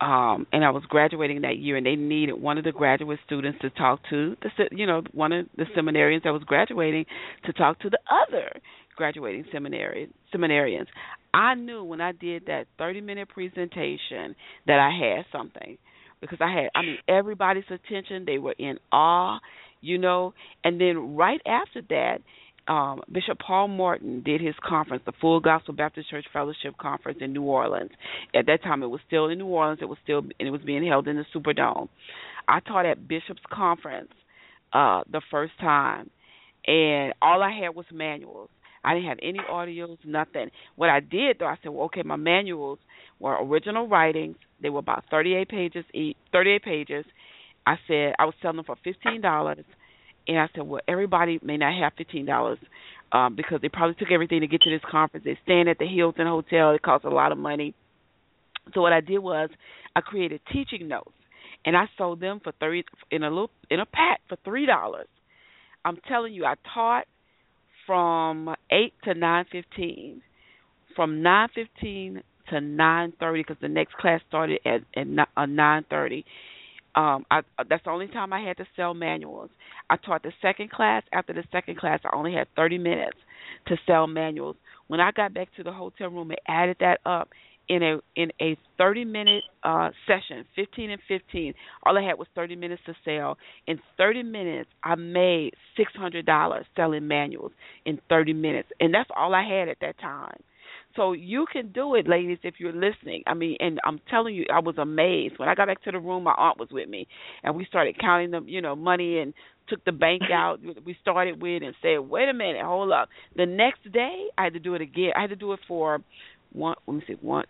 [0.00, 3.58] um, and I was graduating that year, and they needed one of the graduate students
[3.62, 7.04] to talk to the, you know, one of the seminarians that was graduating
[7.46, 8.48] to talk to the other
[8.96, 10.86] graduating seminary seminarians.
[11.34, 14.34] I knew when I did that 30-minute presentation
[14.66, 15.78] that I had something
[16.20, 18.24] because I had, I mean, everybody's attention.
[18.24, 19.38] They were in awe,
[19.80, 20.34] you know,
[20.64, 22.18] and then right after that
[22.68, 27.32] um, Bishop Paul Morton did his conference, the Full Gospel Baptist Church Fellowship Conference in
[27.32, 27.90] New Orleans.
[28.34, 29.78] At that time, it was still in New Orleans.
[29.80, 31.88] It was still and it was being held in the Superdome.
[32.46, 34.10] I taught at Bishop's conference
[34.72, 36.10] uh, the first time,
[36.66, 38.50] and all I had was manuals.
[38.84, 40.50] I didn't have any audios, nothing.
[40.76, 42.78] What I did though, I said, well, okay, my manuals
[43.18, 44.36] were original writings.
[44.62, 46.16] They were about 38 pages each.
[46.32, 47.04] 38 pages.
[47.66, 49.64] I said I was selling them for fifteen dollars
[50.28, 52.58] and I said, well, everybody may not have fifteen dollars
[53.12, 55.24] um, because they probably took everything to get to this conference.
[55.24, 56.72] They're staying at the Hilton Hotel.
[56.72, 57.74] It costs a lot of money.
[58.74, 59.48] So what I did was
[59.96, 61.10] I created teaching notes,
[61.64, 65.08] and I sold them for thirty in a little in a pack for three dollars.
[65.84, 67.06] I'm telling you, I taught
[67.86, 70.20] from eight to nine fifteen,
[70.94, 76.26] from nine fifteen to nine thirty because the next class started at at nine thirty
[76.94, 79.50] um I that's the only time I had to sell manuals.
[79.90, 81.02] I taught the second class.
[81.12, 83.18] After the second class, I only had 30 minutes
[83.68, 84.56] to sell manuals.
[84.88, 87.28] When I got back to the hotel room and added that up
[87.68, 91.54] in a in a 30 minute uh session, 15 and 15,
[91.84, 93.36] all I had was 30 minutes to sell.
[93.66, 97.52] In 30 minutes, I made $600 selling manuals
[97.84, 100.38] in 30 minutes, and that's all I had at that time.
[100.96, 103.22] So you can do it, ladies, if you're listening.
[103.26, 106.00] I mean, and I'm telling you, I was amazed when I got back to the
[106.00, 106.24] room.
[106.24, 107.06] My aunt was with me,
[107.44, 109.32] and we started counting the, you know, money and
[109.68, 110.58] took the bank out.
[110.84, 114.54] We started with and said, "Wait a minute, hold up." The next day, I had
[114.54, 115.12] to do it again.
[115.16, 116.00] I had to do it for
[116.52, 116.74] one.
[116.86, 117.44] Let me see, one,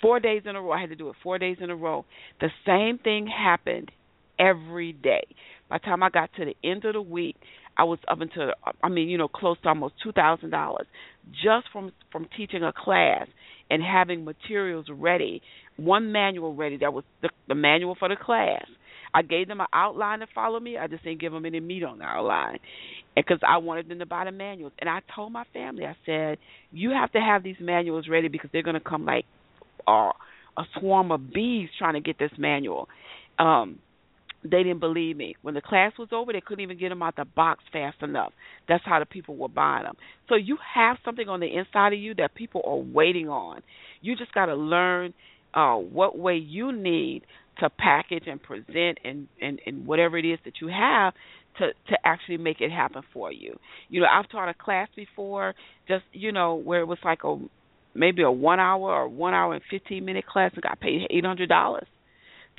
[0.00, 0.72] four days in a row.
[0.72, 2.04] I had to do it four days in a row.
[2.40, 3.90] The same thing happened
[4.38, 5.24] every day.
[5.68, 7.36] By the time I got to the end of the week,
[7.76, 8.52] I was up into
[8.82, 10.86] I mean, you know, close to almost two thousand dollars
[11.32, 13.26] just from from teaching a class
[13.70, 15.42] and having materials ready,
[15.76, 16.76] one manual ready.
[16.78, 18.66] That was the, the manual for the class.
[19.12, 20.78] I gave them an outline to follow me.
[20.78, 22.58] I just didn't give them any meat on the outline,
[23.16, 24.72] because I wanted them to buy the manuals.
[24.78, 26.38] And I told my family, I said,
[26.70, 29.24] you have to have these manuals ready because they're going to come like
[29.88, 30.12] uh,
[30.56, 32.88] a swarm of bees trying to get this manual.
[33.38, 33.80] Um,
[34.42, 35.36] they didn't believe me.
[35.42, 38.32] When the class was over, they couldn't even get them out the box fast enough.
[38.68, 39.96] That's how the people were buying them.
[40.28, 43.62] So you have something on the inside of you that people are waiting on.
[44.00, 45.12] You just got to learn
[45.52, 47.22] uh, what way you need
[47.58, 51.12] to package and present and, and, and whatever it is that you have
[51.58, 53.58] to to actually make it happen for you.
[53.88, 55.54] You know, I've taught a class before,
[55.88, 57.36] just you know, where it was like a
[57.92, 61.24] maybe a one hour or one hour and fifteen minute class and got paid eight
[61.24, 61.86] hundred dollars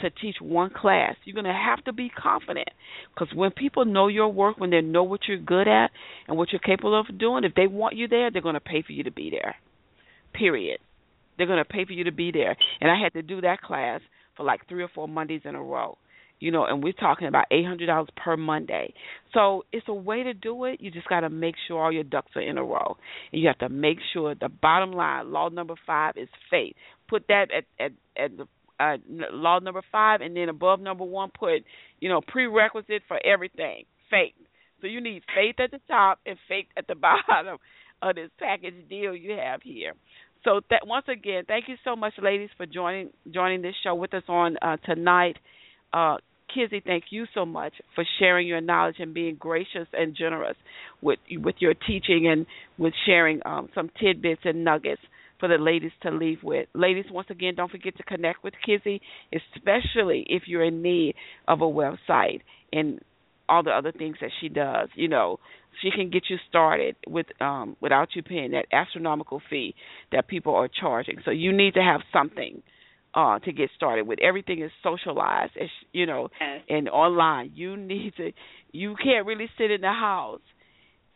[0.02, 1.16] to teach one class.
[1.24, 2.70] You're going to have to be confident
[3.14, 5.92] because when people know your work, when they know what you're good at
[6.28, 8.82] and what you're capable of doing, if they want you there, they're going to pay
[8.86, 9.56] for you to be there.
[10.34, 10.80] Period.
[11.38, 12.56] They're going to pay for you to be there.
[12.80, 14.02] And I had to do that class
[14.38, 15.98] for like three or four Mondays in a row.
[16.42, 18.94] you know, and we're talking about eight hundred dollars per Monday.
[19.34, 20.82] So it's a way to do it.
[20.82, 22.98] You just got to make sure all your ducks are in a row,
[23.32, 26.76] and you have to make sure the bottom line, law number five, is faith.
[27.08, 27.92] Put that at at
[28.22, 28.48] at the
[28.82, 28.98] uh,
[29.32, 31.64] law number five, and then above number one, put
[32.00, 34.34] you know prerequisite for everything, faith.
[34.82, 36.96] So you need faith at the top and faith at the
[37.30, 37.58] bottom
[38.02, 39.94] of this package deal you have here.
[40.44, 44.14] So that once again, thank you so much, ladies, for joining joining this show with
[44.14, 45.38] us on uh, tonight.
[45.94, 46.18] Uh,
[46.54, 50.58] Kizzie, thank you so much for sharing your knowledge and being gracious and generous
[51.02, 52.46] with with your teaching and
[52.78, 55.02] with sharing um, some tidbits and nuggets
[55.42, 56.70] for the ladies to leave with.
[56.74, 59.02] Ladies, once again, don't forget to connect with Kizzie,
[59.34, 61.16] especially if you're in need
[61.50, 62.42] of a website
[62.72, 63.02] and
[63.50, 64.88] all the other things that she does.
[64.96, 65.40] You know,
[65.82, 69.76] she can get you started with um without you paying that astronomical fee
[70.14, 71.18] that people are charging.
[71.26, 72.62] So you need to have something
[73.14, 74.20] uh to get started with.
[74.22, 75.54] Everything is socialized,
[75.92, 76.62] you know, Yes.
[76.70, 77.52] and online.
[77.56, 78.32] You need to
[78.72, 80.42] you can't really sit in the house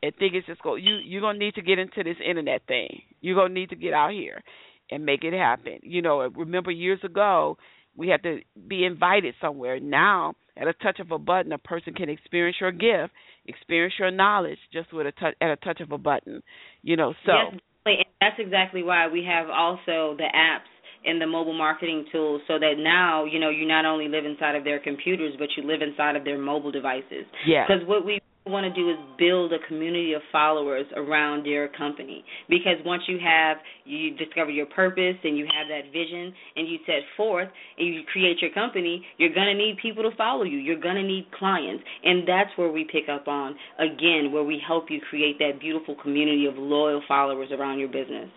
[0.05, 3.01] and think it's just go you you're gonna need to get into this internet thing.
[3.21, 4.43] You're gonna need to get out here
[4.91, 5.79] and make it happen.
[5.81, 7.57] You know, remember years ago
[7.95, 9.79] we had to be invited somewhere.
[9.79, 13.13] Now, at a touch of a button, a person can experience your gift,
[13.45, 16.43] experience your knowledge just with a touch at a touch of a button.
[16.83, 20.69] You know, so Yes, and that's exactly why we have also the apps
[21.05, 24.55] and the mobile marketing tools so that now, you know, you not only live inside
[24.55, 27.25] of their computers, but you live inside of their mobile devices.
[27.45, 27.65] yeah.
[27.67, 32.23] Because what we want to do is build a community of followers around your company.
[32.47, 36.77] Because once you have, you discover your purpose and you have that vision and you
[36.85, 40.57] set forth and you create your company, you're going to need people to follow you.
[40.57, 41.83] You're going to need clients.
[42.03, 45.95] And that's where we pick up on, again, where we help you create that beautiful
[46.01, 48.29] community of loyal followers around your business.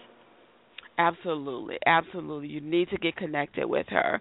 [0.98, 2.48] Absolutely, absolutely.
[2.48, 4.20] You need to get connected with her.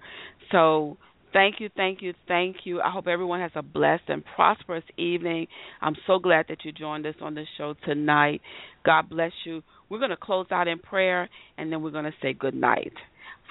[0.51, 0.97] So
[1.37, 2.81] thank you, thank you, thank you.
[2.81, 5.45] I hope everyone has a blessed and prosperous evening.
[5.81, 8.41] I'm so glad that you joined us on the show tonight.
[8.83, 9.61] God bless you.
[9.87, 12.93] We're going to close out in prayer and then we're going to say good night.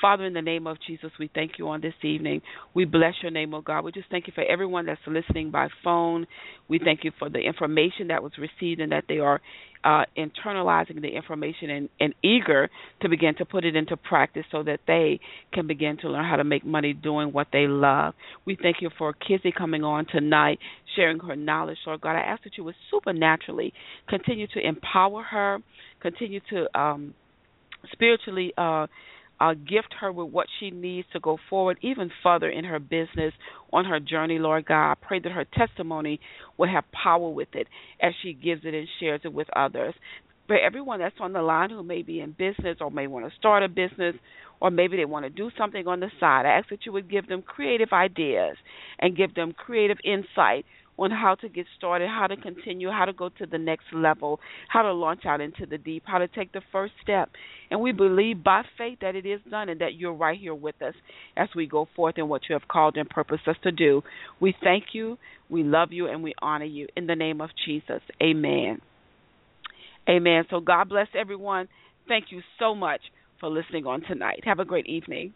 [0.01, 2.43] Father, in the name of Jesus, we thank you on this evening.
[2.74, 3.85] We bless your name, oh God.
[3.85, 6.27] We just thank you for everyone that's listening by phone.
[6.68, 9.40] We thank you for the information that was received and that they are
[9.85, 12.68] uh, internalizing the information and, and eager
[13.02, 15.20] to begin to put it into practice so that they
[15.52, 18.14] can begin to learn how to make money doing what they love.
[18.44, 20.59] We thank you for Kizzie coming on tonight,
[20.97, 21.78] sharing her knowledge.
[21.86, 23.73] Lord God, I ask that you would supernaturally
[24.09, 25.59] continue to empower her,
[26.02, 27.14] continue to um,
[27.93, 28.86] spiritually uh,
[29.40, 33.32] uh, gift her with what she needs to go forward even further in her business
[33.72, 34.92] on her journey, Lord God.
[34.92, 36.20] I pray that her testimony
[36.56, 37.66] will have power with it
[38.00, 39.94] as she gives it and shares it with others.
[40.46, 43.36] For everyone that's on the line who may be in business or may want to
[43.36, 44.14] start a business
[44.60, 47.10] or maybe they want to do something on the side, I ask that you would
[47.10, 48.56] give them creative ideas
[48.98, 50.64] and give them creative insight
[50.98, 54.40] on how to get started, how to continue, how to go to the next level,
[54.68, 57.31] how to launch out into the deep, how to take the first step.
[57.70, 60.81] And we believe by faith that it is done and that you're right here with
[60.82, 60.94] us
[61.36, 64.02] as we go forth in what you have called and purposed us to do.
[64.40, 65.18] We thank you,
[65.48, 66.89] we love you, and we honor you.
[66.97, 68.81] In the name of Jesus, amen.
[70.09, 70.44] Amen.
[70.51, 71.68] So God bless everyone.
[72.09, 73.01] Thank you so much
[73.40, 74.43] for listening on tonight.
[74.44, 75.35] Have a great evening.